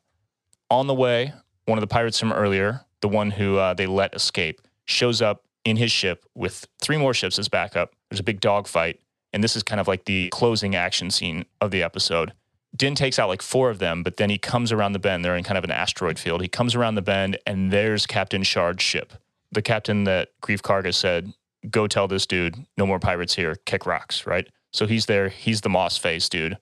On 0.70 0.86
the 0.86 0.94
way, 0.94 1.32
one 1.66 1.78
of 1.78 1.80
the 1.82 1.86
pirates 1.86 2.18
from 2.18 2.32
earlier, 2.32 2.80
the 3.00 3.08
one 3.08 3.30
who 3.30 3.56
uh, 3.56 3.74
they 3.74 3.86
let 3.86 4.14
escape, 4.14 4.60
shows 4.86 5.20
up 5.22 5.44
in 5.64 5.76
his 5.76 5.92
ship 5.92 6.24
with 6.34 6.66
three 6.80 6.96
more 6.96 7.14
ships 7.14 7.38
as 7.38 7.48
backup. 7.48 7.94
There's 8.10 8.20
a 8.20 8.24
big 8.24 8.40
dogfight, 8.40 8.98
and 9.32 9.42
this 9.42 9.56
is 9.56 9.62
kind 9.62 9.80
of 9.80 9.88
like 9.88 10.04
the 10.04 10.28
closing 10.30 10.74
action 10.74 11.10
scene 11.10 11.44
of 11.60 11.70
the 11.70 11.82
episode. 11.82 12.32
Din 12.76 12.94
takes 12.94 13.18
out 13.18 13.28
like 13.28 13.42
four 13.42 13.70
of 13.70 13.78
them, 13.78 14.02
but 14.02 14.16
then 14.16 14.30
he 14.30 14.38
comes 14.38 14.70
around 14.70 14.92
the 14.92 14.98
bend. 14.98 15.24
They're 15.24 15.36
in 15.36 15.44
kind 15.44 15.58
of 15.58 15.64
an 15.64 15.72
asteroid 15.72 16.18
field. 16.18 16.40
He 16.40 16.48
comes 16.48 16.74
around 16.74 16.94
the 16.94 17.02
bend, 17.02 17.38
and 17.46 17.72
there's 17.72 18.06
Captain 18.06 18.42
Shard's 18.42 18.82
ship, 18.82 19.12
the 19.50 19.62
captain 19.62 20.04
that 20.04 20.28
Greef 20.42 20.60
Karga 20.60 20.94
said 20.94 21.32
go 21.68 21.86
tell 21.86 22.08
this 22.08 22.26
dude, 22.26 22.56
no 22.76 22.86
more 22.86 22.98
pirates 22.98 23.34
here, 23.34 23.56
kick 23.66 23.86
rocks, 23.86 24.26
right? 24.26 24.48
So 24.72 24.86
he's 24.86 25.06
there, 25.06 25.28
he's 25.28 25.60
the 25.60 25.68
moss 25.68 25.98
face 25.98 26.28
dude. 26.28 26.56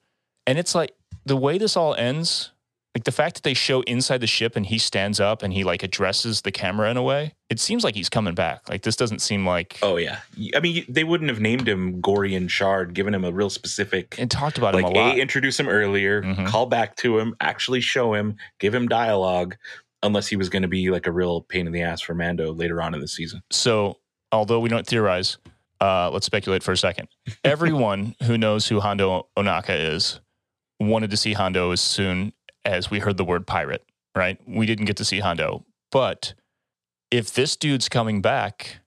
And 0.45 0.57
it's 0.57 0.75
like 0.75 0.93
the 1.25 1.37
way 1.37 1.57
this 1.57 1.77
all 1.77 1.95
ends, 1.95 2.51
like 2.95 3.03
the 3.03 3.11
fact 3.11 3.35
that 3.35 3.43
they 3.43 3.53
show 3.53 3.81
inside 3.81 4.17
the 4.19 4.27
ship 4.27 4.55
and 4.55 4.65
he 4.65 4.77
stands 4.79 5.19
up 5.19 5.43
and 5.43 5.53
he 5.53 5.63
like 5.63 5.83
addresses 5.83 6.41
the 6.41 6.51
camera 6.51 6.89
in 6.89 6.97
a 6.97 7.03
way, 7.03 7.33
it 7.49 7.59
seems 7.59 7.83
like 7.83 7.93
he's 7.95 8.09
coming 8.09 8.33
back. 8.33 8.67
Like 8.67 8.81
this 8.81 8.95
doesn't 8.95 9.19
seem 9.19 9.45
like 9.45 9.77
Oh 9.83 9.97
yeah. 9.97 10.19
I 10.55 10.59
mean, 10.59 10.85
they 10.89 11.03
wouldn't 11.03 11.29
have 11.29 11.39
named 11.39 11.67
him 11.69 12.01
Gorian 12.01 12.49
Shard, 12.49 12.93
given 12.95 13.13
him 13.13 13.23
a 13.23 13.31
real 13.31 13.49
specific. 13.51 14.15
and 14.17 14.29
talked 14.31 14.57
about 14.57 14.73
Like 14.73 14.85
him 14.87 14.91
a 14.91 14.95
lot. 14.95 15.17
a 15.17 15.21
introduce 15.21 15.59
him 15.59 15.69
earlier, 15.69 16.23
Mhm. 16.23 16.47
call 16.47 16.65
back 16.65 16.95
to 16.97 17.19
him, 17.19 17.35
actually 17.39 17.81
show 17.81 18.13
him, 18.15 18.35
give 18.59 18.73
him 18.73 18.87
dialogue, 18.87 19.55
unless 20.01 20.27
he 20.27 20.35
was 20.35 20.49
going 20.49 20.61
to 20.63 20.67
be 20.67 20.89
like 20.89 21.05
a 21.05 21.11
real 21.11 21.41
pain 21.41 21.67
in 21.67 21.73
the 21.73 21.81
ass 21.83 22.01
for 22.01 22.15
Mando 22.15 22.53
later 22.53 22.81
on 22.81 22.93
in 22.95 23.01
the 23.01 23.07
season. 23.07 23.43
So, 23.51 23.97
although 24.31 24.59
we 24.59 24.69
don't 24.69 24.87
theorize, 24.87 25.37
uh, 25.81 26.09
let's 26.11 26.25
speculate 26.25 26.63
for 26.63 26.71
a 26.71 26.77
second. 26.77 27.07
Everyone 27.43 28.15
who 28.23 28.37
knows 28.37 28.67
who 28.67 28.79
Hondo 28.79 29.27
Ohnaka 29.37 29.93
is 29.93 30.19
wanted 30.79 31.11
to 31.11 31.17
see 31.17 31.33
Hondo 31.33 31.71
as 31.71 31.81
soon 31.81 32.31
as 32.65 32.91
we 32.91 32.99
heard 32.99 33.17
the 33.17 33.25
word 33.25 33.47
pirate, 33.47 33.85
right? 34.15 34.37
We 34.47 34.65
didn't 34.65 34.85
get 34.85 34.97
to 34.97 35.05
see 35.05 35.19
Hondo. 35.19 35.65
But 35.91 36.33
if 37.11 37.33
this 37.33 37.55
dude's 37.55 37.89
coming 37.89 38.21
back, 38.21 38.79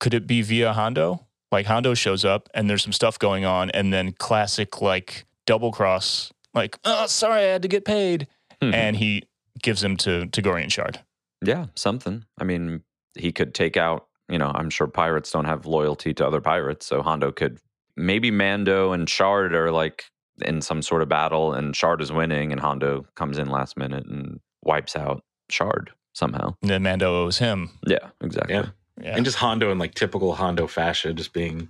could 0.00 0.14
it 0.14 0.26
be 0.26 0.42
via 0.42 0.72
Hondo? 0.72 1.26
Like 1.50 1.66
Hondo 1.66 1.94
shows 1.94 2.24
up 2.24 2.48
and 2.54 2.68
there's 2.68 2.82
some 2.82 2.92
stuff 2.92 3.18
going 3.18 3.44
on, 3.44 3.70
and 3.70 3.92
then 3.92 4.12
classic 4.12 4.80
like 4.80 5.26
double 5.46 5.72
cross, 5.72 6.32
like, 6.54 6.78
oh, 6.84 7.06
sorry, 7.06 7.40
I 7.42 7.48
had 7.48 7.62
to 7.62 7.68
get 7.68 7.84
paid. 7.84 8.26
Mhm. 8.62 8.74
And 8.74 8.96
he 8.96 9.24
gives 9.60 9.82
him 9.82 9.96
to, 9.98 10.26
to 10.26 10.42
Gorian 10.42 10.70
Shard. 10.70 11.00
Yeah, 11.44 11.66
something. 11.74 12.24
I 12.38 12.44
mean, 12.44 12.82
he 13.18 13.32
could 13.32 13.54
take 13.54 13.76
out, 13.76 14.06
you 14.28 14.38
know, 14.38 14.52
I'm 14.54 14.70
sure 14.70 14.86
pirates 14.86 15.30
don't 15.30 15.44
have 15.44 15.66
loyalty 15.66 16.14
to 16.14 16.26
other 16.26 16.40
pirates. 16.40 16.86
So 16.86 17.02
Hondo 17.02 17.32
could, 17.32 17.58
maybe 17.96 18.30
Mando 18.30 18.92
and 18.92 19.08
Shard 19.10 19.52
are 19.52 19.70
like 19.70 20.04
in 20.40 20.62
some 20.62 20.82
sort 20.82 21.02
of 21.02 21.08
battle 21.08 21.52
and 21.52 21.76
Shard 21.76 22.00
is 22.00 22.10
winning 22.10 22.52
and 22.52 22.60
Hondo 22.60 23.04
comes 23.14 23.38
in 23.38 23.48
last 23.48 23.76
minute 23.76 24.06
and 24.06 24.40
wipes 24.64 24.96
out 24.96 25.22
Shard 25.50 25.90
somehow. 26.14 26.54
And 26.62 26.70
then 26.70 26.82
Mando 26.82 27.24
owes 27.24 27.38
him. 27.38 27.70
Yeah, 27.86 28.08
exactly. 28.22 28.54
Yeah. 28.54 28.66
Yeah. 29.02 29.16
And 29.16 29.24
just 29.24 29.38
Hondo 29.38 29.70
in 29.72 29.78
like 29.78 29.94
typical 29.94 30.34
Hondo 30.34 30.66
fashion, 30.66 31.16
just 31.16 31.32
being 31.32 31.68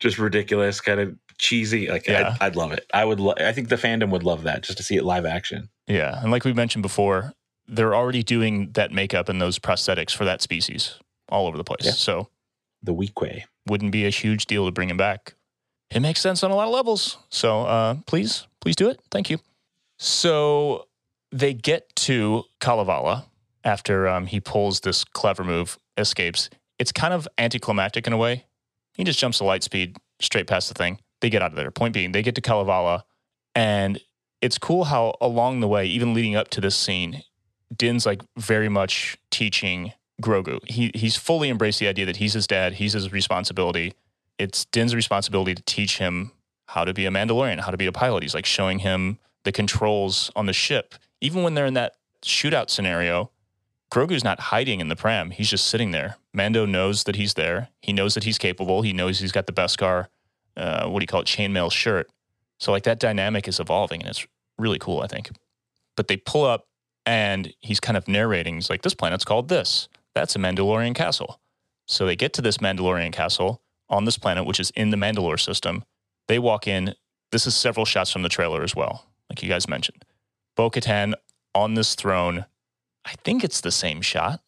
just 0.00 0.18
ridiculous, 0.18 0.80
kind 0.80 1.00
of 1.00 1.14
cheesy. 1.38 1.88
Like 1.88 2.06
Yeah. 2.06 2.36
I'd, 2.40 2.46
I'd 2.48 2.56
love 2.56 2.72
it. 2.72 2.84
I 2.92 3.04
would. 3.04 3.20
Lo- 3.20 3.34
I 3.38 3.52
think 3.52 3.68
the 3.68 3.76
fandom 3.76 4.10
would 4.10 4.24
love 4.24 4.42
that 4.42 4.62
just 4.62 4.78
to 4.78 4.84
see 4.84 4.96
it 4.96 5.04
live 5.04 5.24
action. 5.24 5.68
Yeah, 5.86 6.20
and 6.20 6.30
like 6.32 6.44
we 6.44 6.52
mentioned 6.52 6.82
before, 6.82 7.32
they're 7.68 7.94
already 7.94 8.22
doing 8.22 8.70
that 8.72 8.90
makeup 8.90 9.28
and 9.28 9.40
those 9.40 9.58
prosthetics 9.58 10.10
for 10.14 10.24
that 10.24 10.42
species 10.42 10.98
all 11.28 11.46
over 11.46 11.56
the 11.56 11.64
place. 11.64 11.84
Yeah. 11.84 11.92
So 11.92 12.28
The 12.82 12.92
weak 12.92 13.20
way. 13.20 13.46
wouldn't 13.68 13.92
be 13.92 14.04
a 14.04 14.10
huge 14.10 14.46
deal 14.46 14.66
to 14.66 14.72
bring 14.72 14.90
him 14.90 14.96
back. 14.96 15.34
It 15.90 16.00
makes 16.00 16.20
sense 16.20 16.42
on 16.42 16.50
a 16.50 16.56
lot 16.56 16.66
of 16.66 16.74
levels. 16.74 17.18
So 17.28 17.62
uh, 17.62 17.96
please, 18.06 18.46
please 18.60 18.76
do 18.76 18.88
it. 18.88 19.00
Thank 19.10 19.30
you. 19.30 19.38
So 19.98 20.86
they 21.30 21.54
get 21.54 21.94
to 21.96 22.44
Kalevala 22.60 23.26
after 23.64 24.08
um, 24.08 24.26
he 24.26 24.40
pulls 24.40 24.80
this 24.80 25.04
clever 25.04 25.44
move, 25.44 25.78
escapes. 25.96 26.50
It's 26.78 26.92
kind 26.92 27.14
of 27.14 27.28
anticlimactic 27.38 28.06
in 28.06 28.12
a 28.12 28.16
way. 28.16 28.44
He 28.96 29.04
just 29.04 29.18
jumps 29.18 29.38
to 29.38 29.44
light 29.44 29.62
speed 29.62 29.96
straight 30.20 30.46
past 30.46 30.68
the 30.68 30.74
thing. 30.74 31.00
They 31.20 31.30
get 31.30 31.42
out 31.42 31.50
of 31.50 31.56
there. 31.56 31.70
Point 31.70 31.94
being, 31.94 32.12
they 32.12 32.22
get 32.22 32.34
to 32.34 32.40
Kalevala, 32.40 33.04
and 33.54 34.00
it's 34.40 34.58
cool 34.58 34.84
how 34.84 35.14
along 35.20 35.60
the 35.60 35.68
way, 35.68 35.86
even 35.86 36.12
leading 36.12 36.36
up 36.36 36.48
to 36.50 36.60
this 36.60 36.76
scene, 36.76 37.22
Din's 37.74 38.04
like 38.04 38.22
very 38.36 38.68
much 38.68 39.16
teaching 39.30 39.92
Grogu. 40.20 40.58
He 40.68 40.90
he's 40.94 41.16
fully 41.16 41.48
embraced 41.48 41.80
the 41.80 41.88
idea 41.88 42.06
that 42.06 42.16
he's 42.16 42.34
his 42.34 42.46
dad, 42.46 42.74
he's 42.74 42.92
his 42.92 43.10
responsibility. 43.10 43.94
It's 44.38 44.64
Din's 44.66 44.94
responsibility 44.94 45.54
to 45.54 45.62
teach 45.62 45.98
him 45.98 46.32
how 46.66 46.84
to 46.84 46.92
be 46.92 47.06
a 47.06 47.10
Mandalorian, 47.10 47.60
how 47.60 47.70
to 47.70 47.76
be 47.76 47.86
a 47.86 47.92
pilot. 47.92 48.22
He's 48.22 48.34
like 48.34 48.46
showing 48.46 48.80
him 48.80 49.18
the 49.44 49.52
controls 49.52 50.30
on 50.34 50.46
the 50.46 50.52
ship. 50.52 50.94
Even 51.20 51.42
when 51.42 51.54
they're 51.54 51.66
in 51.66 51.74
that 51.74 51.94
shootout 52.22 52.70
scenario, 52.70 53.30
Grogu's 53.92 54.24
not 54.24 54.40
hiding 54.40 54.80
in 54.80 54.88
the 54.88 54.96
pram. 54.96 55.30
He's 55.30 55.48
just 55.48 55.66
sitting 55.66 55.92
there. 55.92 56.16
Mando 56.32 56.66
knows 56.66 57.04
that 57.04 57.16
he's 57.16 57.34
there. 57.34 57.68
He 57.80 57.92
knows 57.92 58.14
that 58.14 58.24
he's 58.24 58.38
capable. 58.38 58.82
He 58.82 58.92
knows 58.92 59.20
he's 59.20 59.30
got 59.30 59.46
the 59.46 59.52
Beskar, 59.52 60.08
uh, 60.56 60.88
what 60.88 60.98
do 60.98 61.04
you 61.04 61.06
call 61.06 61.20
it, 61.20 61.26
chainmail 61.26 61.70
shirt. 61.70 62.10
So 62.58 62.72
like 62.72 62.82
that 62.84 62.98
dynamic 62.98 63.46
is 63.46 63.60
evolving, 63.60 64.00
and 64.00 64.10
it's 64.10 64.26
really 64.58 64.78
cool, 64.78 65.00
I 65.00 65.06
think. 65.06 65.30
But 65.96 66.08
they 66.08 66.16
pull 66.16 66.44
up, 66.44 66.66
and 67.06 67.52
he's 67.60 67.78
kind 67.78 67.96
of 67.96 68.08
narrating. 68.08 68.54
He's 68.54 68.70
like, 68.70 68.82
"This 68.82 68.94
planet's 68.94 69.24
called 69.24 69.48
this. 69.48 69.88
That's 70.14 70.34
a 70.34 70.38
Mandalorian 70.38 70.94
castle." 70.94 71.40
So 71.86 72.06
they 72.06 72.16
get 72.16 72.32
to 72.34 72.42
this 72.42 72.58
Mandalorian 72.58 73.12
castle 73.12 73.60
on 73.94 74.04
this 74.04 74.18
planet, 74.18 74.44
which 74.44 74.58
is 74.58 74.70
in 74.70 74.90
the 74.90 74.96
Mandalore 74.96 75.40
system. 75.40 75.84
They 76.26 76.38
walk 76.38 76.66
in. 76.66 76.94
This 77.30 77.46
is 77.46 77.54
several 77.54 77.86
shots 77.86 78.10
from 78.10 78.22
the 78.22 78.28
trailer 78.28 78.62
as 78.62 78.74
well, 78.74 79.06
like 79.30 79.42
you 79.42 79.48
guys 79.48 79.68
mentioned. 79.68 80.04
Bo 80.56 80.68
Katan 80.68 81.14
on 81.54 81.74
this 81.74 81.94
throne. 81.94 82.46
I 83.04 83.12
think 83.22 83.44
it's 83.44 83.60
the 83.60 83.70
same 83.70 84.02
shot. 84.02 84.40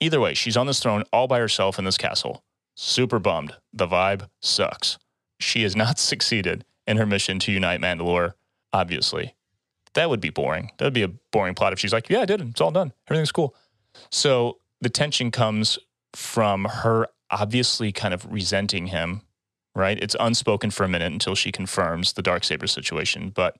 Either 0.00 0.20
way, 0.20 0.34
she's 0.34 0.56
on 0.56 0.66
this 0.66 0.80
throne 0.80 1.02
all 1.12 1.26
by 1.26 1.38
herself 1.38 1.78
in 1.78 1.84
this 1.84 1.98
castle. 1.98 2.44
Super 2.74 3.18
bummed. 3.18 3.56
The 3.72 3.86
vibe 3.86 4.28
sucks. 4.40 4.98
She 5.40 5.62
has 5.62 5.74
not 5.74 5.98
succeeded 5.98 6.64
in 6.86 6.96
her 6.96 7.06
mission 7.06 7.38
to 7.40 7.52
unite 7.52 7.80
Mandalore, 7.80 8.34
obviously. 8.72 9.34
That 9.94 10.10
would 10.10 10.20
be 10.20 10.30
boring. 10.30 10.70
That 10.78 10.86
would 10.86 10.94
be 10.94 11.02
a 11.02 11.08
boring 11.08 11.54
plot 11.54 11.72
if 11.72 11.78
she's 11.78 11.92
like, 11.92 12.08
Yeah, 12.08 12.20
I 12.20 12.24
did 12.24 12.40
it. 12.40 12.48
It's 12.48 12.60
all 12.60 12.70
done. 12.70 12.92
Everything's 13.08 13.32
cool. 13.32 13.54
So 14.10 14.58
the 14.80 14.88
tension 14.88 15.30
comes 15.30 15.78
from 16.14 16.64
her 16.64 17.08
obviously 17.32 17.90
kind 17.90 18.14
of 18.14 18.30
resenting 18.30 18.88
him, 18.88 19.22
right? 19.74 19.98
It's 20.00 20.16
unspoken 20.20 20.70
for 20.70 20.84
a 20.84 20.88
minute 20.88 21.12
until 21.12 21.34
she 21.34 21.50
confirms 21.50 22.12
the 22.12 22.22
dark 22.22 22.44
saber 22.44 22.66
situation. 22.66 23.30
But 23.30 23.56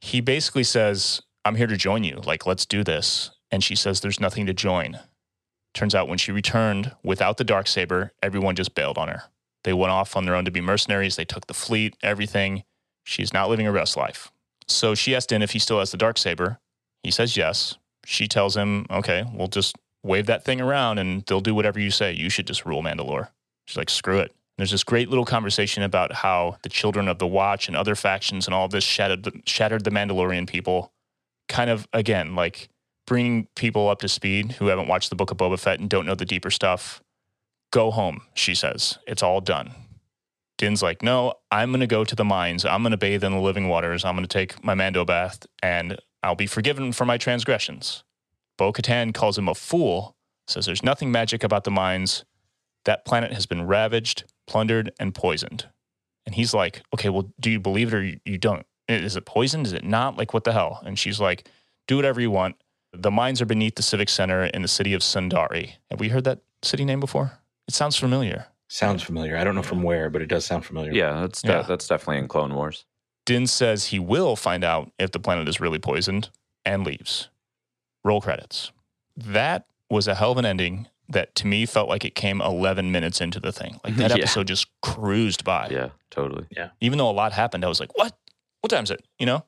he 0.00 0.20
basically 0.20 0.64
says, 0.64 1.20
I'm 1.44 1.56
here 1.56 1.66
to 1.66 1.76
join 1.76 2.04
you. 2.04 2.20
Like, 2.24 2.46
let's 2.46 2.66
do 2.66 2.82
this. 2.82 3.30
And 3.50 3.62
she 3.62 3.74
says, 3.76 4.00
There's 4.00 4.20
nothing 4.20 4.46
to 4.46 4.54
join. 4.54 4.98
Turns 5.74 5.94
out 5.94 6.08
when 6.08 6.18
she 6.18 6.32
returned 6.32 6.92
without 7.04 7.36
the 7.36 7.44
dark 7.44 7.68
saber, 7.68 8.12
everyone 8.22 8.56
just 8.56 8.74
bailed 8.74 8.98
on 8.98 9.08
her. 9.08 9.24
They 9.62 9.72
went 9.72 9.92
off 9.92 10.16
on 10.16 10.24
their 10.24 10.34
own 10.34 10.44
to 10.46 10.50
be 10.50 10.60
mercenaries. 10.60 11.16
They 11.16 11.24
took 11.24 11.46
the 11.46 11.54
fleet, 11.54 11.96
everything. 12.02 12.64
She's 13.04 13.32
not 13.32 13.48
living 13.48 13.66
her 13.66 13.72
best 13.72 13.96
life. 13.96 14.32
So 14.66 14.94
she 14.94 15.14
asked 15.14 15.32
in 15.32 15.42
if 15.42 15.52
he 15.52 15.58
still 15.58 15.78
has 15.78 15.90
the 15.90 15.96
dark 15.96 16.18
saber. 16.18 16.58
He 17.02 17.10
says 17.10 17.36
yes. 17.36 17.76
She 18.04 18.26
tells 18.26 18.56
him, 18.56 18.86
okay, 18.90 19.24
we'll 19.32 19.48
just 19.48 19.76
wave 20.02 20.26
that 20.26 20.44
thing 20.44 20.60
around 20.60 20.98
and 20.98 21.24
they'll 21.26 21.40
do 21.40 21.54
whatever 21.54 21.78
you 21.78 21.90
say. 21.90 22.12
You 22.12 22.30
should 22.30 22.46
just 22.46 22.64
rule 22.64 22.82
Mandalore. 22.82 23.28
She's 23.66 23.76
like, 23.76 23.90
screw 23.90 24.18
it. 24.18 24.34
There's 24.56 24.70
this 24.72 24.84
great 24.84 25.08
little 25.08 25.24
conversation 25.24 25.82
about 25.82 26.12
how 26.12 26.58
the 26.62 26.68
children 26.68 27.08
of 27.08 27.18
the 27.18 27.26
Watch 27.26 27.68
and 27.68 27.76
other 27.76 27.94
factions 27.94 28.46
and 28.46 28.54
all 28.54 28.68
this 28.68 28.84
shattered 28.84 29.22
the, 29.22 29.32
shattered 29.46 29.84
the 29.84 29.90
Mandalorian 29.90 30.46
people. 30.46 30.92
Kind 31.48 31.70
of, 31.70 31.88
again, 31.92 32.34
like 32.34 32.68
bringing 33.06 33.48
people 33.56 33.88
up 33.88 34.00
to 34.00 34.08
speed 34.08 34.52
who 34.52 34.66
haven't 34.66 34.88
watched 34.88 35.08
the 35.10 35.16
book 35.16 35.30
of 35.30 35.38
Boba 35.38 35.58
Fett 35.58 35.80
and 35.80 35.88
don't 35.88 36.04
know 36.04 36.14
the 36.14 36.26
deeper 36.26 36.50
stuff. 36.50 37.02
Go 37.72 37.90
home, 37.90 38.22
she 38.34 38.54
says. 38.54 38.98
It's 39.06 39.22
all 39.22 39.40
done. 39.40 39.72
Din's 40.58 40.82
like, 40.82 41.02
no, 41.02 41.34
I'm 41.50 41.70
going 41.70 41.80
to 41.80 41.86
go 41.86 42.04
to 42.04 42.14
the 42.14 42.24
mines. 42.24 42.66
I'm 42.66 42.82
going 42.82 42.90
to 42.90 42.98
bathe 42.98 43.24
in 43.24 43.32
the 43.32 43.40
living 43.40 43.68
waters. 43.68 44.04
I'm 44.04 44.14
going 44.14 44.26
to 44.26 44.28
take 44.28 44.62
my 44.62 44.74
Mando 44.74 45.06
bath 45.06 45.46
and 45.62 45.96
I'll 46.22 46.34
be 46.34 46.46
forgiven 46.46 46.92
for 46.92 47.06
my 47.06 47.16
transgressions. 47.16 48.04
Bo 48.60 48.74
Katan 48.74 49.14
calls 49.14 49.38
him 49.38 49.48
a 49.48 49.54
fool, 49.54 50.14
says 50.46 50.66
there's 50.66 50.82
nothing 50.82 51.10
magic 51.10 51.42
about 51.42 51.64
the 51.64 51.70
mines. 51.70 52.26
That 52.84 53.06
planet 53.06 53.32
has 53.32 53.46
been 53.46 53.66
ravaged, 53.66 54.24
plundered, 54.46 54.92
and 55.00 55.14
poisoned. 55.14 55.70
And 56.26 56.34
he's 56.34 56.52
like, 56.52 56.82
okay, 56.92 57.08
well, 57.08 57.32
do 57.40 57.50
you 57.50 57.58
believe 57.58 57.94
it 57.94 57.96
or 57.96 58.02
you 58.22 58.36
don't? 58.36 58.66
Is 58.86 59.16
it 59.16 59.24
poisoned? 59.24 59.64
Is 59.66 59.72
it 59.72 59.82
not? 59.82 60.18
Like, 60.18 60.34
what 60.34 60.44
the 60.44 60.52
hell? 60.52 60.82
And 60.84 60.98
she's 60.98 61.18
like, 61.18 61.48
do 61.88 61.96
whatever 61.96 62.20
you 62.20 62.30
want. 62.30 62.56
The 62.92 63.10
mines 63.10 63.40
are 63.40 63.46
beneath 63.46 63.76
the 63.76 63.82
Civic 63.82 64.10
Center 64.10 64.44
in 64.44 64.60
the 64.60 64.68
city 64.68 64.92
of 64.92 65.00
Sundari. 65.00 65.76
Have 65.90 65.98
we 65.98 66.10
heard 66.10 66.24
that 66.24 66.40
city 66.62 66.84
name 66.84 67.00
before? 67.00 67.38
It 67.66 67.72
sounds 67.72 67.96
familiar. 67.96 68.44
Sounds 68.68 69.02
familiar. 69.02 69.38
I 69.38 69.44
don't 69.44 69.54
know 69.54 69.62
from 69.62 69.82
where, 69.82 70.10
but 70.10 70.20
it 70.20 70.26
does 70.26 70.44
sound 70.44 70.66
familiar. 70.66 70.92
Yeah, 70.92 71.22
that's 71.22 71.42
Yeah. 71.42 71.62
That's 71.62 71.88
definitely 71.88 72.18
in 72.18 72.28
Clone 72.28 72.54
Wars. 72.54 72.84
Din 73.24 73.46
says 73.46 73.86
he 73.86 73.98
will 73.98 74.36
find 74.36 74.62
out 74.62 74.92
if 74.98 75.12
the 75.12 75.18
planet 75.18 75.48
is 75.48 75.60
really 75.60 75.78
poisoned 75.78 76.28
and 76.66 76.84
leaves. 76.84 77.30
Roll 78.04 78.20
credits. 78.20 78.72
That 79.16 79.66
was 79.90 80.08
a 80.08 80.14
hell 80.14 80.32
of 80.32 80.38
an 80.38 80.46
ending 80.46 80.86
that 81.08 81.34
to 81.34 81.46
me 81.46 81.66
felt 81.66 81.88
like 81.88 82.04
it 82.04 82.14
came 82.14 82.40
11 82.40 82.92
minutes 82.92 83.20
into 83.20 83.40
the 83.40 83.52
thing. 83.52 83.80
Like 83.84 83.96
that 83.96 84.10
Yeah. 84.10 84.18
episode 84.18 84.46
just 84.46 84.68
cruised 84.80 85.44
by. 85.44 85.68
Yeah, 85.70 85.88
totally. 86.10 86.46
Yeah. 86.50 86.70
Even 86.80 86.98
though 86.98 87.10
a 87.10 87.12
lot 87.12 87.32
happened, 87.32 87.64
I 87.64 87.68
was 87.68 87.80
like, 87.80 87.96
what? 87.98 88.16
What 88.60 88.70
time 88.70 88.84
is 88.84 88.90
it? 88.90 89.04
You 89.18 89.26
know? 89.26 89.44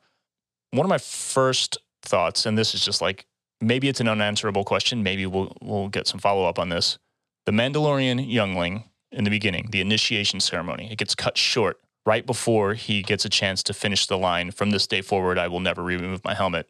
One 0.71 0.85
of 0.85 0.89
my 0.89 0.97
first 0.97 1.77
thoughts, 2.01 2.45
and 2.45 2.57
this 2.57 2.73
is 2.73 2.83
just 2.83 2.99
like, 3.01 3.25
maybe 3.61 3.87
it's 3.87 4.01
an 4.01 4.07
unanswerable 4.07 4.63
question. 4.65 5.03
Maybe 5.03 5.25
we'll, 5.25 5.55
we'll 5.61 5.87
get 5.87 6.07
some 6.07 6.19
follow 6.19 6.45
up 6.45 6.59
on 6.59 6.69
this. 6.69 6.97
The 7.45 7.51
Mandalorian 7.51 8.29
youngling 8.31 8.85
in 9.11 9.23
the 9.23 9.29
beginning, 9.29 9.69
the 9.71 9.79
initiation 9.81 10.39
ceremony, 10.39 10.91
it 10.91 10.97
gets 10.97 11.13
cut 11.15 11.37
short 11.37 11.79
right 12.05 12.25
before 12.25 12.73
he 12.73 13.01
gets 13.03 13.23
a 13.23 13.29
chance 13.29 13.63
to 13.63 13.73
finish 13.73 14.07
the 14.07 14.17
line 14.17 14.51
from 14.51 14.71
this 14.71 14.87
day 14.87 15.01
forward, 15.01 15.37
I 15.37 15.47
will 15.47 15.59
never 15.61 15.81
remove 15.83 16.23
my 16.25 16.33
helmet, 16.33 16.67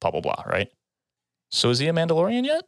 blah, 0.00 0.10
blah, 0.10 0.20
blah, 0.20 0.42
right? 0.46 0.68
So 1.52 1.70
is 1.70 1.78
he 1.78 1.86
a 1.86 1.92
Mandalorian 1.92 2.44
yet? 2.44 2.64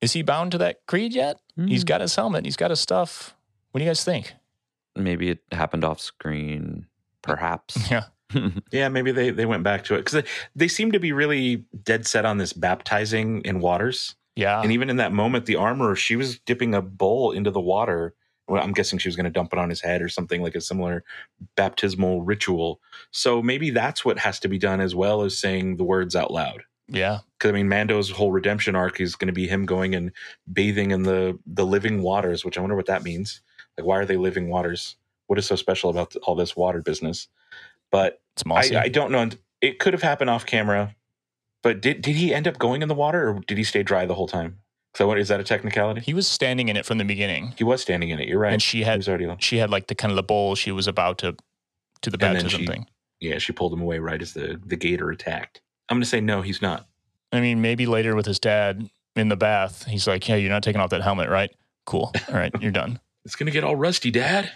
Is 0.00 0.12
he 0.12 0.22
bound 0.22 0.52
to 0.52 0.58
that 0.58 0.86
creed 0.86 1.12
yet? 1.12 1.40
He's 1.56 1.82
hmm. 1.82 1.86
got 1.86 2.00
his 2.00 2.14
helmet, 2.14 2.44
he's 2.44 2.56
got 2.56 2.70
his 2.70 2.80
stuff. 2.80 3.34
What 3.70 3.80
do 3.80 3.84
you 3.84 3.90
guys 3.90 4.04
think? 4.04 4.32
Maybe 4.96 5.30
it 5.30 5.40
happened 5.52 5.84
off 5.84 6.00
screen, 6.00 6.86
perhaps. 7.22 7.76
Yeah. 7.90 8.04
Yeah, 8.70 8.88
maybe 8.88 9.10
they, 9.10 9.30
they 9.30 9.44
went 9.44 9.64
back 9.64 9.82
to 9.84 9.94
it 9.94 10.04
because 10.04 10.22
they, 10.22 10.30
they 10.54 10.68
seem 10.68 10.92
to 10.92 11.00
be 11.00 11.10
really 11.10 11.64
dead 11.82 12.06
set 12.06 12.24
on 12.24 12.38
this 12.38 12.52
baptizing 12.52 13.42
in 13.42 13.58
waters. 13.58 14.14
Yeah. 14.36 14.62
And 14.62 14.70
even 14.70 14.88
in 14.88 14.98
that 14.98 15.12
moment, 15.12 15.46
the 15.46 15.56
armorer, 15.56 15.96
she 15.96 16.14
was 16.14 16.38
dipping 16.38 16.72
a 16.72 16.80
bowl 16.80 17.32
into 17.32 17.50
the 17.50 17.60
water. 17.60 18.14
Well, 18.46 18.62
I'm 18.62 18.72
guessing 18.72 19.00
she 19.00 19.08
was 19.08 19.16
going 19.16 19.24
to 19.24 19.30
dump 19.30 19.52
it 19.52 19.58
on 19.58 19.68
his 19.68 19.80
head 19.80 20.00
or 20.00 20.08
something 20.08 20.42
like 20.42 20.54
a 20.54 20.60
similar 20.60 21.02
baptismal 21.56 22.22
ritual. 22.22 22.80
So 23.10 23.42
maybe 23.42 23.70
that's 23.70 24.04
what 24.04 24.20
has 24.20 24.38
to 24.40 24.48
be 24.48 24.58
done 24.58 24.80
as 24.80 24.94
well 24.94 25.22
as 25.22 25.36
saying 25.36 25.76
the 25.76 25.84
words 25.84 26.14
out 26.14 26.32
loud. 26.32 26.62
Yeah. 26.90 27.18
Because 27.38 27.50
I 27.50 27.52
mean, 27.52 27.68
Mando's 27.68 28.10
whole 28.10 28.32
redemption 28.32 28.76
arc 28.76 29.00
is 29.00 29.16
going 29.16 29.28
to 29.28 29.32
be 29.32 29.46
him 29.46 29.66
going 29.66 29.94
and 29.94 30.12
bathing 30.52 30.90
in 30.90 31.02
the 31.04 31.38
the 31.46 31.64
living 31.64 32.02
waters, 32.02 32.44
which 32.44 32.58
I 32.58 32.60
wonder 32.60 32.76
what 32.76 32.86
that 32.86 33.02
means. 33.02 33.40
Like, 33.78 33.86
why 33.86 33.98
are 33.98 34.04
they 34.04 34.16
living 34.16 34.48
waters? 34.48 34.96
What 35.26 35.38
is 35.38 35.46
so 35.46 35.56
special 35.56 35.90
about 35.90 36.14
all 36.24 36.34
this 36.34 36.56
water 36.56 36.82
business? 36.82 37.28
But 37.90 38.20
It's 38.34 38.44
mossy. 38.44 38.76
I, 38.76 38.82
I 38.82 38.88
don't 38.88 39.10
know. 39.10 39.28
It 39.60 39.78
could 39.78 39.92
have 39.92 40.02
happened 40.02 40.30
off 40.30 40.44
camera, 40.44 40.94
but 41.62 41.80
did 41.80 42.02
did 42.02 42.16
he 42.16 42.34
end 42.34 42.48
up 42.48 42.58
going 42.58 42.82
in 42.82 42.88
the 42.88 42.94
water 42.94 43.30
or 43.30 43.40
did 43.46 43.58
he 43.58 43.64
stay 43.64 43.82
dry 43.82 44.06
the 44.06 44.14
whole 44.14 44.28
time? 44.28 44.58
So 44.94 45.06
what 45.06 45.18
is 45.18 45.28
that 45.28 45.38
a 45.38 45.44
technicality? 45.44 46.00
he 46.00 46.14
was 46.14 46.26
standing 46.26 46.68
in 46.68 46.76
it 46.76 46.84
from 46.84 46.98
the 46.98 47.04
beginning. 47.04 47.54
He 47.56 47.62
was 47.62 47.80
standing 47.80 48.10
in 48.10 48.18
it. 48.18 48.26
You're 48.26 48.40
right. 48.40 48.52
And 48.52 48.60
she 48.60 48.78
he 48.78 48.84
had 48.84 49.04
she 49.38 49.58
had 49.58 49.70
like 49.70 49.86
the 49.86 49.94
kind 49.94 50.10
of 50.10 50.16
the 50.16 50.22
bowl 50.22 50.56
she 50.56 50.72
was 50.72 50.88
about 50.88 51.18
to 51.18 51.36
to 52.02 52.10
the 52.10 52.18
baptism 52.18 52.60
she- 52.60 52.66
thing. 52.66 52.86
Yeah, 53.20 53.36
she 53.36 53.52
pulled 53.52 53.72
him 53.74 53.82
away 53.82 53.98
right 53.98 54.20
as 54.20 54.32
the 54.32 54.60
the 54.64 54.76
gator 54.76 55.10
attacked. 55.10 55.60
I'm 55.90 55.96
going 55.96 56.02
to 56.02 56.08
say 56.08 56.20
no. 56.20 56.40
He's 56.42 56.62
not. 56.62 56.86
I 57.32 57.40
mean, 57.40 57.60
maybe 57.60 57.86
later 57.86 58.14
with 58.16 58.26
his 58.26 58.38
dad 58.38 58.88
in 59.16 59.28
the 59.28 59.36
bath, 59.36 59.84
he's 59.86 60.06
like, 60.06 60.26
"Yeah, 60.28 60.36
you're 60.36 60.50
not 60.50 60.62
taking 60.62 60.80
off 60.80 60.90
that 60.90 61.02
helmet, 61.02 61.28
right? 61.28 61.50
Cool. 61.86 62.12
All 62.28 62.34
right, 62.34 62.52
you're 62.60 62.72
done." 62.72 62.98
It's 63.26 63.36
going 63.36 63.48
to 63.48 63.52
get 63.52 63.64
all 63.64 63.76
rusty, 63.76 64.10
Dad. 64.10 64.50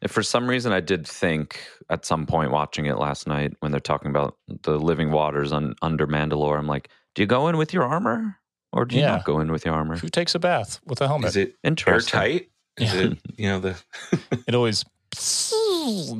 If 0.00 0.12
for 0.12 0.22
some 0.22 0.46
reason 0.48 0.70
I 0.72 0.78
did 0.78 1.04
think 1.08 1.60
at 1.90 2.06
some 2.06 2.24
point 2.24 2.52
watching 2.52 2.86
it 2.86 2.98
last 2.98 3.26
night 3.26 3.52
when 3.58 3.72
they're 3.72 3.80
talking 3.80 4.10
about 4.10 4.36
the 4.62 4.78
living 4.78 5.10
waters 5.10 5.50
on 5.50 5.74
under 5.82 6.06
Mandalore, 6.06 6.56
I'm 6.56 6.68
like, 6.68 6.88
do 7.16 7.22
you 7.22 7.26
go 7.26 7.48
in 7.48 7.56
with 7.56 7.74
your 7.74 7.82
armor 7.82 8.36
or 8.72 8.84
do 8.84 8.94
you 8.94 9.02
Yeah. 9.02 9.16
not 9.16 9.24
go 9.24 9.40
in 9.40 9.50
with 9.50 9.64
your 9.66 9.74
armor? 9.74 9.96
Who 9.96 10.08
takes 10.08 10.36
a 10.36 10.38
bath 10.38 10.78
with 10.86 11.00
a 11.00 11.08
helmet? 11.08 11.30
Is 11.30 11.36
it 11.36 11.56
Interesting. 11.64 12.16
airtight? 12.20 12.50
Is 12.78 12.94
Yeah. 12.94 13.00
it 13.00 13.18
you 13.36 13.48
know 13.48 13.58
the 13.58 13.82
It 14.46 14.54
always 14.54 14.84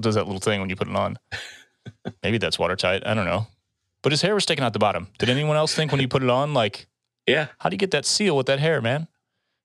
does 0.00 0.14
that 0.16 0.26
little 0.26 0.40
thing 0.40 0.60
when 0.60 0.68
you 0.70 0.76
put 0.76 0.88
it 0.88 0.96
on. 0.96 1.18
Maybe 2.24 2.38
that's 2.38 2.58
watertight. 2.58 3.06
I 3.06 3.14
don't 3.14 3.26
know. 3.26 3.46
But 4.02 4.12
his 4.12 4.22
hair 4.22 4.34
was 4.34 4.44
sticking 4.44 4.64
out 4.64 4.72
the 4.72 4.78
bottom. 4.78 5.08
Did 5.18 5.28
anyone 5.28 5.56
else 5.56 5.74
think 5.74 5.92
when 5.92 6.00
you 6.00 6.08
put 6.08 6.22
it 6.22 6.30
on, 6.30 6.54
like, 6.54 6.86
yeah? 7.26 7.48
how 7.58 7.68
do 7.68 7.74
you 7.74 7.78
get 7.78 7.90
that 7.90 8.06
seal 8.06 8.36
with 8.36 8.46
that 8.46 8.58
hair, 8.58 8.80
man? 8.80 9.08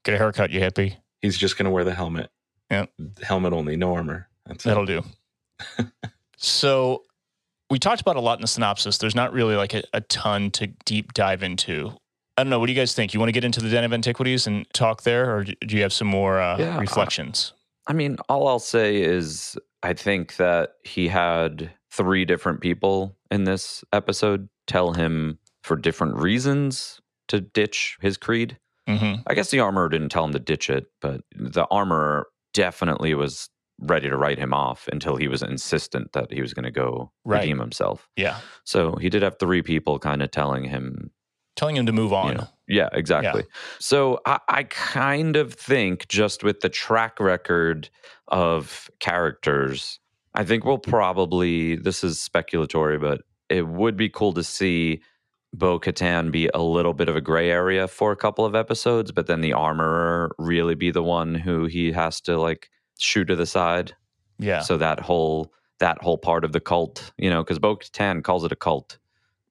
Get 0.03 0.13
a 0.13 0.17
haircut, 0.17 0.51
you 0.51 0.59
hippie. 0.59 0.97
He's 1.21 1.37
just 1.37 1.57
going 1.57 1.65
to 1.65 1.71
wear 1.71 1.83
the 1.83 1.95
helmet. 1.95 2.29
Yeah. 2.69 2.85
helmet 3.21 3.53
only, 3.53 3.75
no 3.75 3.93
armor. 3.95 4.27
That's. 4.45 4.63
That'll 4.63 4.85
do. 4.85 5.03
so 6.37 7.03
we 7.69 7.79
talked 7.79 8.01
about 8.01 8.15
a 8.15 8.19
lot 8.21 8.37
in 8.37 8.41
the 8.41 8.47
synopsis. 8.47 8.97
There's 8.97 9.15
not 9.15 9.33
really 9.33 9.55
like 9.55 9.73
a, 9.73 9.83
a 9.93 10.01
ton 10.01 10.51
to 10.51 10.67
deep 10.85 11.13
dive 11.13 11.43
into. 11.43 11.93
I 12.37 12.43
don't 12.43 12.49
know. 12.49 12.59
What 12.59 12.65
do 12.65 12.73
you 12.73 12.79
guys 12.79 12.93
think? 12.93 13.13
You 13.13 13.19
want 13.19 13.29
to 13.29 13.33
get 13.33 13.45
into 13.45 13.61
the 13.61 13.69
Den 13.69 13.83
of 13.85 13.93
Antiquities 13.93 14.45
and 14.45 14.65
talk 14.73 15.03
there, 15.03 15.33
or 15.33 15.45
do 15.45 15.75
you 15.75 15.81
have 15.83 15.93
some 15.93 16.07
more 16.07 16.39
uh, 16.39 16.57
Yeah, 16.57 16.77
uh, 16.77 16.81
reflections? 16.81 17.53
I 17.87 17.93
mean, 17.93 18.17
all 18.27 18.47
I'll 18.47 18.59
say 18.59 19.01
is 19.01 19.57
I 19.83 19.93
think 19.93 20.35
that 20.35 20.73
he 20.83 21.07
had 21.07 21.71
three 21.95 22.25
different 22.25 22.61
people 22.61 23.15
in 23.31 23.43
this 23.45 23.83
episode 23.93 24.49
tell 24.67 24.93
him 24.93 25.39
for 25.63 25.75
different 25.75 26.15
reasons 26.17 27.01
to 27.27 27.41
ditch 27.41 27.97
his 28.01 28.17
creed. 28.17 28.57
mm-hmm. 28.87 29.21
I 29.27 29.33
guess 29.33 29.49
the 29.51 29.59
armorer 29.61 29.89
didn't 29.89 30.09
tell 30.09 30.25
him 30.25 30.33
to 30.33 30.39
ditch 30.39 30.69
it, 30.69 30.85
but 31.01 31.21
the 31.35 31.65
armorer 31.71 32.27
definitely 32.53 33.13
was 33.15 33.49
ready 33.79 34.07
to 34.09 34.15
write 34.15 34.37
him 34.39 34.53
off 34.53 34.87
until 34.91 35.15
he 35.17 35.27
was 35.27 35.41
insistent 35.41 36.13
that 36.13 36.31
he 36.31 36.41
was 36.41 36.53
going 36.53 36.63
to 36.63 36.71
go 36.71 37.11
Right. 37.25 37.41
redeem 37.41 37.59
himself. 37.59 38.07
Yeah. 38.15 38.37
So 38.63 38.95
he 39.01 39.09
did 39.09 39.21
have 39.23 39.37
three 39.39 39.61
people 39.61 39.99
kind 39.99 40.21
of 40.21 40.31
telling 40.31 40.63
him 40.65 41.11
Telling 41.57 41.77
him 41.77 41.85
to 41.85 41.93
move 41.93 42.11
on. 42.11 42.27
you 42.31 42.37
know, 42.39 42.47
yeah, 42.67 42.89
exactly. 42.91 43.45
So 43.79 44.19
I, 44.25 44.39
I 44.49 44.63
kind 44.63 45.35
of 45.37 45.53
think 45.53 46.07
just 46.09 46.43
with 46.43 46.59
the 46.59 46.67
track 46.69 47.17
record 47.19 47.89
of 48.27 48.89
characters, 48.99 49.99
I 50.35 50.43
think 50.43 50.65
we'll 50.65 50.77
probably, 50.77 51.75
this 51.75 52.03
is 52.03 52.17
speculatory, 52.17 52.99
but 52.99 53.21
it 53.49 53.67
would 53.67 53.95
be 53.95 54.09
cool 54.09 54.33
to 54.33 54.43
see 54.43 55.01
Bo 55.53 55.79
Katan 55.79 56.31
be 56.31 56.49
a 56.53 56.61
little 56.61 56.93
bit 56.93 57.07
of 57.07 57.15
a 57.15 57.21
gray 57.21 57.49
area 57.49 57.87
for 57.87 58.11
a 58.11 58.15
couple 58.15 58.45
of 58.45 58.55
episodes, 58.55 59.11
but 59.11 59.27
then 59.27 59.41
the 59.41 59.53
armorer 59.53 60.35
really 60.37 60.75
be 60.75 60.91
the 60.91 61.03
one 61.03 61.35
who 61.35 61.65
he 61.65 61.91
has 61.91 62.19
to 62.21 62.37
like 62.37 62.69
shoot 62.99 63.25
to 63.25 63.35
the 63.35 63.45
side. 63.45 63.93
Yeah. 64.37 64.61
So 64.61 64.77
that 64.77 64.99
whole 64.99 65.53
that 65.79 66.01
whole 66.01 66.17
part 66.17 66.43
of 66.45 66.51
the 66.51 66.59
cult, 66.59 67.11
you 67.17 67.29
know, 67.29 67.43
because 67.43 67.59
Bo 67.59 67.77
Katan 67.77 68.23
calls 68.23 68.43
it 68.43 68.51
a 68.51 68.55
cult 68.55 68.97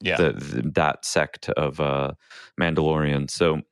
yeah. 0.01 0.17
the, 0.17 0.33
the 0.33 0.71
that 0.75 1.05
sect 1.05 1.49
of 1.51 1.81
uh, 1.81 2.13
Mandalorian. 2.61 3.31
So 3.31 3.63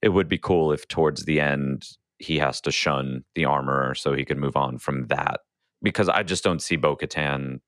it 0.00 0.10
would 0.10 0.28
be 0.28 0.38
cool 0.38 0.72
if 0.72 0.88
towards 0.88 1.24
the 1.24 1.40
end 1.40 1.86
he 2.18 2.38
has 2.38 2.60
to 2.62 2.70
shun 2.70 3.24
the 3.34 3.44
armorer 3.44 3.94
so 3.94 4.14
he 4.14 4.24
can 4.24 4.40
move 4.40 4.56
on 4.56 4.78
from 4.78 5.06
that. 5.08 5.40
Because 5.82 6.08
I 6.08 6.22
just 6.22 6.44
don't 6.44 6.62
see 6.62 6.76
Bo 6.76 6.96
Katan 6.96 7.60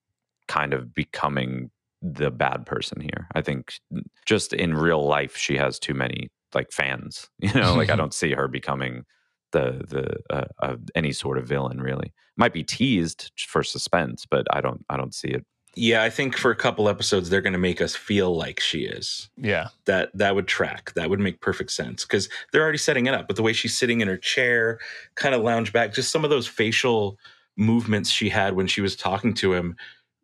kind 0.48 0.72
of 0.72 0.94
becoming 0.94 1.70
the 2.02 2.30
bad 2.30 2.66
person 2.66 3.00
here. 3.00 3.26
I 3.34 3.40
think 3.40 3.80
just 4.26 4.52
in 4.52 4.74
real 4.74 5.06
life 5.06 5.36
she 5.36 5.56
has 5.56 5.78
too 5.78 5.94
many 5.94 6.28
like 6.54 6.70
fans. 6.70 7.28
You 7.40 7.52
know, 7.54 7.74
like 7.74 7.90
I 7.90 7.96
don't 8.02 8.14
see 8.14 8.32
her 8.32 8.46
becoming 8.48 9.04
the 9.52 9.82
the 9.88 10.34
uh, 10.34 10.44
uh, 10.62 10.76
any 10.94 11.12
sort 11.12 11.38
of 11.38 11.46
villain 11.48 11.80
really. 11.80 12.12
Might 12.36 12.52
be 12.52 12.62
teased 12.64 13.30
for 13.36 13.62
suspense, 13.62 14.26
but 14.28 14.46
I 14.52 14.60
don't 14.60 14.84
I 14.90 14.96
don't 14.96 15.14
see 15.14 15.28
it 15.28 15.46
Yeah, 15.76 16.02
I 16.02 16.10
think 16.10 16.36
for 16.36 16.50
a 16.50 16.56
couple 16.56 16.88
episodes 16.88 17.30
they're 17.30 17.40
going 17.40 17.52
to 17.54 17.58
make 17.58 17.80
us 17.80 17.94
feel 17.96 18.36
like 18.36 18.60
she 18.60 18.80
is. 18.80 19.28
yeah. 19.36 19.68
That 19.86 20.10
that 20.14 20.34
would 20.34 20.46
track. 20.48 20.92
That 20.94 21.08
would 21.10 21.20
make 21.20 21.40
perfect 21.40 21.70
sense 21.70 22.04
because 22.04 22.28
they're 22.52 22.62
already 22.62 22.78
setting 22.78 23.06
it 23.06 23.14
up. 23.14 23.26
But 23.28 23.36
the 23.36 23.42
way 23.42 23.52
she's 23.54 23.78
sitting 23.78 24.00
in 24.02 24.08
her 24.08 24.18
chair, 24.18 24.78
kind 25.14 25.34
of 25.34 25.42
lounge 25.42 25.72
back, 25.72 25.94
just 25.94 26.10
some 26.12 26.24
of 26.24 26.30
those 26.30 26.46
facial 26.46 27.16
movements 27.57 28.11
she 28.11 28.28
had 28.28 28.55
when 28.55 28.66
she 28.66 28.80
was 28.80 28.96
talking 28.96 29.34
to 29.34 29.52
him, 29.55 29.76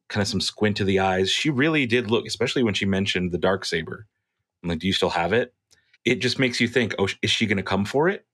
kind 0.08 0.22
of 0.22 0.28
some 0.28 0.40
squint 0.40 0.76
to 0.78 0.84
the 0.84 0.98
eyes. 0.98 1.30
She 1.30 1.50
really 1.50 1.86
did 1.86 2.10
look, 2.10 2.26
especially 2.26 2.62
when 2.62 2.74
she 2.74 2.86
mentioned 2.86 3.32
the 3.32 3.38
dark 3.38 3.64
saber. 3.64 4.06
I'm 4.62 4.68
like, 4.68 4.80
do 4.80 4.86
you 4.86 4.92
still 4.92 5.10
have 5.10 5.32
it? 5.32 5.54
It 6.04 6.16
just 6.16 6.38
makes 6.38 6.60
you 6.60 6.68
think, 6.68 6.94
oh, 6.98 7.08
is 7.22 7.30
she 7.30 7.46
going 7.46 7.56
to 7.56 7.62
come 7.62 7.84
for 7.84 8.08
it? 8.08 8.26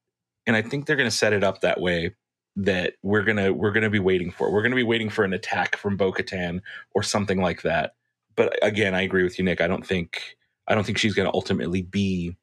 And 0.46 0.56
I 0.56 0.62
think 0.62 0.86
they're 0.86 0.96
going 0.96 1.10
to 1.10 1.16
set 1.16 1.32
it 1.32 1.44
up 1.44 1.60
that 1.60 1.80
way 1.80 2.14
that 2.58 2.94
we're 3.02 3.22
gonna 3.22 3.52
we're 3.52 3.70
gonna 3.72 3.90
be 3.90 3.98
waiting 3.98 4.30
for. 4.30 4.50
We're 4.50 4.62
gonna 4.62 4.76
be 4.76 4.82
waiting 4.82 5.10
for 5.10 5.24
an 5.24 5.34
attack 5.34 5.76
from 5.76 5.98
Bo 5.98 6.10
Katan 6.10 6.60
or 6.94 7.02
something 7.02 7.42
like 7.42 7.62
that. 7.62 7.92
But 8.34 8.58
again, 8.62 8.94
I 8.94 9.02
agree 9.02 9.24
with 9.24 9.38
you, 9.38 9.44
Nick. 9.44 9.60
I 9.60 9.66
don't 9.66 9.86
think 9.86 10.36
I 10.68 10.74
don't 10.74 10.84
think 10.84 10.98
she's 10.98 11.14
going 11.14 11.28
to 11.28 11.34
ultimately 11.34 11.82
be 11.82 12.36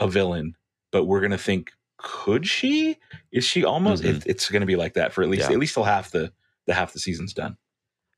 a 0.00 0.08
villain, 0.08 0.56
but 0.92 1.04
we're 1.04 1.20
going 1.20 1.30
to 1.30 1.38
think, 1.38 1.70
could 2.02 2.46
she? 2.46 2.96
Is 3.32 3.44
she 3.44 3.64
almost? 3.64 4.02
Mhm. 4.02 4.16
It, 4.16 4.26
it's 4.26 4.50
going 4.50 4.60
to 4.60 4.66
be 4.66 4.76
like 4.76 4.94
that 4.94 5.12
for 5.12 5.22
at 5.22 5.28
least 5.28 5.48
Yeah. 5.48 5.54
at 5.54 5.58
least 5.60 5.74
till 5.74 5.84
half 5.84 6.10
the 6.10 6.32
the 6.66 6.74
half 6.74 6.92
the 6.92 6.98
season's 6.98 7.32
done. 7.34 7.56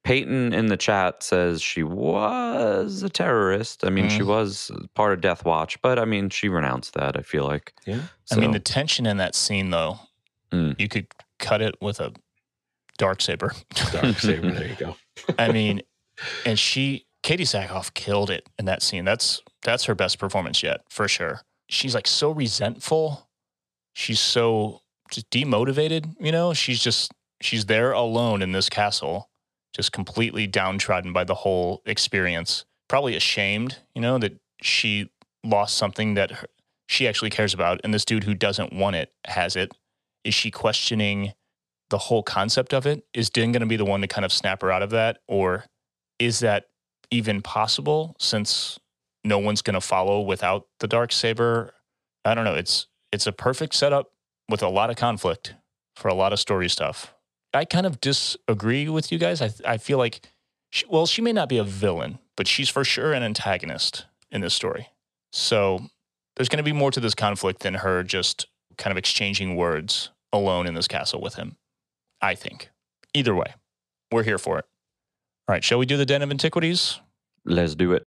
Peyton 0.04 0.52
in 0.52 0.66
the 0.66 0.76
chat 0.76 1.22
says 1.22 1.62
she 1.62 1.84
was 1.84 3.02
a 3.04 3.08
terrorist. 3.08 3.84
I 3.86 3.90
mean, 3.90 4.08
she 4.08 4.20
Mhm. 4.20 4.26
was 4.26 4.70
part 4.94 5.12
of 5.12 5.20
Death 5.20 5.44
Watch, 5.44 5.80
but 5.80 5.98
I 5.98 6.04
mean, 6.04 6.28
she 6.28 6.48
renounced 6.48 6.94
that. 6.94 7.16
I 7.16 7.22
feel 7.22 7.44
like. 7.44 7.72
Yeah. 7.86 8.00
I 8.32 8.36
mean, 8.36 8.50
the 8.50 8.58
tension 8.58 9.06
in 9.06 9.18
that 9.18 9.34
scene, 9.36 9.70
though, 9.70 10.00
Mm. 10.50 10.78
you 10.80 10.88
could 10.88 11.06
cut 11.38 11.62
it 11.62 11.76
with 11.80 12.00
a 12.00 12.12
dark 12.98 13.22
saber. 13.22 13.52
Dark 13.92 14.18
saber. 14.18 14.50
there 14.50 14.66
you 14.68 14.74
go. 14.76 14.96
I 15.38 15.52
mean, 15.52 15.82
and 16.44 16.58
she, 16.58 17.06
Katee 17.22 17.42
Sackhoff, 17.46 17.94
killed 17.94 18.28
it 18.30 18.48
in 18.58 18.64
that 18.64 18.82
scene. 18.82 19.04
That's 19.04 19.40
that's 19.62 19.84
her 19.84 19.94
best 19.94 20.18
performance 20.18 20.62
yet, 20.64 20.80
for 20.90 21.06
sure. 21.06 21.42
She's 21.68 21.94
like 21.94 22.08
so 22.08 22.32
resentful. 22.32 23.28
She's 23.94 24.20
so 24.20 24.80
just 25.10 25.30
demotivated. 25.30 26.14
You 26.20 26.32
know, 26.32 26.54
she's 26.54 26.82
just 26.82 27.12
she's 27.40 27.66
there 27.66 27.92
alone 27.92 28.42
in 28.42 28.52
this 28.52 28.68
castle, 28.68 29.30
just 29.74 29.92
completely 29.92 30.46
downtrodden 30.46 31.12
by 31.12 31.24
the 31.24 31.34
whole 31.34 31.82
experience. 31.86 32.64
Probably 32.88 33.16
ashamed, 33.16 33.78
you 33.94 34.02
know, 34.02 34.18
that 34.18 34.38
she 34.60 35.10
lost 35.44 35.76
something 35.76 36.14
that 36.14 36.30
her, 36.30 36.46
she 36.88 37.08
actually 37.08 37.30
cares 37.30 37.54
about, 37.54 37.80
and 37.84 37.92
this 37.92 38.04
dude 38.04 38.24
who 38.24 38.34
doesn't 38.34 38.72
want 38.72 38.96
it 38.96 39.12
has 39.26 39.56
it. 39.56 39.72
Is 40.24 40.34
she 40.34 40.50
questioning? 40.50 41.32
the 41.92 41.98
whole 41.98 42.22
concept 42.22 42.72
of 42.72 42.86
it 42.86 43.04
is 43.12 43.28
Din 43.28 43.52
going 43.52 43.60
to 43.60 43.66
be 43.66 43.76
the 43.76 43.84
one 43.84 44.00
to 44.00 44.06
kind 44.08 44.24
of 44.24 44.32
snap 44.32 44.62
her 44.62 44.72
out 44.72 44.82
of 44.82 44.90
that 44.90 45.18
or 45.28 45.66
is 46.18 46.40
that 46.40 46.64
even 47.10 47.42
possible 47.42 48.16
since 48.18 48.78
no 49.24 49.38
one's 49.38 49.60
going 49.60 49.74
to 49.74 49.80
follow 49.80 50.22
without 50.22 50.66
the 50.80 50.88
dark 50.88 51.12
saber 51.12 51.74
i 52.24 52.34
don't 52.34 52.46
know 52.46 52.54
it's 52.54 52.86
it's 53.12 53.26
a 53.26 53.32
perfect 53.32 53.74
setup 53.74 54.12
with 54.48 54.62
a 54.62 54.68
lot 54.68 54.90
of 54.90 54.96
conflict 54.96 55.54
for 55.96 56.08
a 56.08 56.14
lot 56.14 56.32
of 56.32 56.40
story 56.40 56.68
stuff 56.68 57.14
i 57.54 57.64
kind 57.64 57.86
of 57.86 58.00
disagree 58.00 58.88
with 58.88 59.12
you 59.12 59.18
guys 59.18 59.40
i 59.40 59.50
i 59.66 59.76
feel 59.76 59.98
like 59.98 60.28
she, 60.70 60.84
well 60.88 61.06
she 61.06 61.22
may 61.22 61.32
not 61.32 61.48
be 61.48 61.58
a 61.58 61.64
villain 61.64 62.18
but 62.36 62.46
she's 62.46 62.68
for 62.68 62.84
sure 62.84 63.12
an 63.12 63.22
antagonist 63.22 64.06
in 64.30 64.40
this 64.40 64.54
story 64.54 64.88
so 65.32 65.80
there's 66.36 66.48
going 66.48 66.58
to 66.58 66.62
be 66.62 66.72
more 66.72 66.90
to 66.90 67.00
this 67.00 67.14
conflict 67.14 67.60
than 67.62 67.74
her 67.74 68.02
just 68.02 68.46
kind 68.78 68.90
of 68.90 68.96
exchanging 68.96 69.54
words 69.54 70.10
alone 70.32 70.66
in 70.66 70.74
this 70.74 70.88
castle 70.88 71.20
with 71.20 71.34
him 71.34 71.56
I 72.22 72.36
think. 72.36 72.70
Either 73.12 73.34
way, 73.34 73.54
we're 74.12 74.22
here 74.22 74.38
for 74.38 74.58
it. 74.60 74.64
All 75.48 75.54
right, 75.54 75.64
shall 75.64 75.78
we 75.78 75.86
do 75.86 75.96
the 75.96 76.06
Den 76.06 76.22
of 76.22 76.30
Antiquities? 76.30 77.00
Let's 77.44 77.74
do 77.74 77.92
it. 77.92 78.06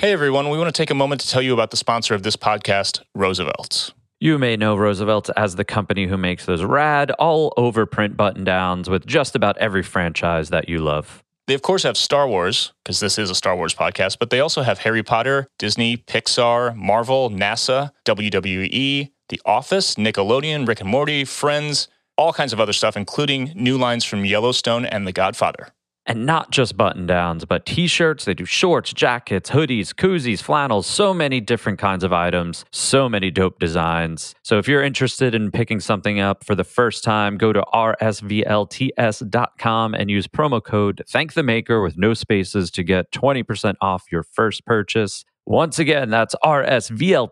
Hey 0.00 0.12
everyone, 0.12 0.48
we 0.48 0.56
want 0.56 0.74
to 0.74 0.82
take 0.82 0.88
a 0.88 0.94
moment 0.94 1.20
to 1.20 1.28
tell 1.28 1.42
you 1.42 1.52
about 1.52 1.70
the 1.72 1.76
sponsor 1.76 2.14
of 2.14 2.22
this 2.22 2.34
podcast, 2.34 3.02
Roosevelt's. 3.14 3.92
You 4.18 4.38
may 4.38 4.56
know 4.56 4.74
Roosevelt 4.74 5.28
as 5.36 5.56
the 5.56 5.64
company 5.64 6.06
who 6.06 6.16
makes 6.16 6.46
those 6.46 6.64
rad, 6.64 7.10
all 7.18 7.52
over 7.58 7.84
print 7.84 8.16
button 8.16 8.42
downs 8.42 8.88
with 8.88 9.04
just 9.04 9.36
about 9.36 9.58
every 9.58 9.82
franchise 9.82 10.48
that 10.48 10.70
you 10.70 10.78
love. 10.78 11.22
They, 11.48 11.52
of 11.52 11.60
course, 11.60 11.82
have 11.82 11.98
Star 11.98 12.26
Wars, 12.26 12.72
because 12.82 13.00
this 13.00 13.18
is 13.18 13.28
a 13.28 13.34
Star 13.34 13.54
Wars 13.54 13.74
podcast, 13.74 14.16
but 14.18 14.30
they 14.30 14.40
also 14.40 14.62
have 14.62 14.78
Harry 14.78 15.02
Potter, 15.02 15.48
Disney, 15.58 15.98
Pixar, 15.98 16.74
Marvel, 16.74 17.28
NASA, 17.28 17.90
WWE, 18.06 19.10
The 19.28 19.40
Office, 19.44 19.96
Nickelodeon, 19.96 20.66
Rick 20.66 20.80
and 20.80 20.88
Morty, 20.88 21.26
Friends, 21.26 21.88
all 22.16 22.32
kinds 22.32 22.54
of 22.54 22.60
other 22.60 22.72
stuff, 22.72 22.96
including 22.96 23.52
new 23.54 23.76
lines 23.76 24.06
from 24.06 24.24
Yellowstone 24.24 24.86
and 24.86 25.06
The 25.06 25.12
Godfather. 25.12 25.74
And 26.06 26.24
not 26.26 26.50
just 26.50 26.76
button 26.76 27.06
downs, 27.06 27.44
but 27.44 27.66
t 27.66 27.86
shirts. 27.86 28.24
They 28.24 28.34
do 28.34 28.44
shorts, 28.44 28.92
jackets, 28.92 29.50
hoodies, 29.50 29.94
koozies, 29.94 30.42
flannels, 30.42 30.86
so 30.86 31.12
many 31.14 31.40
different 31.40 31.78
kinds 31.78 32.02
of 32.02 32.12
items, 32.12 32.64
so 32.72 33.08
many 33.08 33.30
dope 33.30 33.58
designs. 33.58 34.34
So 34.42 34.58
if 34.58 34.66
you're 34.66 34.82
interested 34.82 35.34
in 35.34 35.50
picking 35.50 35.78
something 35.78 36.18
up 36.18 36.44
for 36.44 36.54
the 36.54 36.64
first 36.64 37.04
time, 37.04 37.36
go 37.36 37.52
to 37.52 37.62
rsvlts.com 37.74 38.34
and 39.94 40.10
use 40.10 40.26
promo 40.26 40.64
code 40.64 41.02
Thank 41.06 41.34
the 41.34 41.42
Maker 41.42 41.82
with 41.82 41.98
no 41.98 42.14
spaces 42.14 42.70
to 42.72 42.82
get 42.82 43.12
20% 43.12 43.74
off 43.80 44.04
your 44.10 44.22
first 44.22 44.64
purchase. 44.64 45.24
Once 45.46 45.78
again, 45.78 46.10
that's 46.10 46.34
rsvlts.com. 46.44 47.24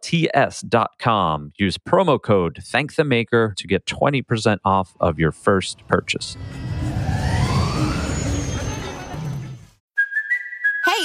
Use 1.56 1.78
promo 1.78 2.20
code 2.20 2.58
Thank 2.62 2.96
the 2.96 3.04
Maker 3.04 3.54
to 3.56 3.66
get 3.66 3.86
20% 3.86 4.58
off 4.64 4.94
of 5.00 5.18
your 5.18 5.32
first 5.32 5.86
purchase. 5.86 6.36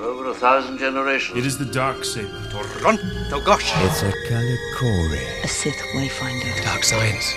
For 0.00 0.06
over 0.06 0.30
a 0.30 0.34
thousand 0.34 0.78
generations. 0.78 1.36
It 1.36 1.44
is 1.44 1.58
the 1.58 1.66
dark 1.66 2.06
saber. 2.06 2.32
Run, 2.82 2.96
Togosh. 3.28 3.70
Oh, 3.74 3.86
it's 3.86 4.02
a 4.02 4.10
Kalikori. 4.32 5.44
A 5.44 5.46
Sith 5.46 5.76
Wayfinder. 5.94 6.64
Dark 6.64 6.84
science. 6.84 7.34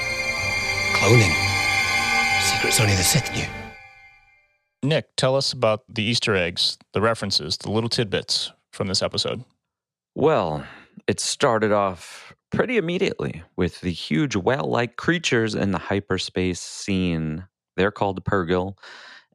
Cloning. 0.93 1.33
Secrets 2.41 2.79
only 2.79 2.95
the 2.95 3.03
Sith 3.03 3.29
knew. 3.35 3.43
Nick, 4.81 5.13
tell 5.17 5.35
us 5.35 5.51
about 5.51 5.81
the 5.89 6.03
Easter 6.03 6.37
eggs, 6.37 6.77
the 6.93 7.01
references, 7.01 7.57
the 7.57 7.69
little 7.69 7.89
tidbits 7.89 8.53
from 8.71 8.87
this 8.87 9.03
episode. 9.03 9.43
Well, 10.15 10.63
it 11.05 11.19
started 11.19 11.73
off 11.73 12.33
pretty 12.49 12.77
immediately 12.77 13.43
with 13.57 13.81
the 13.81 13.91
huge 13.91 14.37
whale 14.37 14.69
like 14.69 14.95
creatures 14.95 15.53
in 15.53 15.71
the 15.71 15.79
hyperspace 15.79 16.61
scene. 16.61 17.45
They're 17.75 17.91
called 17.91 18.23
Purrgil. 18.23 18.77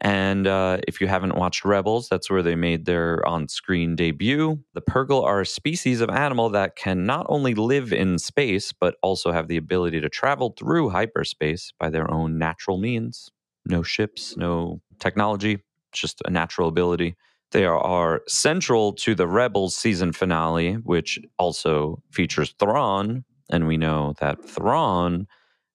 And 0.00 0.46
uh, 0.46 0.78
if 0.86 1.00
you 1.00 1.08
haven't 1.08 1.36
watched 1.36 1.64
Rebels, 1.64 2.08
that's 2.08 2.30
where 2.30 2.42
they 2.42 2.54
made 2.54 2.84
their 2.84 3.26
on 3.26 3.48
screen 3.48 3.96
debut. 3.96 4.62
The 4.74 4.80
Purrgil 4.80 5.24
are 5.24 5.40
a 5.40 5.46
species 5.46 6.00
of 6.00 6.08
animal 6.10 6.50
that 6.50 6.76
can 6.76 7.04
not 7.04 7.26
only 7.28 7.54
live 7.54 7.92
in 7.92 8.18
space, 8.18 8.72
but 8.72 8.94
also 9.02 9.32
have 9.32 9.48
the 9.48 9.56
ability 9.56 10.00
to 10.00 10.08
travel 10.08 10.54
through 10.58 10.90
hyperspace 10.90 11.72
by 11.80 11.90
their 11.90 12.10
own 12.10 12.38
natural 12.38 12.78
means. 12.78 13.30
No 13.66 13.82
ships, 13.82 14.36
no 14.36 14.80
technology, 15.00 15.62
just 15.92 16.22
a 16.24 16.30
natural 16.30 16.68
ability. 16.68 17.16
They 17.50 17.64
are 17.64 18.22
central 18.28 18.92
to 18.94 19.14
the 19.14 19.26
Rebels 19.26 19.74
season 19.74 20.12
finale, 20.12 20.74
which 20.74 21.18
also 21.38 22.02
features 22.12 22.54
Thrawn. 22.58 23.24
And 23.50 23.66
we 23.66 23.78
know 23.78 24.14
that 24.20 24.44
Thrawn 24.44 25.26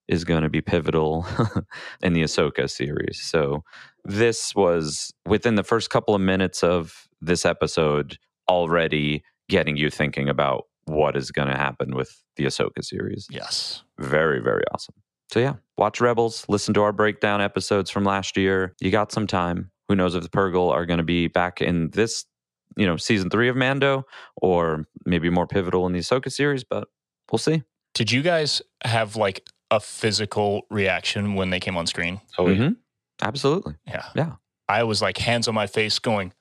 is 0.08 0.24
going 0.24 0.44
to 0.44 0.50
be 0.50 0.62
pivotal 0.62 1.26
in 2.02 2.14
the 2.14 2.24
Ahsoka 2.24 2.70
series. 2.70 3.22
So 3.22 3.64
this 4.04 4.54
was 4.56 5.14
within 5.26 5.56
the 5.56 5.64
first 5.64 5.90
couple 5.90 6.14
of 6.14 6.22
minutes 6.22 6.64
of 6.64 7.08
this 7.22 7.46
episode 7.46 8.18
already 8.50 9.24
getting 9.50 9.78
you 9.78 9.90
thinking 9.90 10.30
about 10.30 10.66
what 10.86 11.16
is 11.16 11.32
going 11.32 11.48
to 11.48 11.58
happen 11.58 11.96
with 11.96 12.22
the 12.36 12.46
Ahsoka 12.46 12.84
series. 12.84 13.28
Yes. 13.30 13.84
Very, 14.00 14.42
very 14.42 14.64
awesome. 14.74 14.96
So 15.32 15.40
yeah, 15.40 15.54
watch 15.78 16.02
Rebels, 16.02 16.46
listen 16.48 16.74
to 16.76 16.84
our 16.84 16.92
breakdown 16.92 17.42
episodes 17.42 17.90
from 17.90 18.04
last 18.04 18.38
year. 18.38 18.76
You 18.82 18.92
got 18.92 19.12
some 19.12 19.26
time. 19.26 19.72
Who 19.88 19.96
knows 19.96 20.16
if 20.16 20.24
the 20.24 20.30
Purrgil 20.30 20.72
are 20.72 20.86
going 20.86 20.98
to 20.98 21.04
be 21.04 21.28
back 21.28 21.62
in 21.62 21.90
this, 21.92 22.26
you 22.78 22.86
know, 22.86 22.98
season 22.98 23.30
three 23.30 23.50
of 23.50 23.56
Mando 23.56 24.06
or 24.42 24.86
maybe 25.06 25.30
more 25.30 25.48
pivotal 25.48 25.88
in 25.88 25.94
the 25.94 26.00
Ahsoka 26.00 26.32
series, 26.32 26.64
but 26.64 26.88
we'll 27.32 27.40
see. 27.40 27.64
Did 27.94 28.12
you 28.12 28.22
guys 28.22 28.62
have 28.84 29.16
like 29.16 29.48
a 29.76 29.80
physical 29.80 30.62
reaction 30.70 31.36
when 31.36 31.50
they 31.50 31.60
came 31.60 31.78
on 31.78 31.88
screen? 31.88 32.22
Oh, 32.38 32.48
yeah. 32.48 32.56
Mhm. 32.58 32.76
Absolutely. 33.22 33.76
Yeah. 33.88 34.06
Yeah. 34.16 34.32
I 34.70 34.84
was 34.84 35.02
like 35.02 35.18
hands 35.18 35.48
on 35.48 35.56
my 35.56 35.68
face 35.68 36.00
going, 36.00 36.34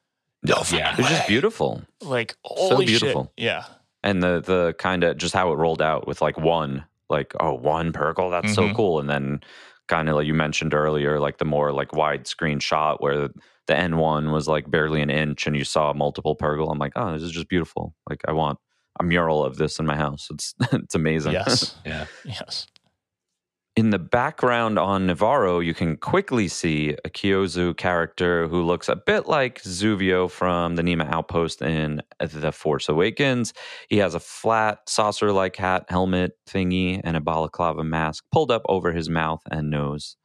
no 0.43 0.63
Yeah. 0.71 0.95
It's 0.99 1.09
just 1.09 1.29
beautiful. 1.29 1.83
like, 2.01 2.37
So 2.57 2.79
beautiful. 2.79 3.33
shit. 3.37 3.45
Yeah. 3.45 3.65
And 4.03 4.23
the 4.23 4.41
the 4.41 4.75
kind 4.79 5.05
of 5.05 5.17
just 5.17 5.35
how 5.35 5.53
it 5.53 5.57
rolled 5.57 5.81
out 5.83 6.07
with 6.09 6.21
like 6.23 6.37
one, 6.39 6.85
like, 7.09 7.35
oh, 7.41 7.55
one 7.55 7.93
Purrgil, 7.93 8.31
that's 8.31 8.55
so 8.55 8.63
Mhm. 8.69 8.75
cool. 8.75 8.99
And 9.01 9.09
then 9.09 9.41
kind 9.89 10.09
of 10.09 10.17
like 10.17 10.27
you 10.27 10.35
mentioned 10.35 10.75
earlier, 10.75 11.21
like 11.21 11.39
the 11.39 11.45
more 11.45 11.73
like 11.73 11.91
widescreen 11.93 12.61
shot 12.61 13.01
where 13.03 13.29
the 13.69 13.75
N1 13.75 14.33
was 14.33 14.49
like 14.49 14.71
barely 14.71 15.03
an 15.03 15.11
inch 15.11 15.47
and 15.47 15.55
you 15.57 15.65
saw 15.65 15.93
multiple 15.93 16.35
Purrgil. 16.37 16.71
I'm 16.73 16.79
like, 16.79 16.93
oh, 16.97 17.13
this 17.13 17.23
is 17.23 17.31
just 17.31 17.49
beautiful. 17.49 17.95
Like 18.11 18.23
I 18.27 18.33
want 18.33 18.59
a 19.01 19.05
mural 19.05 19.45
of 19.45 19.57
this 19.57 19.79
in 19.79 19.87
my 19.87 19.97
house. 19.97 20.29
It's 20.33 20.55
it's 20.73 20.95
amazing. 20.95 21.33
Yes. 21.33 21.77
Yeah. 21.87 22.07
yes. 22.25 22.67
In 23.75 23.89
the 23.89 23.99
background 23.99 24.79
on 24.79 25.07
Navarro, 25.07 25.59
you 25.61 25.73
can 25.73 25.97
quickly 25.97 26.47
see 26.47 26.91
a 27.07 27.09
Kyuzo 27.09 27.75
character 27.75 28.47
who 28.47 28.63
looks 28.63 28.87
a 28.91 28.97
bit 28.97 29.27
like 29.27 29.63
Zuvio 29.63 30.31
from 30.31 30.77
the 30.77 30.83
Niima 30.83 31.11
Outpost 31.11 31.63
in 31.63 32.03
The 32.21 32.53
Force 32.53 32.91
Awakens. 32.91 33.55
He 33.89 33.97
has 33.97 34.15
a 34.15 34.21
flat, 34.21 34.81
saucer 34.87 35.33
like 35.33 35.57
hat, 35.57 35.87
helmet 35.89 36.33
thingy, 36.47 37.01
and 37.03 37.17
a 37.17 37.21
balaclava 37.21 37.83
mask 37.83 38.25
pulled 38.31 38.51
up 38.51 38.61
over 38.69 38.93
his 38.93 39.09
mouth 39.09 39.41
and 39.51 39.71
nose. 39.71 40.19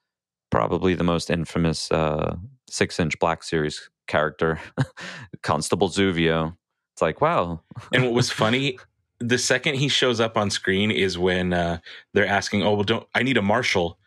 Probably 0.50 0.94
the 0.94 1.06
most 1.06 1.30
infamous 1.30 1.90
uh, 1.90 2.36
six 2.70 3.00
inch 3.00 3.18
Black 3.18 3.44
Series 3.44 3.90
character, 4.08 4.60
Constable 5.42 5.88
Zuvio. 5.88 6.58
It's 6.96 7.02
like, 7.02 7.22
wow. 7.22 7.62
And 7.94 8.04
what 8.04 8.14
was 8.14 8.30
funny, 8.30 8.78
the 9.20 9.38
second 9.38 9.76
he 9.76 9.88
shows 9.88 10.20
up 10.20 10.38
on 10.38 10.50
screen 10.50 10.92
is 10.92 11.18
when 11.18 11.54
uh, 11.54 11.80
they're 12.14 12.28
asking, 12.28 12.64
"Oh, 12.64 12.74
well, 12.74 12.84
don't 12.84 13.08
I 13.16 13.24
need 13.24 13.38
a 13.38 13.42
marshal?" 13.42 13.98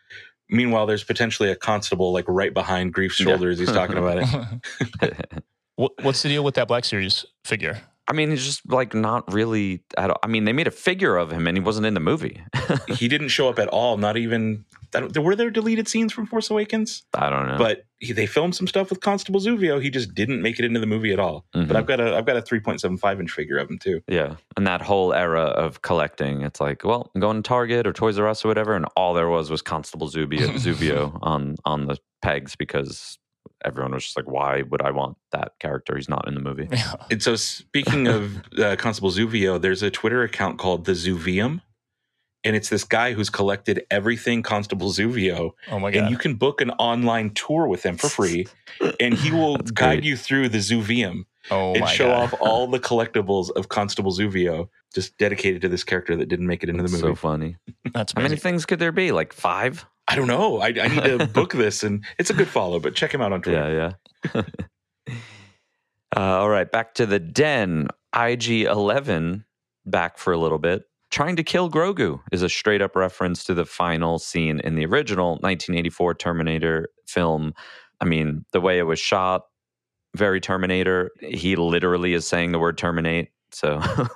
Meanwhile, 0.49 0.85
there's 0.85 1.03
potentially 1.03 1.49
a 1.49 1.55
constable 1.55 2.11
like 2.11 2.25
right 2.27 2.53
behind 2.53 2.93
Greef's 2.93 3.19
Yeah. 3.19 3.37
he's 3.37 3.71
talking 3.71 3.97
about 3.97 4.19
it. 4.19 5.13
what, 5.75 5.91
what's 6.01 6.21
the 6.23 6.29
deal 6.29 6.43
with 6.43 6.55
that 6.55 6.67
Black 6.67 6.85
Series 6.85 7.25
figure? 7.43 7.81
I 8.07 8.13
mean, 8.13 8.29
he's 8.31 8.43
just 8.43 8.69
like 8.69 8.93
not 8.93 9.31
really 9.31 9.83
at 9.97 10.09
all. 10.09 10.17
I 10.23 10.27
mean, 10.27 10.43
they 10.45 10.53
made 10.53 10.67
a 10.67 10.71
figure 10.71 11.15
of 11.17 11.31
him 11.31 11.47
and 11.47 11.55
he 11.55 11.61
wasn't 11.61 11.85
in 11.85 11.93
the 11.93 11.99
movie. 11.99 12.41
he 12.87 13.07
didn't 13.07 13.29
show 13.29 13.47
up 13.47 13.59
at 13.59 13.67
all. 13.69 13.97
Not 13.97 14.17
even. 14.17 14.65
I 14.93 14.99
don't, 14.99 15.17
were 15.19 15.37
there 15.37 15.49
deleted 15.49 15.87
scenes 15.87 16.11
from 16.11 16.25
Force 16.25 16.49
Awakens? 16.49 17.03
I 17.13 17.29
don't 17.29 17.47
know. 17.47 17.57
But 17.57 17.85
he, 17.99 18.11
they 18.11 18.25
filmed 18.25 18.55
some 18.55 18.67
stuff 18.67 18.89
with 18.89 18.99
Constable 18.99 19.39
Zuvio. 19.39 19.81
He 19.81 19.89
just 19.89 20.13
didn't 20.13 20.41
make 20.41 20.59
it 20.59 20.65
into 20.65 20.81
the 20.81 20.85
movie 20.85 21.13
at 21.13 21.19
all. 21.19 21.45
Mhm. 21.55 21.67
But 21.67 21.77
I've 21.77 21.85
got 21.85 22.01
a 22.01 22.15
I've 22.17 22.25
got 22.25 22.35
a 22.35 22.41
3.75 22.41 23.19
inch 23.21 23.31
figure 23.31 23.57
of 23.57 23.69
him 23.69 23.79
too. 23.79 24.01
Yeah. 24.09 24.35
And 24.57 24.67
that 24.67 24.81
whole 24.81 25.13
era 25.13 25.43
of 25.43 25.81
collecting, 25.81 26.41
it's 26.41 26.59
like, 26.59 26.83
well, 26.83 27.09
I'm 27.15 27.21
going 27.21 27.41
to 27.41 27.47
Target 27.47 27.87
or 27.87 27.93
Toys 27.93 28.19
R 28.19 28.27
Us 28.27 28.43
or 28.43 28.49
whatever, 28.49 28.75
and 28.75 28.85
all 28.97 29.13
there 29.13 29.29
was 29.29 29.49
was 29.49 29.61
Constable 29.61 30.09
Zubio, 30.09 30.47
Zuvio 30.57 31.17
on 31.21 31.55
on 31.63 31.85
the 31.85 31.97
pegs 32.21 32.55
because 32.57 33.17
everyone 33.65 33.93
was 33.93 34.03
just 34.03 34.17
like, 34.17 34.29
why 34.29 34.61
would 34.63 34.81
I 34.81 34.91
want 34.91 35.17
that 35.31 35.53
character? 35.59 35.95
He's 35.95 36.09
not 36.09 36.27
in 36.27 36.35
the 36.35 36.41
movie. 36.41 36.69
And 37.09 37.21
so, 37.21 37.35
speaking 37.35 38.07
of 38.07 38.41
uh, 38.57 38.75
Constable 38.77 39.11
Zuvio, 39.11 39.59
there's 39.61 39.83
a 39.83 39.91
Twitter 39.91 40.23
account 40.23 40.57
called 40.57 40.85
the 40.85 40.93
Zuvium, 40.93 41.61
and 42.43 42.55
it's 42.55 42.69
this 42.69 42.83
guy 42.83 43.13
who's 43.13 43.29
collected 43.29 43.85
everything 43.91 44.41
Constable 44.43 44.89
Zuvio. 44.89 45.51
Oh 45.69 45.79
my 45.79 45.91
god! 45.91 46.03
And 46.03 46.11
you 46.11 46.17
can 46.17 46.35
book 46.35 46.61
an 46.61 46.71
online 46.71 47.31
tour 47.31 47.67
with 47.67 47.83
him 47.83 47.97
for 47.97 48.09
free, 48.09 48.47
and 48.99 49.13
he 49.13 49.31
will 49.31 49.57
guide 49.57 49.97
great. 49.97 50.03
you 50.03 50.17
through 50.17 50.49
the 50.49 50.57
Zuvium 50.59 51.25
oh 51.49 51.71
and 51.71 51.81
my 51.81 51.91
show 51.91 52.07
god! 52.07 52.33
off 52.33 52.41
all 52.41 52.67
the 52.67 52.79
collectibles 52.79 53.51
of 53.51 53.69
Constable 53.69 54.11
Zuvio, 54.11 54.69
just 54.93 55.17
dedicated 55.17 55.61
to 55.61 55.69
this 55.69 55.83
character 55.83 56.15
that 56.15 56.27
didn't 56.29 56.47
make 56.47 56.63
it 56.63 56.69
into 56.69 56.83
the 56.83 56.89
movie. 56.89 57.01
so 57.01 57.15
funny. 57.15 57.57
That's 57.93 58.13
How 58.13 58.21
many 58.21 58.37
things 58.37 58.65
could 58.65 58.79
there 58.79 58.91
be? 58.91 59.11
Like 59.11 59.33
five? 59.33 59.85
I 60.07 60.15
don't 60.15 60.27
know. 60.27 60.59
I, 60.59 60.67
I 60.67 60.87
need 60.87 61.03
to 61.03 61.27
book 61.33 61.53
this, 61.53 61.83
and 61.83 62.03
it's 62.17 62.29
a 62.29 62.33
good 62.33 62.47
follow. 62.47 62.79
But 62.79 62.95
check 62.95 63.13
him 63.13 63.21
out 63.21 63.31
on 63.31 63.41
Twitter. 63.41 63.93
Yeah, 64.25 64.31
yeah. 64.35 64.41
uh, 66.15 66.19
all 66.19 66.49
right, 66.49 66.69
back 66.69 66.95
to 66.95 67.05
the 67.05 67.19
den. 67.19 67.87
IG 68.13 68.63
11, 68.63 69.45
back 69.85 70.17
for 70.17 70.33
a 70.33 70.37
little 70.37 70.59
bit. 70.59 70.83
Trying 71.11 71.35
to 71.37 71.43
kill 71.43 71.69
Grogu 71.69 72.19
is 72.31 72.41
a 72.41 72.49
straight 72.49 72.81
up 72.81 72.95
reference 72.95 73.43
to 73.45 73.53
the 73.53 73.65
final 73.65 74.19
scene 74.19 74.59
in 74.61 74.75
the 74.75 74.85
original 74.85 75.31
1984 75.41 76.15
Terminator 76.15 76.89
film. 77.07 77.53
I 77.99 78.05
mean, 78.05 78.45
the 78.53 78.61
way 78.61 78.79
it 78.79 78.83
was 78.83 78.99
shot, 78.99 79.43
very 80.15 80.39
Terminator. 80.39 81.11
He 81.19 81.55
literally 81.55 82.13
is 82.13 82.27
saying 82.27 82.51
the 82.51 82.59
word 82.59 82.77
terminate. 82.77 83.29
So 83.51 83.79
I 83.81 84.07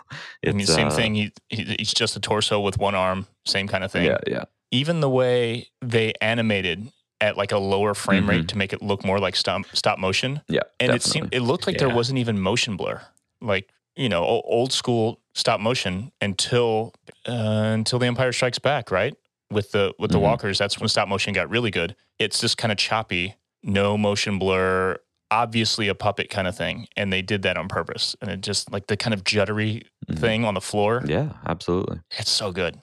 mean, 0.45 0.65
same 0.65 0.87
uh, 0.87 0.91
thing. 0.91 1.15
He, 1.15 1.31
he 1.49 1.75
he's 1.79 1.93
just 1.93 2.15
a 2.15 2.19
torso 2.19 2.59
with 2.61 2.77
one 2.77 2.95
arm. 2.95 3.27
Same 3.45 3.67
kind 3.67 3.83
of 3.83 3.91
thing. 3.91 4.05
Yeah, 4.05 4.17
yeah. 4.25 4.45
Even 4.71 4.99
the 4.99 5.09
way 5.09 5.67
they 5.81 6.13
animated 6.21 6.91
at 7.21 7.37
like 7.37 7.51
a 7.51 7.57
lower 7.57 7.93
frame 7.93 8.29
rate 8.29 8.47
to 8.49 8.57
make 8.57 8.73
it 8.73 8.81
look 8.81 9.05
more 9.05 9.19
like 9.19 9.35
stop 9.35 9.61
stop 9.73 9.97
motion. 9.99 10.41
Yeah. 10.47 10.61
and 10.79 10.93
it 10.93 11.01
seemed 11.01 11.29
it 11.33 11.41
looked 11.41 11.65
like 11.67 11.77
there 11.77 11.89
wasn't 11.89 12.19
even 12.19 12.39
motion 12.39 12.75
blur, 12.77 13.01
like 13.41 13.69
you 13.95 14.09
know, 14.09 14.23
old 14.23 14.73
school 14.73 15.21
stop 15.33 15.59
motion 15.61 16.11
until 16.21 16.93
uh, 17.27 17.31
until 17.73 17.99
the 17.99 18.05
Empire 18.07 18.33
Strikes 18.33 18.59
Back, 18.59 18.91
right? 18.91 19.15
With 19.51 19.71
the 19.71 19.93
with 19.99 20.11
the 20.11 20.17
Mhm. 20.17 20.21
walkers, 20.23 20.57
that's 20.57 20.79
when 20.79 20.89
stop 20.89 21.07
motion 21.07 21.33
got 21.33 21.49
really 21.49 21.71
good. 21.71 21.95
It's 22.19 22.41
just 22.41 22.57
kind 22.57 22.71
of 22.71 22.77
choppy, 22.77 23.35
no 23.63 23.97
motion 23.97 24.37
blur, 24.39 24.97
obviously 25.31 25.87
a 25.87 25.95
puppet 25.95 26.29
kind 26.29 26.47
of 26.47 26.57
thing, 26.57 26.87
and 26.97 27.13
they 27.13 27.21
did 27.21 27.43
that 27.43 27.55
on 27.55 27.67
purpose. 27.69 28.15
And 28.21 28.29
it 28.29 28.41
just 28.41 28.71
like 28.71 28.87
the 28.87 28.97
kind 28.97 29.13
of 29.13 29.23
juddery 29.23 29.83
Mhm. 30.09 30.19
thing 30.19 30.43
on 30.45 30.53
the 30.55 30.61
floor. 30.61 31.03
Yeah, 31.07 31.29
absolutely. 31.45 31.99
It's 32.17 32.31
so 32.31 32.51
good. 32.51 32.81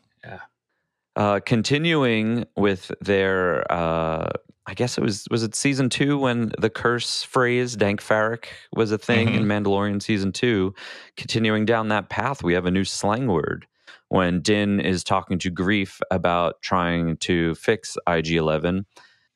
Uh, 1.15 1.41
continuing 1.41 2.47
with 2.57 2.91
their, 3.01 3.71
uh, 3.71 4.31
I 4.67 4.75
guess 4.75 4.97
it 4.97 5.03
was 5.03 5.27
was 5.31 5.43
it 5.43 5.55
season 5.55 5.91
two 5.91 6.17
when 6.19 6.53
the 6.59 6.71
curse 6.71 7.23
phrase 7.23 7.77
Dank 7.77 8.01
Farrik 8.01 8.47
was 8.75 8.93
a 8.93 8.99
thing 8.99 9.35
in 9.35 9.45
Mandalorian 9.45 10.01
season 10.01 10.33
two. 10.33 10.75
Continuing 11.17 11.67
down 11.67 11.89
that 11.89 12.09
path, 12.09 12.43
we 12.43 12.55
have 12.55 12.65
a 12.65 12.71
new 12.71 12.85
slang 12.85 13.27
word 13.27 13.67
when 14.09 14.41
Din 14.41 14.81
is 14.81 15.05
talking 15.05 15.39
to 15.41 15.51
Greef 15.51 16.01
about 16.11 16.63
trying 16.63 17.17
to 17.19 17.55
fix 17.57 17.99
IG 18.07 18.33
Eleven. 18.33 18.87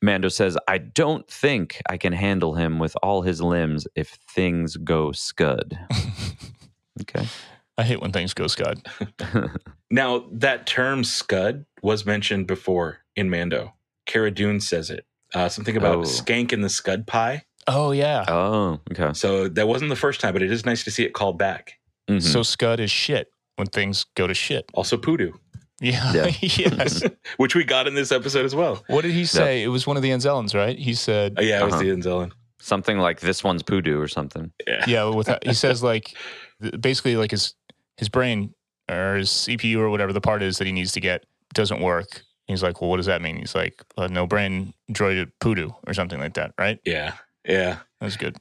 Mando 0.01 0.29
says, 0.29 0.57
"I 0.67 0.79
don't 0.79 1.29
think 1.29 1.81
I 1.89 1.97
can 1.97 2.13
handle 2.13 2.55
him 2.55 2.79
with 2.79 2.95
all 3.03 3.21
his 3.21 3.41
limbs 3.41 3.87
if 3.95 4.17
things 4.33 4.77
go 4.77 5.11
scud." 5.11 5.77
okay. 7.01 7.27
I 7.77 7.83
hate 7.83 8.01
when 8.01 8.11
things 8.11 8.33
go 8.33 8.47
scud. 8.47 8.87
Now 9.89 10.25
that 10.33 10.67
term 10.67 11.03
"scud" 11.05 11.65
was 11.81 12.05
mentioned 12.05 12.47
before 12.47 12.99
in 13.15 13.29
Mando. 13.29 13.73
Cara 14.05 14.31
Dune 14.31 14.59
says 14.59 14.89
it. 14.89 15.05
Uh, 15.33 15.49
something 15.49 15.75
about 15.77 15.97
Oh. 15.97 16.01
skank 16.01 16.53
in 16.53 16.61
the 16.61 16.69
scud 16.69 17.05
pie. 17.07 17.43
Oh 17.67 17.91
yeah. 17.91 18.23
Oh, 18.27 18.79
okay. 18.91 19.11
So 19.13 19.47
that 19.49 19.67
wasn't 19.67 19.89
the 19.89 19.95
first 19.97 20.21
time, 20.21 20.33
but 20.33 20.41
it 20.41 20.51
is 20.51 20.65
nice 20.65 20.83
to 20.85 20.91
see 20.91 21.03
it 21.03 21.13
called 21.13 21.37
back. 21.37 21.73
Mhm. 22.09 22.21
So 22.21 22.41
scud 22.43 22.79
is 22.79 22.89
shit 22.89 23.27
when 23.57 23.67
things 23.67 24.05
go 24.15 24.25
to 24.27 24.33
shit. 24.33 24.65
Also, 24.73 24.95
poodoo, 24.97 25.33
Yeah. 25.81 26.13
Yeah. 26.13 26.27
yes. 26.41 27.03
which 27.37 27.55
we 27.55 27.65
got 27.65 27.87
in 27.87 27.93
this 27.93 28.11
episode 28.13 28.45
as 28.45 28.55
well. 28.55 28.83
What 28.87 29.01
did 29.01 29.11
he 29.11 29.25
say? 29.25 29.63
It 29.63 29.67
was 29.67 29.85
one 29.85 29.97
of 29.97 30.03
the 30.03 30.11
Anzellans, 30.11 30.55
right? 30.55 30.77
He 30.79 30.93
said, 30.93 31.33
Oh, 31.37 31.41
yeah, 31.41 31.59
it 31.61 31.65
was 31.65 31.73
Uh-huh. 31.73 31.83
the 31.83 31.89
Anzellan. 31.89 32.31
something 32.61 32.97
like 32.97 33.19
this 33.19 33.43
one's 33.43 33.63
poodoo 33.63 33.99
or 33.99 34.07
something. 34.07 34.51
Yeah. 34.65 34.85
yeah, 34.87 35.03
with 35.05 35.29
he 35.43 35.53
says 35.53 35.83
like 35.91 36.15
basically 36.79 37.15
like 37.17 37.31
his 37.31 37.53
his 37.97 38.07
brain 38.09 38.53
or 38.89 39.15
his 39.17 39.29
CPU 39.29 39.77
or 39.79 39.89
whatever 39.89 40.13
the 40.13 40.21
part 40.21 40.41
is 40.41 40.57
that 40.59 40.65
he 40.67 40.71
needs 40.73 40.93
to 40.93 40.99
get 41.01 41.25
doesn't 41.53 41.81
work. 41.81 42.21
He's 42.47 42.63
like, 42.63 42.81
well, 42.81 42.89
what 42.89 42.97
does 42.97 43.07
that 43.07 43.21
mean? 43.21 43.37
He's 43.37 43.55
like, 43.55 43.83
uh, 43.97 44.07
no 44.07 44.25
brain 44.25 44.73
droid 44.91 45.31
poodoo 45.41 45.71
or 45.85 45.93
something 45.93 46.19
like 46.19 46.35
that, 46.35 46.53
right? 46.57 46.79
Yeah. 46.85 47.13
Yeah. 47.45 47.79
That's 47.99 48.17
good. 48.17 48.37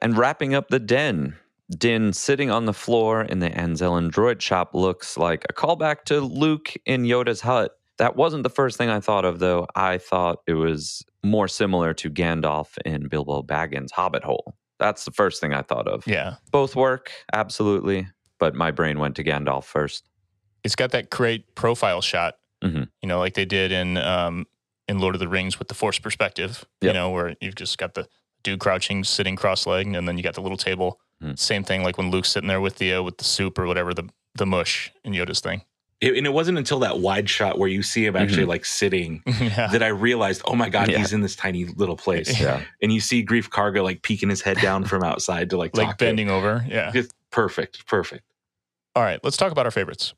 And 0.00 0.16
wrapping 0.16 0.54
up 0.54 0.68
the 0.68 0.78
den, 0.78 1.34
Din 1.76 2.14
sitting 2.14 2.50
on 2.50 2.64
the 2.64 2.72
floor 2.72 3.22
in 3.22 3.40
the 3.40 3.50
Anzellan 3.50 4.10
droid 4.10 4.40
shop 4.40 4.74
looks 4.74 5.18
like 5.18 5.44
a 5.48 5.52
callback 5.52 6.04
to 6.04 6.20
Luke 6.20 6.72
in 6.86 7.02
Yoda's 7.02 7.42
hut. 7.42 7.72
That 7.98 8.16
wasn't 8.16 8.42
the 8.42 8.50
first 8.50 8.78
thing 8.78 8.88
I 8.88 9.00
thought 9.00 9.24
of, 9.24 9.38
though. 9.38 9.66
I 9.74 9.98
thought 9.98 10.38
it 10.46 10.54
was 10.54 11.04
more 11.22 11.48
similar 11.48 11.92
to 11.94 12.10
Gandalf 12.10 12.78
in 12.86 13.08
Bilbo 13.08 13.42
Baggins' 13.42 13.90
Hobbit 13.90 14.24
Hole. 14.24 14.54
That's 14.78 15.04
the 15.04 15.10
first 15.10 15.40
thing 15.40 15.52
I 15.52 15.62
thought 15.62 15.88
of. 15.88 16.06
Yeah. 16.06 16.36
Both 16.52 16.76
work, 16.76 17.10
absolutely, 17.34 18.06
but 18.38 18.54
my 18.54 18.70
brain 18.70 18.98
went 18.98 19.16
to 19.16 19.24
Gandalf 19.24 19.64
first. 19.64 20.08
It's 20.68 20.76
got 20.76 20.90
that 20.90 21.08
great 21.08 21.54
profile 21.54 22.02
shot, 22.02 22.34
Mhm. 22.62 22.90
you 23.00 23.08
know, 23.08 23.18
like 23.20 23.32
they 23.32 23.46
did 23.46 23.72
in 23.72 23.96
um 23.96 24.46
in 24.86 24.98
Lord 24.98 25.14
of 25.14 25.18
the 25.18 25.28
Rings 25.28 25.58
with 25.58 25.68
the 25.68 25.74
Force 25.74 25.98
perspective, 25.98 26.66
you 26.82 26.92
know, 26.92 27.08
where 27.08 27.34
you've 27.40 27.54
just 27.54 27.78
got 27.78 27.94
the 27.94 28.06
dude 28.42 28.60
crouching, 28.60 29.02
sitting 29.02 29.34
cross-legged, 29.34 29.96
and 29.96 30.06
then 30.06 30.18
you 30.18 30.22
got 30.22 30.34
the 30.34 30.42
little 30.42 30.58
table. 30.58 31.00
Mhm. 31.24 31.38
Same 31.38 31.64
thing, 31.64 31.82
like 31.82 31.96
when 31.96 32.10
Luke's 32.10 32.28
sitting 32.28 32.48
there 32.48 32.60
with 32.60 32.76
the 32.76 32.92
uh, 32.92 33.02
with 33.02 33.16
the 33.16 33.24
soup 33.24 33.58
or 33.58 33.64
whatever 33.66 33.94
the 33.94 34.10
the 34.34 34.44
mush 34.44 34.92
in 35.04 35.14
Yoda's 35.14 35.40
thing. 35.40 35.62
It- 36.02 36.16
and 36.18 36.26
it 36.26 36.32
wasn't 36.34 36.58
until 36.58 36.80
that 36.80 36.98
wide 36.98 37.30
shot 37.30 37.58
where 37.58 37.68
you 37.70 37.82
see 37.82 38.04
him 38.04 38.14
actually 38.14 38.44
Mhm. 38.44 38.48
like 38.48 38.64
sitting 38.66 39.22
yeah. 39.40 39.68
that 39.68 39.82
I 39.82 39.88
realized, 39.88 40.42
oh 40.44 40.54
my 40.54 40.68
God, 40.68 40.90
Yeah. 40.90 40.98
he's 40.98 41.14
in 41.14 41.22
this 41.22 41.34
tiny 41.34 41.64
little 41.64 41.96
place. 41.96 42.38
Yeah. 42.38 42.62
And 42.82 42.92
you 42.92 43.00
see 43.00 43.24
Greef 43.24 43.48
Karga 43.48 43.82
like 43.82 44.02
peeking 44.02 44.28
his 44.28 44.42
head 44.42 44.58
down 44.60 44.84
from 44.84 45.02
outside 45.02 45.48
to 45.50 45.56
like, 45.56 45.74
like 45.76 45.86
talk 45.88 45.98
to 45.98 46.04
bending 46.04 46.28
over. 46.30 46.64
Yeah. 46.68 46.90
Just 46.92 47.12
perfect. 47.32 47.86
Perfect. 47.86 48.22
All 48.94 49.02
right, 49.02 49.18
let's 49.24 49.36
talk 49.38 49.50
about 49.50 49.64
our 49.66 49.72
favorites. 49.72 50.12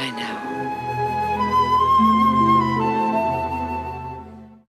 I 0.00 0.08
love 0.08 0.18
you. 0.18 0.24
I 0.24 0.24
know. 4.56 4.64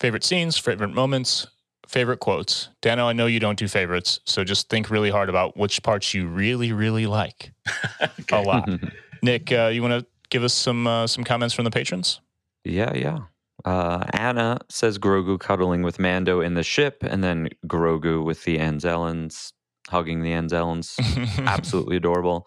Favorite 0.00 0.22
scenes, 0.22 0.56
favorite 0.58 0.94
moments, 0.94 1.46
favorite 1.88 2.20
quotes. 2.20 2.68
Dano, 2.80 3.08
I 3.08 3.12
know 3.14 3.26
you 3.26 3.40
don't 3.40 3.58
do 3.58 3.66
favorites, 3.66 4.20
so 4.26 4.44
just 4.44 4.68
think 4.68 4.90
really 4.90 5.10
hard 5.10 5.28
about 5.28 5.56
which 5.56 5.82
parts 5.82 6.14
you 6.14 6.28
really, 6.28 6.72
really 6.72 7.06
like 7.06 7.52
a 8.32 8.40
lot. 8.40 8.68
Nick, 9.22 9.50
uh, 9.50 9.70
you 9.72 9.82
want 9.82 10.00
to 10.00 10.06
give 10.30 10.44
us 10.44 10.54
some 10.54 10.86
uh, 10.86 11.08
some 11.08 11.24
comments 11.24 11.54
from 11.54 11.64
the 11.64 11.70
patrons? 11.70 12.20
Yeah, 12.64 12.94
yeah. 12.94 13.18
Uh, 13.64 14.04
Anna 14.12 14.58
says 14.68 14.98
Grogu 14.98 15.40
cuddling 15.40 15.82
with 15.82 15.98
Mando 15.98 16.40
in 16.40 16.54
the 16.54 16.62
ship, 16.62 17.02
and 17.02 17.24
then 17.24 17.48
Grogu 17.66 18.22
with 18.24 18.44
the 18.44 18.58
Anzellans 18.58 19.52
hugging 19.88 20.22
the 20.22 20.30
Anzellans. 20.32 20.98
Absolutely 21.46 21.96
adorable. 21.96 22.46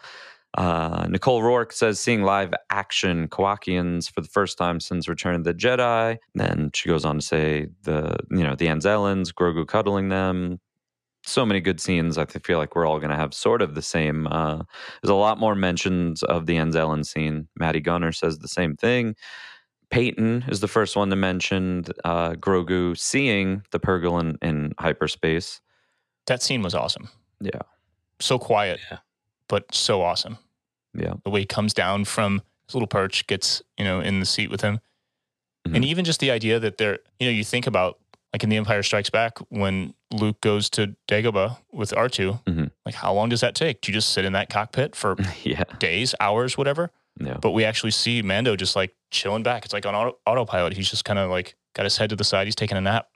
Uh, 0.53 1.05
Nicole 1.09 1.43
Rourke 1.43 1.71
says 1.71 1.99
seeing 1.99 2.23
live 2.23 2.53
action 2.69 3.27
Kowakians 3.27 4.11
for 4.11 4.21
the 4.21 4.27
first 4.27 4.57
time 4.57 4.79
since 4.79 5.07
Return 5.07 5.35
of 5.35 5.43
the 5.43 5.53
Jedi. 5.53 6.17
Then 6.35 6.71
she 6.73 6.89
goes 6.89 7.05
on 7.05 7.19
to 7.19 7.25
say 7.25 7.67
the 7.83 8.17
you 8.31 8.43
know 8.43 8.55
the 8.55 8.67
Anzellans, 8.67 9.33
Grogu 9.33 9.67
cuddling 9.67 10.09
them. 10.09 10.59
So 11.23 11.45
many 11.45 11.59
good 11.59 11.81
scenes. 11.81 12.17
I 12.17 12.25
feel 12.25 12.57
like 12.57 12.73
we're 12.73 12.85
all 12.85 12.99
going 12.99 13.09
to 13.09 13.17
have 13.17 13.33
sort 13.33 13.61
of 13.61 13.75
the 13.75 13.81
same. 13.81 14.27
Uh, 14.27 14.63
there's 15.01 15.09
a 15.11 15.15
lot 15.15 15.39
more 15.39 15.55
mentions 15.55 16.23
of 16.23 16.45
the 16.45 16.55
Anzellan 16.55 17.05
scene. 17.05 17.49
Maddie 17.59 17.81
Gunner 17.81 18.13
says 18.13 18.39
the 18.39 18.47
same 18.47 18.77
thing. 18.77 19.13
Peyton 19.89 20.45
is 20.47 20.61
the 20.61 20.67
first 20.67 20.95
one 20.95 21.09
to 21.09 21.15
mention 21.17 21.85
uh, 22.05 22.31
Grogu 22.31 22.97
seeing 22.97 23.63
the 23.71 23.79
Purrgil 23.79 24.19
in, 24.21 24.37
in 24.41 24.73
hyperspace. 24.79 25.61
That 26.27 26.41
scene 26.41 26.61
was 26.61 26.73
awesome. 26.73 27.09
Yeah. 27.41 27.61
So 28.19 28.39
quiet, 28.39 28.79
Yeah. 28.89 28.97
But 29.49 29.73
so 29.73 30.01
awesome. 30.01 30.37
Yeah. 30.93 31.13
The 31.23 31.29
way 31.29 31.41
he 31.41 31.45
comes 31.45 31.73
down 31.73 32.05
from 32.05 32.41
his 32.67 32.75
little 32.75 32.87
perch, 32.87 33.27
gets, 33.27 33.61
you 33.77 33.85
know, 33.85 33.99
in 33.99 34.19
the 34.19 34.25
seat 34.25 34.49
with 34.49 34.61
him. 34.61 34.79
Mhm. 35.67 35.75
And 35.75 35.85
even 35.85 36.05
just 36.05 36.19
the 36.19 36.31
idea 36.31 36.59
that 36.59 36.77
they're, 36.77 36.99
you 37.19 37.27
know, 37.27 37.31
you 37.31 37.43
think 37.43 37.67
about 37.67 37.99
like 38.33 38.43
in 38.43 38.49
The 38.49 38.57
Empire 38.57 38.83
Strikes 38.83 39.09
Back 39.09 39.37
when 39.49 39.93
Luke 40.11 40.41
goes 40.41 40.69
to 40.71 40.95
Dagobah 41.07 41.57
with 41.71 41.91
R2, 41.93 42.41
Mhm. 42.45 42.71
like 42.85 42.95
how 42.95 43.13
long 43.13 43.29
does 43.29 43.41
that 43.41 43.55
take? 43.55 43.81
Do 43.81 43.91
you 43.91 43.93
just 43.97 44.09
sit 44.09 44.25
in 44.25 44.33
that 44.33 44.49
cockpit 44.49 44.95
for 44.95 45.15
Yeah. 45.43 45.63
days, 45.79 46.13
hours, 46.19 46.57
whatever? 46.57 46.91
Yeah. 47.19 47.37
But 47.41 47.51
we 47.51 47.63
actually 47.63 47.91
see 47.91 48.21
Mando 48.21 48.55
just 48.55 48.75
like 48.75 48.93
chilling 49.11 49.43
back. 49.43 49.65
It's 49.65 49.73
like 49.73 49.85
on 49.85 49.95
auto- 49.95 50.17
autopilot. 50.25 50.73
He's 50.73 50.89
just 50.89 51.05
kind 51.05 51.17
of 51.19 51.29
like 51.29 51.55
got 51.73 51.83
his 51.85 51.97
head 51.97 52.09
to 52.09 52.15
the 52.15 52.23
side. 52.23 52.47
He's 52.47 52.55
taking 52.55 52.77
a 52.77 52.81
nap. 52.81 53.07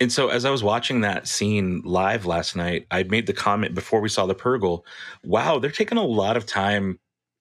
And 0.00 0.12
so, 0.12 0.28
as 0.28 0.44
I 0.44 0.50
was 0.50 0.62
watching 0.62 1.00
that 1.00 1.26
scene 1.26 1.80
live 1.84 2.26
last 2.26 2.54
night, 2.54 2.86
I 2.90 3.04
made 3.04 3.26
the 3.26 3.32
comment 3.32 3.74
before 3.74 4.00
we 4.00 4.08
saw 4.08 4.26
the 4.26 4.34
Purrgil 4.34 4.82
wow, 5.24 5.58
they're 5.58 5.70
taking 5.70 5.98
a 5.98 6.04
lot 6.04 6.36
of 6.36 6.46
time 6.46 6.98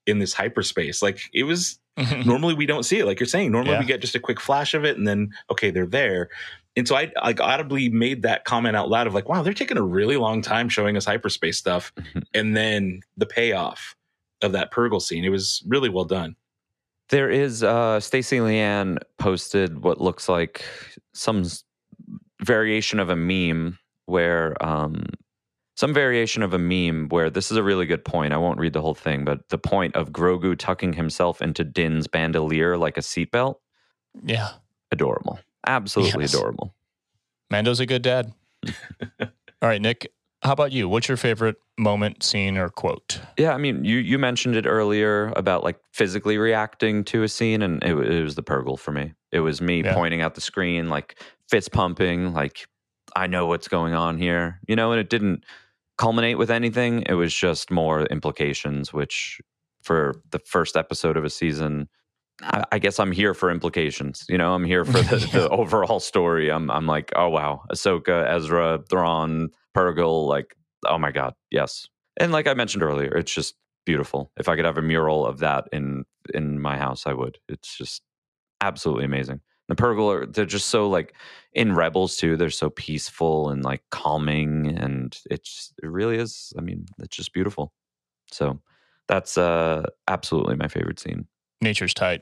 in 0.08 0.20
this 0.20 0.34
hyperspace. 0.34 1.02
Like, 1.02 1.20
it 1.34 1.44
was 1.44 1.80
normally 2.26 2.54
we 2.54 2.66
don't 2.66 2.84
see 2.84 3.00
it. 3.00 3.06
Like 3.06 3.20
you're 3.20 3.28
saying, 3.28 3.52
normally 3.52 3.74
Yeah. 3.74 3.80
we 3.80 3.86
get 3.86 4.02
just 4.02 4.16
a 4.16 4.20
quick 4.20 4.40
flash 4.40 4.74
of 4.74 4.84
it 4.84 4.98
and 4.98 5.08
then, 5.08 5.30
okay, 5.50 5.72
they're 5.72 5.86
there. 5.86 6.30
And 6.78 6.86
so 6.88 6.96
I 6.96 7.12
like 7.24 7.40
audibly 7.40 7.88
made 7.90 8.22
that 8.24 8.44
comment 8.44 8.76
out 8.76 8.90
loud 8.90 9.08
of 9.08 9.14
like, 9.14 9.30
wow, 9.30 9.42
they're 9.42 9.54
taking 9.54 9.78
a 9.78 9.82
really 9.84 10.18
long 10.18 10.42
time 10.42 10.68
showing 10.68 10.98
us 10.98 11.06
hyperspace 11.06 11.58
stuff. 11.58 11.94
and 12.34 12.56
then 12.56 13.00
the 13.16 13.26
payoff 13.26 13.96
of 14.42 14.52
that 14.52 14.72
Purrgil 14.74 15.02
scene, 15.02 15.24
it 15.24 15.30
was 15.30 15.64
really 15.68 15.88
well 15.90 16.04
done. 16.06 16.36
There 17.10 17.30
is 17.30 17.64
uh 17.64 18.00
Stacey 18.00 18.40
Leanne 18.40 18.98
posted 19.20 19.84
what 19.84 20.02
looks 20.02 20.28
like 20.28 20.66
some 21.14 21.46
variation 22.46 23.00
of 23.00 23.10
a 23.10 23.16
meme 23.16 23.78
where 24.06 24.56
um 24.64 25.04
some 25.78 25.94
variation 25.94 26.42
of 26.42 26.54
a 26.54 26.58
meme 26.60 27.10
where 27.10 27.30
this 27.30 27.52
is 27.52 27.58
a 27.58 27.64
really 27.64 27.86
good 27.86 28.06
point. 28.06 28.32
I 28.34 28.38
won't 28.38 28.60
read 28.60 28.72
the 28.72 28.82
whole 28.82 28.96
thing, 28.96 29.26
but 29.26 29.50
the 29.50 29.58
point 29.58 29.94
of 29.96 30.12
Grogu 30.12 30.58
tucking 30.58 30.94
himself 30.94 31.42
into 31.42 31.66
Din's 31.66 32.08
bandolier 32.08 32.78
like 32.78 32.96
a 32.98 33.02
seatbelt, 33.02 33.56
yeah. 34.24 34.52
adorable. 34.92 35.38
Absolutely 35.68 36.24
Yes. 36.24 36.34
adorable. 36.34 36.74
Mando's 37.52 37.82
a 37.82 37.86
good 37.86 38.04
dad. 38.04 38.32
All 39.22 39.28
right, 39.70 39.82
Nick, 39.82 40.08
how 40.44 40.54
about 40.54 40.72
you? 40.72 40.88
What's 40.88 41.10
your 41.10 41.18
favorite 41.18 41.58
moment, 41.78 42.24
scene, 42.24 42.58
or 42.58 42.70
quote? 42.70 43.20
Yeah, 43.38 43.54
I 43.54 43.58
mean, 43.58 43.84
you 43.84 43.98
you 43.98 44.18
mentioned 44.18 44.56
it 44.56 44.66
earlier 44.66 45.34
about 45.36 45.64
like 45.66 45.78
physically 45.92 46.38
reacting 46.38 47.04
to 47.06 47.24
a 47.24 47.28
scene, 47.28 47.62
and 47.62 47.84
it, 47.84 47.96
it 47.98 48.24
was 48.24 48.36
the 48.36 48.44
Purrgil 48.44 48.80
for 48.80 48.92
me. 48.94 49.14
It 49.34 49.40
was 49.42 49.60
me 49.62 49.84
Yeah. 49.84 49.94
pointing 49.94 50.22
out 50.22 50.36
the 50.36 50.42
screen, 50.42 50.88
like 50.90 51.20
fist 51.50 51.72
pumping, 51.72 52.34
like 52.34 52.68
I 53.16 53.28
know 53.28 53.46
what's 53.46 53.68
going 53.68 53.94
on 53.94 54.18
here, 54.18 54.60
you 54.68 54.76
know. 54.76 54.92
And 54.92 55.00
it 55.00 55.10
didn't 55.10 55.44
culminate 55.98 56.38
with 56.38 56.52
anything. 56.52 57.04
It 57.08 57.14
was 57.14 57.34
just 57.34 57.72
more 57.72 58.04
implications, 58.04 58.94
which 58.94 59.40
for 59.82 60.22
the 60.32 60.40
first 60.40 60.76
episode 60.76 61.16
of 61.16 61.24
a 61.24 61.30
season, 61.30 61.88
I, 62.42 62.64
I 62.74 62.80
guess 62.80 63.00
I'm 63.00 63.12
here 63.12 63.34
for 63.34 63.50
implications. 63.50 64.26
You 64.28 64.38
know, 64.38 64.54
I'm 64.54 64.66
here 64.66 64.84
for 64.84 65.02
the, 65.02 65.30
the 65.32 65.50
overall 65.52 66.00
story. 66.00 66.52
I'm 66.52 66.70
I'm 66.70 66.88
like, 66.88 67.12
oh 67.16 67.30
wow, 67.30 67.62
Ahsoka, 67.72 68.30
Ezra, 68.30 68.80
Thrawn, 68.90 69.50
Purrgil, 69.76 70.28
like, 70.28 70.56
oh 70.88 70.98
my 70.98 71.12
god, 71.12 71.34
yes. 71.52 71.88
And 72.18 72.32
like 72.32 72.48
I 72.48 72.54
mentioned 72.54 72.84
earlier, 72.84 73.16
it's 73.16 73.34
just 73.34 73.56
beautiful. 73.86 74.32
If 74.38 74.50
I 74.50 74.56
could 74.56 74.66
have 74.66 74.78
a 74.78 74.82
mural 74.82 75.26
of 75.26 75.40
that 75.40 75.66
in 75.72 76.06
in 76.34 76.60
my 76.60 76.78
house, 76.78 77.06
I 77.06 77.14
would. 77.14 77.38
It's 77.48 77.78
just 77.78 78.02
absolutely 78.62 79.06
amazing. 79.06 79.42
The 79.68 79.76
Purrgil 79.76 80.14
are 80.14 80.26
they're 80.26 80.46
just 80.46 80.68
so 80.68 80.88
like 80.90 81.14
in 81.54 81.74
Rebels 81.74 82.18
too. 82.18 82.38
They're 82.38 82.50
so 82.50 82.70
peaceful 82.70 83.50
and 83.50 83.64
like 83.64 83.82
calming, 83.92 84.68
and 84.78 85.18
it's 85.32 85.74
it 85.82 85.88
really 85.90 86.18
is. 86.18 86.54
I 86.58 86.62
mean, 86.62 86.86
it's 87.00 87.16
just 87.16 87.34
beautiful. 87.34 87.74
So 88.32 88.60
that's 89.08 89.38
uh 89.38 89.84
absolutely 90.08 90.56
my 90.56 90.68
favorite 90.68 91.00
scene. 91.00 91.26
Nature's 91.62 91.94
tight. 91.94 92.22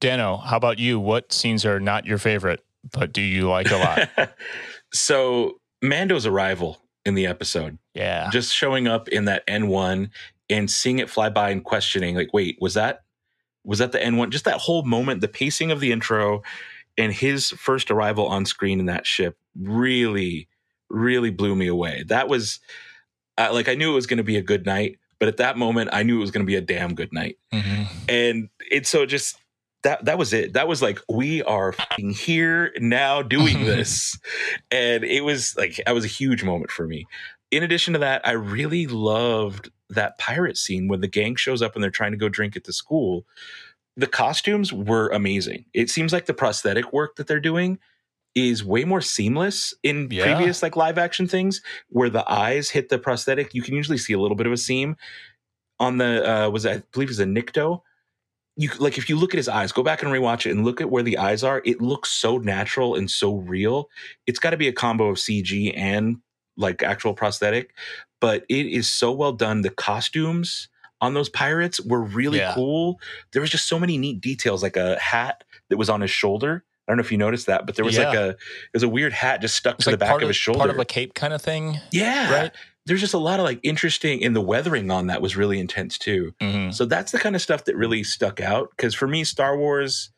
Dano, 0.00 0.36
how 0.36 0.56
about 0.56 0.78
you? 0.78 0.98
What 1.00 1.32
scenes 1.32 1.64
are 1.64 1.78
not 1.80 2.06
your 2.06 2.18
favorite, 2.18 2.60
but 2.92 3.12
do 3.12 3.20
you 3.22 3.48
like 3.48 3.70
a 3.70 3.76
lot? 4.18 4.34
so 4.92 5.60
Mando's 5.80 6.26
arrival 6.26 6.78
in 7.04 7.14
the 7.14 7.26
episode, 7.26 7.78
Yeah. 7.94 8.30
just 8.30 8.54
showing 8.54 8.86
up 8.86 9.08
in 9.08 9.24
that 9.24 9.46
N1 9.46 10.10
and 10.50 10.70
seeing 10.70 10.98
it 10.98 11.08
fly 11.10 11.28
by 11.30 11.50
and 11.50 11.64
questioning, 11.64 12.14
like, 12.14 12.32
wait, 12.32 12.56
was 12.60 12.74
that 12.74 13.02
was 13.64 13.78
that 13.78 13.92
the 13.92 13.98
N1? 13.98 14.30
Just 14.30 14.44
that 14.44 14.58
whole 14.58 14.82
moment, 14.82 15.20
the 15.20 15.28
pacing 15.28 15.70
of 15.70 15.80
the 15.80 15.92
intro 15.92 16.42
and 16.98 17.12
his 17.12 17.50
first 17.50 17.90
arrival 17.90 18.26
on 18.26 18.44
screen 18.44 18.80
in 18.80 18.86
that 18.86 19.06
ship 19.06 19.36
really, 19.58 20.48
really 20.90 21.30
blew 21.30 21.54
me 21.56 21.66
away. 21.66 22.04
That 22.08 22.28
was 22.28 22.60
uh, 23.38 23.50
like 23.52 23.68
I 23.68 23.74
knew 23.74 23.92
it 23.92 23.94
was 23.94 24.06
going 24.06 24.18
to 24.18 24.24
be 24.24 24.36
a 24.36 24.42
good 24.42 24.66
night, 24.66 24.98
but 25.18 25.28
at 25.28 25.38
that 25.38 25.56
moment, 25.56 25.90
I 25.92 26.02
knew 26.02 26.16
it 26.16 26.20
was 26.20 26.30
going 26.30 26.44
to 26.44 26.50
be 26.50 26.56
a 26.56 26.60
damn 26.60 26.94
good 26.94 27.12
night. 27.12 27.38
Mhm. 27.52 27.86
And 28.08 28.48
it's 28.70 28.90
so 28.90 29.06
just 29.06 29.36
that 29.84 30.04
that 30.04 30.18
was 30.18 30.32
it. 30.32 30.52
That 30.52 30.68
was 30.68 30.82
like 30.82 30.98
we 31.08 31.42
are 31.42 31.74
here 31.96 32.72
now 32.78 33.22
doing 33.22 33.64
this, 33.64 34.18
and 34.70 35.04
it 35.04 35.24
was 35.24 35.56
like 35.56 35.80
that 35.86 35.94
was 35.94 36.04
a 36.04 36.08
huge 36.08 36.44
moment 36.44 36.70
for 36.70 36.86
me. 36.86 37.06
In 37.52 37.62
addition 37.62 37.92
to 37.92 37.98
that, 38.00 38.26
I 38.26 38.32
really 38.32 38.86
loved 38.86 39.70
that 39.90 40.18
pirate 40.18 40.56
scene 40.56 40.88
when 40.88 41.02
the 41.02 41.06
gang 41.06 41.36
shows 41.36 41.60
up 41.60 41.74
and 41.74 41.84
they're 41.84 41.90
trying 41.90 42.12
to 42.12 42.16
go 42.18 42.30
drink 42.30 42.56
at 42.56 42.64
the 42.64 42.72
school. 42.72 43.26
The 43.96 44.06
costumes 44.06 44.72
were 44.72 45.08
amazing. 45.10 45.66
It 45.74 45.90
seems 45.90 46.14
like 46.14 46.24
the 46.24 46.32
prosthetic 46.34 46.94
work 46.94 47.16
that 47.16 47.26
they're 47.26 47.38
doing 47.40 47.78
is 48.34 48.64
way 48.64 48.84
more 48.84 49.02
seamless 49.02 49.74
in 49.82 50.08
Yeah. 50.10 50.24
previous 50.24 50.62
like 50.62 50.76
live 50.76 50.96
action 50.96 51.28
things 51.28 51.60
where 51.90 52.08
the 52.08 52.24
eyes 52.32 52.70
hit 52.70 52.88
the 52.88 52.98
prosthetic. 52.98 53.52
You 53.52 53.60
can 53.60 53.74
usually 53.74 53.98
see 53.98 54.14
a 54.14 54.18
little 54.18 54.36
bit 54.36 54.46
of 54.46 54.52
a 54.54 54.56
seam 54.56 54.96
on 55.78 55.98
the 55.98 56.26
uh 56.28 56.48
was 56.48 56.64
it, 56.64 56.70
I 56.70 56.82
believe 56.92 57.10
it's 57.10 57.18
a 57.18 57.26
Nikto. 57.26 57.82
You 58.56 58.70
like 58.78 58.96
if 58.96 59.10
you 59.10 59.16
look 59.16 59.34
at 59.34 59.38
his 59.38 59.48
eyes, 59.48 59.72
go 59.72 59.82
back 59.82 60.02
and 60.02 60.10
rewatch 60.10 60.46
it 60.46 60.52
and 60.52 60.64
look 60.64 60.80
at 60.80 60.90
where 60.90 61.02
the 61.02 61.18
eyes 61.18 61.44
are. 61.44 61.60
It 61.66 61.82
looks 61.82 62.10
so 62.10 62.38
natural 62.38 62.94
and 62.94 63.10
so 63.10 63.36
real. 63.36 63.90
It's 64.26 64.38
got 64.38 64.50
to 64.50 64.56
be 64.56 64.68
a 64.68 64.72
combo 64.72 65.08
of 65.08 65.18
CG 65.18 65.76
and 65.76 66.16
like 66.56 66.82
actual 66.82 67.14
prosthetic, 67.14 67.74
but 68.20 68.44
it 68.48 68.66
is 68.66 68.90
so 68.90 69.12
well 69.12 69.32
done. 69.32 69.62
The 69.62 69.70
costumes 69.70 70.68
on 71.00 71.14
those 71.14 71.28
pirates 71.28 71.80
were 71.80 72.02
really 72.02 72.38
Yeah. 72.38 72.52
cool. 72.54 73.00
There 73.32 73.40
was 73.40 73.50
just 73.50 73.66
so 73.66 73.78
many 73.78 73.98
neat 73.98 74.20
details, 74.20 74.62
like 74.62 74.76
a 74.76 74.98
hat 74.98 75.44
that 75.68 75.76
was 75.76 75.88
on 75.90 76.00
his 76.00 76.10
shoulder. 76.10 76.64
I 76.86 76.92
don't 76.92 76.98
know 76.98 77.02
if 77.02 77.10
you 77.12 77.18
noticed 77.18 77.46
that, 77.46 77.64
but 77.66 77.76
there 77.76 77.84
was 77.84 77.96
like 77.98 78.12
Yeah. 78.14 78.20
a 78.30 78.34
there's 78.72 78.82
a 78.82 78.88
weird 78.88 79.12
hat 79.12 79.40
just 79.40 79.56
stuck 79.56 79.78
to 79.78 79.88
like 79.90 79.94
the 79.94 79.98
back 80.04 80.16
of 80.16 80.22
of, 80.22 80.28
his 80.28 80.36
shoulder. 80.36 80.58
part 80.58 80.70
of 80.70 80.78
a 80.78 80.84
cape 80.84 81.14
kind 81.14 81.32
of 81.32 81.40
thing. 81.42 81.78
yeah, 81.90 82.32
right? 82.32 82.52
There's 82.86 83.00
just 83.00 83.14
a 83.14 83.18
lot 83.18 83.38
of 83.40 83.44
like 83.44 83.60
interesting, 83.62 84.24
and 84.24 84.34
the 84.34 84.40
weathering 84.40 84.90
on 84.90 85.06
that 85.06 85.22
was 85.22 85.36
really 85.36 85.58
intense 85.60 85.96
too. 85.98 86.34
Mhm. 86.40 86.74
So 86.74 86.84
that's 86.84 87.12
the 87.12 87.18
kind 87.18 87.34
of 87.36 87.42
stuff 87.42 87.64
that 87.66 87.76
really 87.76 88.02
stuck 88.02 88.40
out. 88.40 88.70
Because 88.76 88.94
for 88.94 89.06
me, 89.06 89.22
Star 89.24 89.56
Wars 89.56 90.10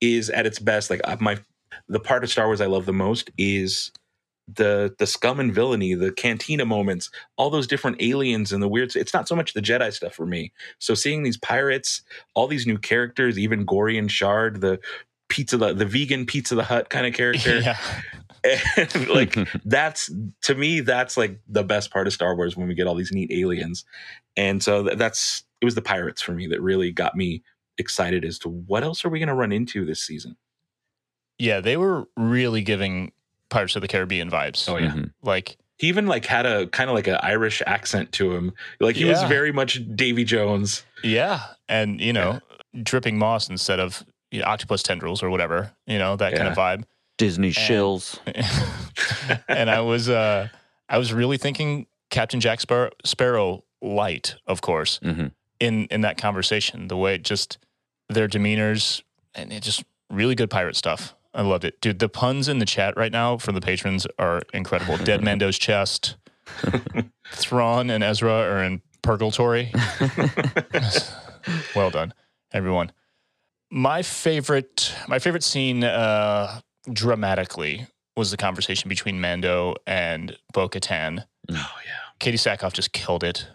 is 0.00 0.30
at 0.30 0.46
its 0.46 0.58
best. 0.58 0.88
Like 0.90 1.00
uh, 1.04 1.16
my 1.20 1.38
the 1.88 2.00
part 2.00 2.24
of 2.24 2.30
Star 2.30 2.46
Wars 2.46 2.60
I 2.62 2.66
love 2.66 2.86
the 2.86 2.92
most 2.92 3.30
is 3.36 3.92
the 4.46 4.94
the 4.98 5.06
scum 5.06 5.40
and 5.40 5.54
villainy, 5.54 5.94
the 5.94 6.12
cantina 6.12 6.64
moments, 6.64 7.10
all 7.36 7.50
those 7.50 7.66
different 7.66 8.00
aliens 8.00 8.52
and 8.52 8.62
the 8.62 8.68
weird. 8.68 8.94
It's 8.96 9.14
not 9.14 9.28
so 9.28 9.36
much 9.36 9.54
the 9.54 9.62
Jedi 9.62 9.92
stuff 9.92 10.14
for 10.14 10.26
me. 10.26 10.52
So 10.78 10.94
seeing 10.94 11.22
these 11.22 11.36
pirates, 11.36 12.02
all 12.34 12.46
these 12.46 12.66
new 12.66 12.78
characters, 12.78 13.38
even 13.38 13.66
Gorian 13.66 14.10
Shard, 14.10 14.60
the 14.60 14.80
pizza, 15.28 15.56
the, 15.56 15.72
the 15.72 15.86
vegan 15.86 16.26
Pizza 16.26 16.54
the 16.54 16.64
Hut 16.64 16.90
kind 16.90 17.06
of 17.06 17.14
character, 17.14 17.60
yeah. 17.60 17.78
and 18.76 19.08
like 19.08 19.36
that's 19.64 20.10
to 20.42 20.54
me 20.54 20.80
that's 20.80 21.16
like 21.16 21.40
the 21.48 21.64
best 21.64 21.90
part 21.90 22.06
of 22.06 22.12
Star 22.12 22.36
Wars 22.36 22.56
when 22.56 22.68
we 22.68 22.74
get 22.74 22.86
all 22.86 22.94
these 22.94 23.12
neat 23.12 23.30
aliens. 23.32 23.84
And 24.36 24.62
so 24.62 24.82
that's 24.82 25.44
it 25.60 25.64
was 25.64 25.74
the 25.74 25.82
pirates 25.82 26.20
for 26.20 26.32
me 26.32 26.46
that 26.48 26.60
really 26.60 26.92
got 26.92 27.16
me 27.16 27.42
excited 27.78 28.24
as 28.24 28.38
to 28.40 28.48
what 28.48 28.84
else 28.84 29.04
are 29.04 29.08
we 29.08 29.18
going 29.18 29.28
to 29.28 29.34
run 29.34 29.52
into 29.52 29.84
this 29.84 30.02
season. 30.02 30.36
Yeah, 31.38 31.60
they 31.60 31.76
were 31.76 32.06
really 32.16 32.62
giving 32.62 33.12
Pirates 33.54 33.76
of 33.76 33.82
the 33.82 33.88
Caribbean 33.88 34.30
vibes. 34.30 34.68
Oh 34.68 34.76
yeah. 34.76 34.90
Mhm. 34.92 35.10
Like, 35.22 35.56
He 35.78 35.86
even 35.88 36.06
like 36.06 36.26
had 36.26 36.44
a 36.46 36.66
kind 36.68 36.90
of 36.90 36.94
like 36.96 37.06
an 37.06 37.16
Irish 37.22 37.62
accent 37.66 38.12
to 38.12 38.32
him. 38.34 38.52
Like 38.80 38.96
he 38.96 39.04
was 39.06 39.22
very 39.24 39.52
much 39.52 39.80
Davy 39.94 40.24
Jones. 40.24 40.84
yeah. 41.02 41.40
And, 41.68 42.00
you 42.00 42.12
know, 42.12 42.40
dripping 42.82 43.16
moss 43.18 43.48
instead 43.48 43.80
of 43.80 44.04
you 44.30 44.40
know, 44.40 44.46
octopus 44.46 44.82
tendrils 44.82 45.22
or 45.22 45.30
whatever, 45.30 45.72
you 45.86 45.98
know, 45.98 46.16
that 46.16 46.34
kind 46.36 46.48
of 46.48 46.56
vibe. 46.56 46.84
Disney 47.16 47.48
And- 47.48 47.56
shills. 47.56 48.18
and 49.48 49.70
I 49.70 49.80
was 49.80 50.08
uh 50.08 50.48
I 50.88 50.98
was 50.98 51.12
really 51.12 51.38
thinking 51.38 51.86
Captain 52.10 52.40
Jack 52.40 52.60
Spar- 52.60 52.92
Sparrow 53.04 53.64
light, 53.80 54.36
of 54.46 54.60
course, 54.60 55.00
Mhm. 55.02 55.32
in 55.60 55.86
in 55.86 56.00
that 56.02 56.16
conversation. 56.18 56.88
The 56.88 56.96
way 56.96 57.14
it 57.14 57.22
just 57.22 57.58
their 58.08 58.28
demeanors 58.28 59.02
and 59.34 59.52
it 59.52 59.62
just 59.62 59.84
really 60.10 60.34
good 60.34 60.50
pirate 60.50 60.76
stuff. 60.76 61.14
I 61.34 61.42
loved 61.42 61.64
it, 61.64 61.80
dude. 61.80 61.98
The 61.98 62.08
puns 62.08 62.48
in 62.48 62.60
the 62.60 62.64
chat 62.64 62.96
right 62.96 63.10
now 63.10 63.36
from 63.38 63.56
the 63.56 63.60
patrons 63.60 64.06
are 64.18 64.42
incredible. 64.52 64.96
Dead 64.98 65.20
Mando's 65.24 65.58
chest, 65.58 66.16
Thrawn 67.32 67.90
and 67.90 68.04
Ezra 68.04 68.32
are 68.32 68.62
in 68.62 68.82
purgatory. 69.02 69.72
well 71.76 71.90
done, 71.90 72.14
everyone. 72.52 72.92
My 73.70 74.02
favorite, 74.02 74.94
my 75.08 75.18
favorite 75.18 75.42
scene, 75.42 75.82
uh, 75.82 76.60
dramatically, 76.92 77.88
was 78.16 78.30
the 78.30 78.36
conversation 78.36 78.88
between 78.88 79.20
Mando 79.20 79.74
and 79.86 80.36
Bo 80.52 80.68
Katan. 80.68 81.24
Oh 81.50 81.54
yeah. 81.84 82.00
Katee 82.20 82.34
Sackhoff 82.34 82.72
just 82.72 82.92
killed 82.92 83.24
it, 83.24 83.48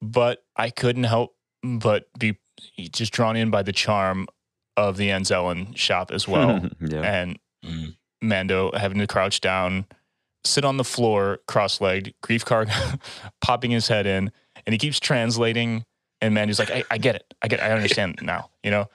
but 0.00 0.42
I 0.56 0.70
couldn't 0.70 1.04
help 1.04 1.34
but 1.62 2.06
be 2.18 2.38
just 2.78 3.12
drawn 3.12 3.36
in 3.36 3.50
by 3.50 3.62
the 3.62 3.72
charm 3.72 4.26
of 4.76 4.96
the 4.96 5.08
Anzellin 5.08 5.76
shop 5.76 6.10
as 6.10 6.26
well, 6.28 6.68
yeah. 6.80 7.00
and 7.02 7.38
Mm. 7.64 7.94
Mando 8.22 8.70
having 8.74 8.98
to 9.00 9.06
crouch 9.06 9.42
down, 9.42 9.84
sit 10.44 10.64
on 10.64 10.78
the 10.78 10.84
floor, 10.84 11.40
cross-legged, 11.46 12.14
Greef 12.22 12.42
Karga 12.44 12.98
popping 13.42 13.70
his 13.70 13.86
head 13.88 14.06
in, 14.06 14.32
and 14.66 14.72
he 14.72 14.78
keeps 14.78 14.98
translating. 14.98 15.84
And 16.22 16.32
Mando's 16.34 16.58
like, 16.58 16.70
I, 16.70 16.84
I 16.90 16.96
get 16.98 17.16
it, 17.16 17.34
I 17.42 17.48
get, 17.48 17.60
it. 17.60 17.62
I 17.64 17.72
understand 17.72 18.18
now. 18.22 18.48
You 18.62 18.70
know, 18.70 18.88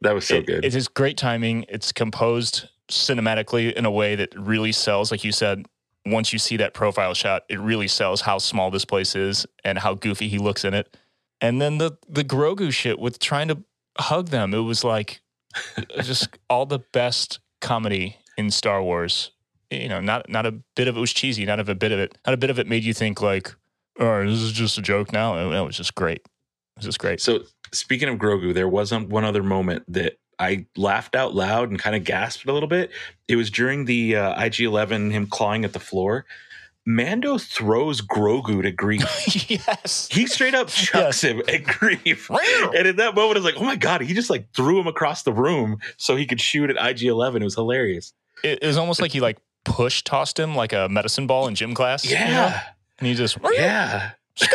That 0.00 0.12
was 0.14 0.26
so 0.26 0.36
it- 0.36 0.46
good. 0.46 0.64
It 0.64 0.74
is 0.74 0.88
great 0.88 1.16
timing. 1.16 1.66
It's 1.68 1.92
composed 1.92 2.68
cinematically 2.90 3.72
in 3.72 3.84
a 3.86 3.90
way 3.90 4.16
that 4.16 4.34
really 4.36 4.72
sells. 4.72 5.10
Like 5.12 5.22
you 5.24 5.30
said, 5.32 5.64
once 6.06 6.32
you 6.32 6.38
see 6.40 6.56
that 6.56 6.74
profile 6.74 7.14
shot, 7.14 7.44
it 7.48 7.60
really 7.60 7.88
sells 7.88 8.20
how 8.22 8.38
small 8.38 8.70
this 8.72 8.84
place 8.84 9.14
is 9.14 9.46
and 9.64 9.78
how 9.78 9.94
goofy 9.94 10.28
he 10.28 10.38
looks 10.38 10.64
in 10.64 10.74
it. 10.74 10.96
And 11.40 11.60
then 11.62 11.78
the 11.78 11.96
the 12.08 12.24
Grogu 12.24 12.72
shit 12.72 12.98
with 12.98 13.18
trying 13.20 13.48
to 13.48 13.62
hug 13.98 14.28
them. 14.28 14.54
It 14.54 14.58
was 14.58 14.84
like 14.84 15.20
just 16.02 16.28
all 16.48 16.66
the 16.66 16.80
best 16.92 17.40
comedy 17.60 18.16
in 18.36 18.50
Star 18.50 18.82
Wars. 18.82 19.30
You 19.70 19.88
know, 19.88 20.00
not 20.00 20.28
not 20.28 20.46
a 20.46 20.52
bit 20.76 20.88
of 20.88 20.96
it 20.96 21.00
was 21.00 21.12
cheesy. 21.12 21.44
Not 21.44 21.60
of 21.60 21.68
a 21.68 21.74
bit 21.74 21.92
of 21.92 21.98
it. 21.98 22.16
Not 22.26 22.34
a 22.34 22.38
bit 22.38 22.50
of 22.50 22.58
it 22.58 22.68
made 22.68 22.84
you 22.84 22.94
think 22.94 23.20
like, 23.20 23.54
"Oh, 23.98 24.24
this 24.24 24.40
is 24.40 24.52
just 24.52 24.78
a 24.78 24.82
joke 24.82 25.12
now." 25.12 25.36
It, 25.38 25.56
it 25.56 25.62
was 25.62 25.76
just 25.76 25.94
great. 25.94 26.18
It 26.18 26.78
was 26.78 26.86
just 26.86 26.98
great. 26.98 27.20
So 27.20 27.40
speaking 27.72 28.08
of 28.08 28.18
Grogu, 28.18 28.54
there 28.54 28.68
was 28.68 28.92
one 28.92 29.24
other 29.24 29.42
moment 29.42 29.84
that 29.88 30.18
I 30.38 30.66
laughed 30.76 31.14
out 31.14 31.34
loud 31.34 31.70
and 31.70 31.78
kind 31.78 31.96
of 31.96 32.04
gasped 32.04 32.46
a 32.46 32.52
little 32.52 32.68
bit. 32.68 32.90
It 33.28 33.36
was 33.36 33.50
during 33.50 33.84
the 33.84 34.16
uh, 34.16 34.44
IG-11, 34.44 35.12
him 35.12 35.26
clawing 35.26 35.64
at 35.64 35.72
the 35.72 35.80
floor. 35.80 36.26
Mando 36.86 37.38
throws 37.38 38.02
Grogu 38.02 38.62
to 38.62 38.70
Greef. 38.72 39.48
yes. 39.66 40.08
He 40.10 40.26
straight 40.26 40.54
up 40.54 40.68
chucks 40.68 41.22
him 41.22 41.40
at 41.40 41.64
Greef. 41.64 42.28
and 42.76 42.86
in 42.86 42.96
that 42.96 43.14
moment, 43.14 43.36
I 43.36 43.40
was 43.40 43.44
like, 43.44 43.54
oh 43.56 43.64
my 43.64 43.76
God, 43.76 44.02
he 44.02 44.12
just 44.12 44.28
like 44.30 44.52
threw 44.52 44.78
him 44.78 44.86
across 44.86 45.22
the 45.22 45.32
room 45.32 45.78
so 45.96 46.14
he 46.16 46.26
could 46.26 46.40
shoot 46.40 46.68
at 46.70 46.76
IG-11. 46.76 47.36
It 47.36 47.44
was 47.44 47.54
hilarious. 47.54 48.12
It, 48.42 48.62
it 48.62 48.66
was 48.66 48.76
almost 48.76 49.00
like 49.00 49.12
he 49.12 49.20
like 49.20 49.38
push 49.64 50.02
tossed 50.02 50.38
him 50.38 50.54
like 50.54 50.72
a 50.72 50.88
medicine 50.90 51.26
ball 51.26 51.46
in 51.46 51.54
gym 51.54 51.74
class. 51.74 52.04
you 52.04 52.14
know? 52.14 52.20
Yeah. 52.20 52.62
And 52.98 53.08
he 53.08 53.14
just 53.14 53.38
Yeah. 53.52 54.10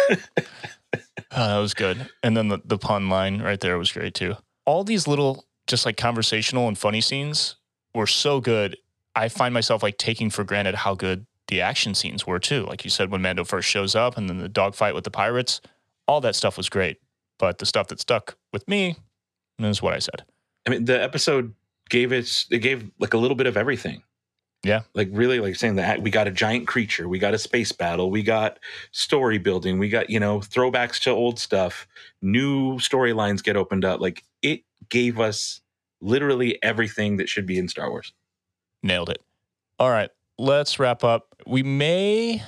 Oh, 1.31 1.47
that 1.47 1.57
was 1.59 1.75
good. 1.75 2.09
And 2.23 2.35
then 2.35 2.47
the, 2.47 2.59
the 2.65 2.79
pun 2.79 3.07
line 3.07 3.41
right 3.41 3.59
there 3.59 3.77
was 3.77 3.91
great 3.91 4.15
too. 4.15 4.35
All 4.65 4.83
these 4.83 5.07
little 5.07 5.45
just 5.67 5.85
like 5.85 5.95
conversational 5.95 6.67
and 6.67 6.77
funny 6.77 7.01
scenes 7.01 7.55
were 7.93 8.07
so 8.07 8.41
good. 8.41 8.77
I 9.15 9.29
find 9.29 9.53
myself 9.53 9.83
like 9.83 9.97
taking 9.97 10.31
for 10.31 10.43
granted 10.43 10.73
how 10.73 10.95
good 10.95 11.27
the 11.49 11.61
action 11.61 11.93
scenes 11.93 12.25
were 12.25 12.39
too. 12.39 12.65
Like 12.65 12.83
you 12.83 12.89
said, 12.89 13.11
when 13.11 13.21
Mando 13.21 13.43
first 13.43 13.67
shows 13.67 13.95
up 13.95 14.17
and 14.17 14.29
then 14.29 14.37
the 14.37 14.47
dogfight 14.47 14.95
with 14.95 15.03
the 15.03 15.11
pirates, 15.11 15.61
all 16.07 16.21
that 16.21 16.35
stuff 16.35 16.55
was 16.55 16.69
great. 16.69 16.99
But 17.37 17.57
the 17.57 17.65
stuff 17.65 17.87
that 17.87 17.99
stuck 17.99 18.37
with 18.53 18.67
me 18.67 18.95
is 19.59 19.81
what 19.81 19.93
I 19.93 19.99
said. 19.99 20.23
I 20.65 20.69
mean, 20.69 20.85
the 20.85 21.01
episode 21.01 21.53
gave 21.89 22.11
us, 22.11 22.45
it 22.51 22.59
gave 22.59 22.89
like 22.99 23.13
a 23.13 23.17
little 23.17 23.35
bit 23.35 23.47
of 23.47 23.57
everything. 23.57 24.03
Yeah. 24.63 24.81
Like 24.93 25.09
really 25.11 25.39
like 25.39 25.55
saying 25.55 25.75
that 25.75 26.01
we 26.01 26.11
got 26.11 26.27
a 26.27 26.31
giant 26.31 26.67
creature, 26.67 27.07
we 27.07 27.17
got 27.17 27.33
a 27.33 27.37
space 27.37 27.71
battle, 27.71 28.11
we 28.11 28.23
got 28.23 28.59
story 28.91 29.37
building, 29.37 29.79
we 29.79 29.89
got, 29.89 30.09
you 30.09 30.19
know, 30.19 30.39
throwbacks 30.39 31.01
to 31.03 31.11
old 31.11 31.39
stuff, 31.39 31.87
new 32.21 32.75
storylines 32.75 33.41
get 33.41 33.55
opened 33.55 33.85
up. 33.85 34.01
Like 34.01 34.23
it 34.41 34.63
gave 34.89 35.19
us 35.19 35.61
literally 36.01 36.61
everything 36.61 37.17
that 37.17 37.29
should 37.29 37.45
be 37.45 37.57
in 37.57 37.69
Star 37.69 37.89
Wars. 37.89 38.13
Nailed 38.83 39.09
it. 39.09 39.21
All 39.79 39.89
right, 39.89 40.09
let's 40.39 40.79
wrap 40.79 41.03
up. 41.03 41.35
We 41.45 41.61
may, 41.61 42.41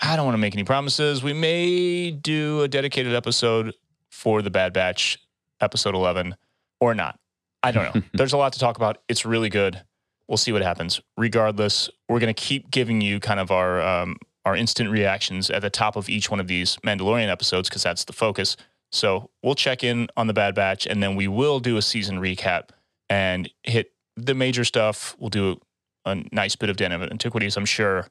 I 0.00 0.16
don't 0.16 0.24
want 0.24 0.34
to 0.34 0.40
make 0.40 0.54
any 0.54 0.64
promises. 0.64 1.22
We 1.22 1.32
may 1.32 2.10
do 2.12 2.62
a 2.62 2.68
dedicated 2.68 3.14
episode 3.14 3.74
for 4.10 4.40
the 4.40 4.50
Bad 4.50 4.72
Batch, 4.72 5.18
episode 5.60 5.94
11, 5.94 6.36
or 6.80 6.94
not. 6.94 7.18
I 7.62 7.72
don't 7.72 7.94
know. 7.94 8.02
There's 8.14 8.32
a 8.32 8.36
lot 8.36 8.52
to 8.54 8.58
talk 8.58 8.76
about. 8.76 9.02
It's 9.08 9.26
really 9.26 9.48
good. 9.48 9.82
We'll 10.28 10.36
see 10.38 10.52
what 10.52 10.62
happens. 10.62 11.00
Regardless, 11.16 11.90
we're 12.08 12.20
going 12.20 12.34
to 12.34 12.40
keep 12.40 12.70
giving 12.70 13.00
you 13.00 13.20
kind 13.20 13.40
of 13.40 13.50
our 13.50 13.80
um, 13.80 14.16
our 14.44 14.56
instant 14.56 14.90
reactions 14.90 15.50
at 15.50 15.62
the 15.62 15.70
top 15.70 15.96
of 15.96 16.08
each 16.08 16.30
one 16.30 16.38
of 16.38 16.46
these 16.46 16.76
Mandalorian 16.78 17.28
episodes 17.28 17.68
because 17.68 17.82
that's 17.82 18.04
the 18.04 18.12
focus. 18.12 18.56
So 18.92 19.30
we'll 19.42 19.56
check 19.56 19.82
in 19.82 20.08
on 20.16 20.26
the 20.28 20.32
Bad 20.32 20.54
Batch, 20.54 20.86
and 20.86 21.02
then 21.02 21.16
we 21.16 21.28
will 21.28 21.60
do 21.60 21.76
a 21.76 21.82
season 21.82 22.20
recap 22.20 22.70
and 23.08 23.50
hit 23.64 23.92
the 24.16 24.34
major 24.34 24.64
stuff. 24.64 25.16
We'll 25.18 25.30
do 25.30 25.60
a 26.06 26.22
nice 26.32 26.56
bit 26.56 26.70
of 26.70 26.76
Den 26.76 26.92
of 26.92 27.02
Antiquities, 27.02 27.56
I'm 27.56 27.66
sure. 27.66 28.06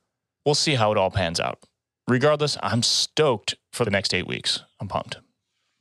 We'll 0.45 0.55
see 0.55 0.75
how 0.75 0.91
it 0.91 0.97
all 0.97 1.09
pans 1.09 1.39
out. 1.39 1.59
Regardless, 2.07 2.57
I'm 2.61 2.83
stoked 2.83 3.55
for 3.73 3.83
the 3.83 3.91
next 3.91 4.13
eight 4.13 4.27
weeks. 4.27 4.61
I'm 4.79 4.87
pumped. 4.87 5.17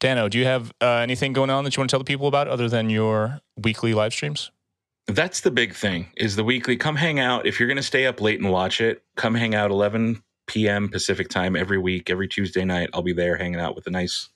Dano, 0.00 0.28
do 0.28 0.38
you 0.38 0.46
have 0.46 0.72
uh, 0.80 0.86
anything 0.96 1.32
going 1.32 1.50
on 1.50 1.64
that 1.64 1.76
you 1.76 1.80
want 1.80 1.90
to 1.90 1.92
tell 1.92 2.00
the 2.00 2.04
people 2.04 2.26
about 2.26 2.48
other 2.48 2.68
than 2.68 2.88
your 2.88 3.40
weekly 3.62 3.92
live 3.92 4.12
streams? 4.12 4.50
That's 5.06 5.40
the 5.40 5.50
big 5.50 5.74
thing 5.74 6.06
is 6.16 6.36
the 6.36 6.44
weekly. 6.44 6.76
Come 6.76 6.96
hang 6.96 7.20
out. 7.20 7.46
If 7.46 7.60
you're 7.60 7.68
going 7.68 7.76
to 7.76 7.82
stay 7.82 8.06
up 8.06 8.22
late 8.22 8.40
and 8.40 8.50
watch 8.50 8.80
it, 8.80 9.02
come 9.16 9.34
hang 9.34 9.54
out 9.54 9.70
11 9.70 10.22
p.m. 10.46 10.88
Pacific 10.88 11.28
time 11.28 11.56
every 11.56 11.78
week, 11.78 12.08
every 12.08 12.26
Tuesday 12.26 12.64
night. 12.64 12.88
I'll 12.94 13.02
be 13.02 13.12
there 13.12 13.36
hanging 13.36 13.60
out 13.60 13.74
with 13.74 13.86
a 13.86 13.90
nice 13.90 14.30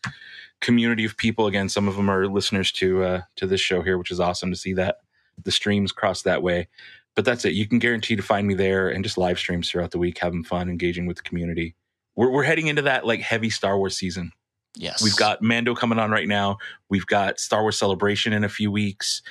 community 0.61 1.05
of 1.07 1.16
people. 1.16 1.47
Again, 1.47 1.68
some 1.70 1.89
of 1.89 1.97
them 1.97 2.11
are 2.11 2.26
listeners 2.26 2.70
to 2.72 3.03
uh, 3.03 3.20
to 3.37 3.47
this 3.47 3.61
show 3.61 3.83
here, 3.83 3.97
which 3.97 4.11
is 4.11 4.20
awesome 4.20 4.51
to 4.51 4.57
see 4.57 4.74
that 4.74 4.99
the 5.43 5.53
streams 5.53 5.93
cross 5.93 6.22
that 6.22 6.43
way. 6.43 6.68
But 7.16 7.24
that's 7.24 7.44
it. 7.44 7.54
You 7.54 7.66
can 7.66 7.78
guarantee 7.78 8.16
to 8.16 8.22
find 8.22 8.46
me 8.46 8.54
there 8.54 8.88
and 8.88 9.02
just 9.02 9.18
live 9.18 9.38
streams 9.38 9.70
throughout 9.70 9.90
the 9.90 9.98
week, 9.98 10.18
having 10.18 10.44
fun, 10.44 10.68
engaging 10.68 11.06
with 11.06 11.16
the 11.16 11.22
community. 11.22 11.74
We're, 12.14 12.30
we're 12.30 12.44
heading 12.44 12.68
into 12.68 12.82
that 12.82 13.06
like 13.06 13.20
heavy 13.20 13.50
Star 13.50 13.76
Wars 13.78 13.96
season. 13.96 14.32
Yes. 14.76 15.02
We've 15.02 15.16
got 15.16 15.42
Mando 15.42 15.74
coming 15.74 15.98
on 15.98 16.11
right 16.11 16.28
now. 16.28 16.59
We've 16.88 17.06
got 17.06 17.40
Star 17.40 17.62
Wars 17.62 17.78
Celebration 17.78 18.32
in 18.32 18.44
a 18.44 18.48
few 18.48 18.70
weeks. 18.70 19.22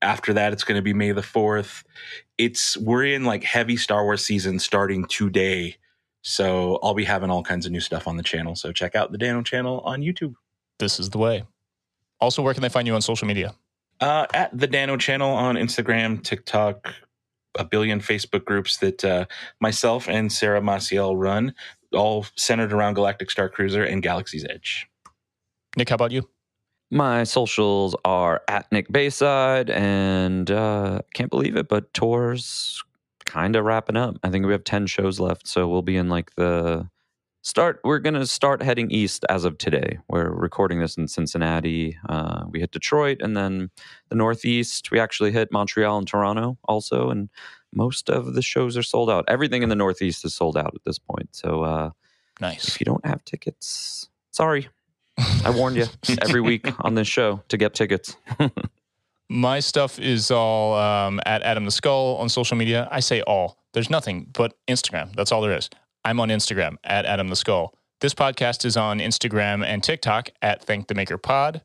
After 0.00 0.32
that, 0.34 0.52
it's 0.52 0.64
going 0.64 0.76
to 0.76 0.82
be 0.82 0.94
May 0.94 1.12
the 1.12 1.20
4th. 1.20 1.84
It's 2.38 2.76
we're 2.76 3.04
in 3.04 3.24
like 3.24 3.44
heavy 3.44 3.76
Star 3.76 4.04
Wars 4.04 4.24
season 4.24 4.58
starting 4.58 5.04
today. 5.06 5.76
So 6.22 6.78
I'll 6.82 6.94
be 6.94 7.04
having 7.04 7.30
all 7.30 7.42
kinds 7.42 7.66
of 7.66 7.72
new 7.72 7.80
stuff 7.80 8.08
on 8.08 8.16
the 8.16 8.22
channel. 8.22 8.56
So 8.56 8.72
check 8.72 8.94
out 8.94 9.12
the 9.12 9.18
Dano 9.18 9.42
channel 9.42 9.80
on 9.80 10.00
YouTube. 10.00 10.34
This 10.78 10.98
is 10.98 11.10
the 11.10 11.18
way. 11.18 11.44
Also, 12.20 12.42
where 12.42 12.54
can 12.54 12.62
they 12.62 12.68
find 12.70 12.86
you 12.86 12.94
on 12.94 13.02
social 13.02 13.28
media? 13.28 13.54
Uh, 14.00 14.26
at 14.32 14.56
the 14.58 14.66
Dano 14.66 14.96
channel 14.96 15.30
on 15.30 15.56
Instagram, 15.56 16.22
TikTok, 16.22 16.94
a 17.56 17.64
billion 17.64 18.00
Facebook 18.00 18.44
groups 18.44 18.78
that 18.78 19.04
uh, 19.04 19.26
myself 19.60 20.08
and 20.08 20.32
Sarah 20.32 20.60
Maciel 20.60 21.14
run, 21.16 21.54
all 21.92 22.26
centered 22.36 22.72
around 22.72 22.94
Galactic 22.94 23.30
Star 23.30 23.48
Cruiser 23.48 23.84
and 23.84 24.02
Galaxy's 24.02 24.44
Edge. 24.48 24.86
Nick, 25.76 25.88
how 25.88 25.94
about 25.94 26.12
you? 26.12 26.28
My 26.90 27.24
socials 27.24 27.96
are 28.04 28.42
at 28.48 28.70
Nick 28.70 28.90
Bayside, 28.92 29.70
and 29.70 30.50
uh, 30.50 31.00
can't 31.14 31.30
believe 31.30 31.56
it, 31.56 31.68
but 31.68 31.92
tours 31.94 32.82
kind 33.24 33.56
of 33.56 33.64
wrapping 33.64 33.96
up. 33.96 34.16
I 34.22 34.30
think 34.30 34.46
we 34.46 34.52
have 34.52 34.64
10 34.64 34.86
shows 34.86 35.18
left, 35.18 35.48
so 35.48 35.66
we'll 35.66 35.82
be 35.82 35.96
in 35.96 36.08
like 36.08 36.34
the 36.36 36.88
start. 37.44 37.78
We're 37.84 38.00
going 38.00 38.14
to 38.14 38.26
start 38.26 38.62
heading 38.62 38.90
east 38.90 39.24
as 39.28 39.44
of 39.44 39.58
today. 39.58 39.98
We're 40.08 40.30
recording 40.30 40.80
this 40.80 40.96
in 40.96 41.06
Cincinnati. 41.06 41.96
Uh, 42.08 42.44
we 42.48 42.58
hit 42.60 42.72
Detroit, 42.72 43.18
and 43.20 43.36
then 43.36 43.70
the 44.08 44.16
Northeast. 44.16 44.90
We 44.90 44.98
actually 44.98 45.30
hit 45.30 45.52
Montreal 45.52 45.98
and 45.98 46.08
Toronto 46.08 46.58
also, 46.64 47.10
and 47.10 47.28
most 47.72 48.10
of 48.10 48.34
the 48.34 48.42
shows 48.42 48.76
are 48.76 48.82
sold 48.82 49.10
out. 49.10 49.24
Everything 49.28 49.62
in 49.62 49.68
the 49.68 49.76
Northeast 49.76 50.24
is 50.24 50.34
sold 50.34 50.56
out 50.56 50.74
at 50.74 50.82
this 50.84 50.98
point. 50.98 51.28
So 51.32 51.62
uh, 51.62 51.90
Nice. 52.40 52.66
if 52.66 52.80
you 52.80 52.84
don't 52.84 53.04
have 53.06 53.24
tickets, 53.24 54.08
sorry. 54.32 54.68
I 55.44 55.50
warned 55.50 55.76
you 55.76 55.86
every 56.22 56.40
week 56.40 56.66
on 56.84 56.94
this 56.94 57.06
show 57.06 57.42
to 57.48 57.56
get 57.56 57.74
tickets. 57.74 58.16
My 59.30 59.60
stuff 59.60 59.98
is 59.98 60.30
all 60.30 60.74
um, 60.74 61.20
at 61.24 61.42
Adam 61.42 61.64
the 61.64 61.70
Skull 61.70 62.16
on 62.16 62.28
social 62.28 62.56
media. 62.56 62.88
I 62.90 63.00
say 63.00 63.22
all. 63.22 63.58
There's 63.72 63.90
nothing 63.90 64.28
but 64.32 64.54
Instagram. 64.68 65.14
That's 65.16 65.32
all 65.32 65.40
there 65.40 65.56
is. 65.56 65.70
I'm 66.04 66.20
on 66.20 66.28
Instagram 66.28 66.76
at 66.84 67.06
Adam 67.06 67.28
the 67.28 67.36
Skull. 67.36 67.72
This 68.00 68.12
podcast 68.12 68.66
is 68.66 68.76
on 68.76 68.98
Instagram 68.98 69.64
and 69.64 69.82
TikTok 69.82 70.28
at 70.42 70.62
Thank 70.62 70.88
the 70.88 70.94
Maker 70.94 71.16
Pod. 71.16 71.62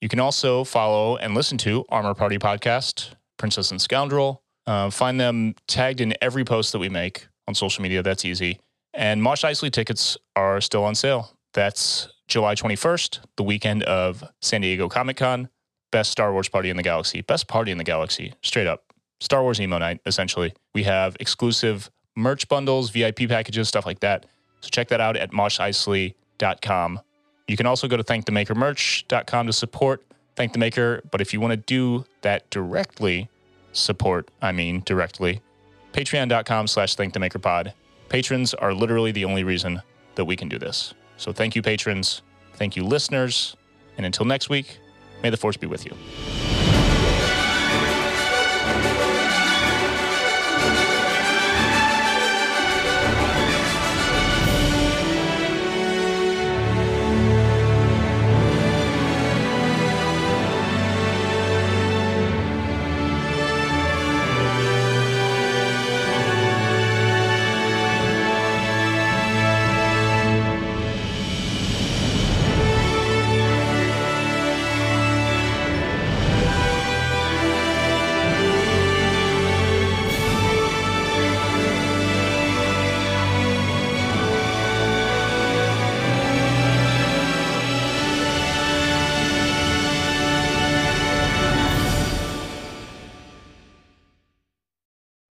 You 0.00 0.08
can 0.08 0.20
also 0.20 0.62
follow 0.62 1.16
and 1.16 1.34
listen 1.34 1.58
to 1.58 1.84
Armor 1.88 2.14
Party 2.14 2.38
Podcast, 2.38 3.14
Princess 3.36 3.72
and 3.72 3.80
Scoundrel. 3.80 4.42
Uh, 4.64 4.90
find 4.90 5.18
them 5.18 5.56
tagged 5.66 6.00
in 6.00 6.14
every 6.22 6.44
post 6.44 6.70
that 6.70 6.78
we 6.78 6.88
make 6.88 7.26
on 7.48 7.54
social 7.56 7.82
media. 7.82 8.00
That's 8.00 8.24
easy. 8.24 8.60
And 8.94 9.22
Mosh 9.22 9.42
Isley 9.42 9.70
tickets 9.70 10.16
are 10.36 10.60
still 10.60 10.84
on 10.84 10.94
sale. 10.94 11.36
That's 11.54 12.08
July 12.28 12.54
21st, 12.54 13.18
the 13.36 13.42
weekend 13.42 13.82
of 13.82 14.22
San 14.40 14.60
Diego 14.60 14.88
Comic 14.88 15.16
Con. 15.16 15.48
Best 15.90 16.12
Star 16.12 16.32
Wars 16.32 16.48
party 16.48 16.70
in 16.70 16.76
the 16.76 16.84
galaxy. 16.84 17.22
Best 17.22 17.48
party 17.48 17.72
in 17.72 17.78
the 17.78 17.84
galaxy. 17.84 18.34
Straight 18.44 18.68
up. 18.68 18.84
Star 19.20 19.42
Wars 19.42 19.60
emo 19.60 19.78
night, 19.78 20.00
essentially. 20.06 20.52
We 20.72 20.84
have 20.84 21.16
exclusive 21.18 21.90
merch 22.20 22.48
bundles, 22.48 22.90
VIP 22.90 23.28
packages, 23.28 23.68
stuff 23.68 23.86
like 23.86 24.00
that. 24.00 24.26
So 24.60 24.68
check 24.70 24.88
that 24.88 25.00
out 25.00 25.16
at 25.16 25.32
moshisley.com. 25.32 27.00
You 27.48 27.56
can 27.56 27.66
also 27.66 27.88
go 27.88 27.96
to 27.96 28.04
thankthemakermerch.com 28.04 29.46
to 29.46 29.52
support 29.52 30.04
Thank 30.36 30.52
the 30.52 30.58
Maker. 30.58 31.02
But 31.10 31.20
if 31.20 31.32
you 31.32 31.40
want 31.40 31.52
to 31.52 31.56
do 31.56 32.04
that 32.22 32.48
directly, 32.50 33.28
support, 33.72 34.30
I 34.40 34.52
mean 34.52 34.82
directly, 34.86 35.40
patreon.com 35.92 36.66
slash 36.66 36.96
thankthemakerpod. 36.96 37.72
Patrons 38.08 38.54
are 38.54 38.72
literally 38.72 39.12
the 39.12 39.24
only 39.24 39.44
reason 39.44 39.82
that 40.14 40.24
we 40.24 40.36
can 40.36 40.48
do 40.48 40.58
this. 40.58 40.94
So 41.16 41.32
thank 41.32 41.54
you, 41.54 41.62
patrons. 41.62 42.22
Thank 42.54 42.76
you, 42.76 42.84
listeners. 42.84 43.56
And 43.96 44.06
until 44.06 44.26
next 44.26 44.48
week, 44.48 44.78
may 45.22 45.30
the 45.30 45.36
force 45.36 45.56
be 45.56 45.66
with 45.66 45.84
you. 45.84 46.59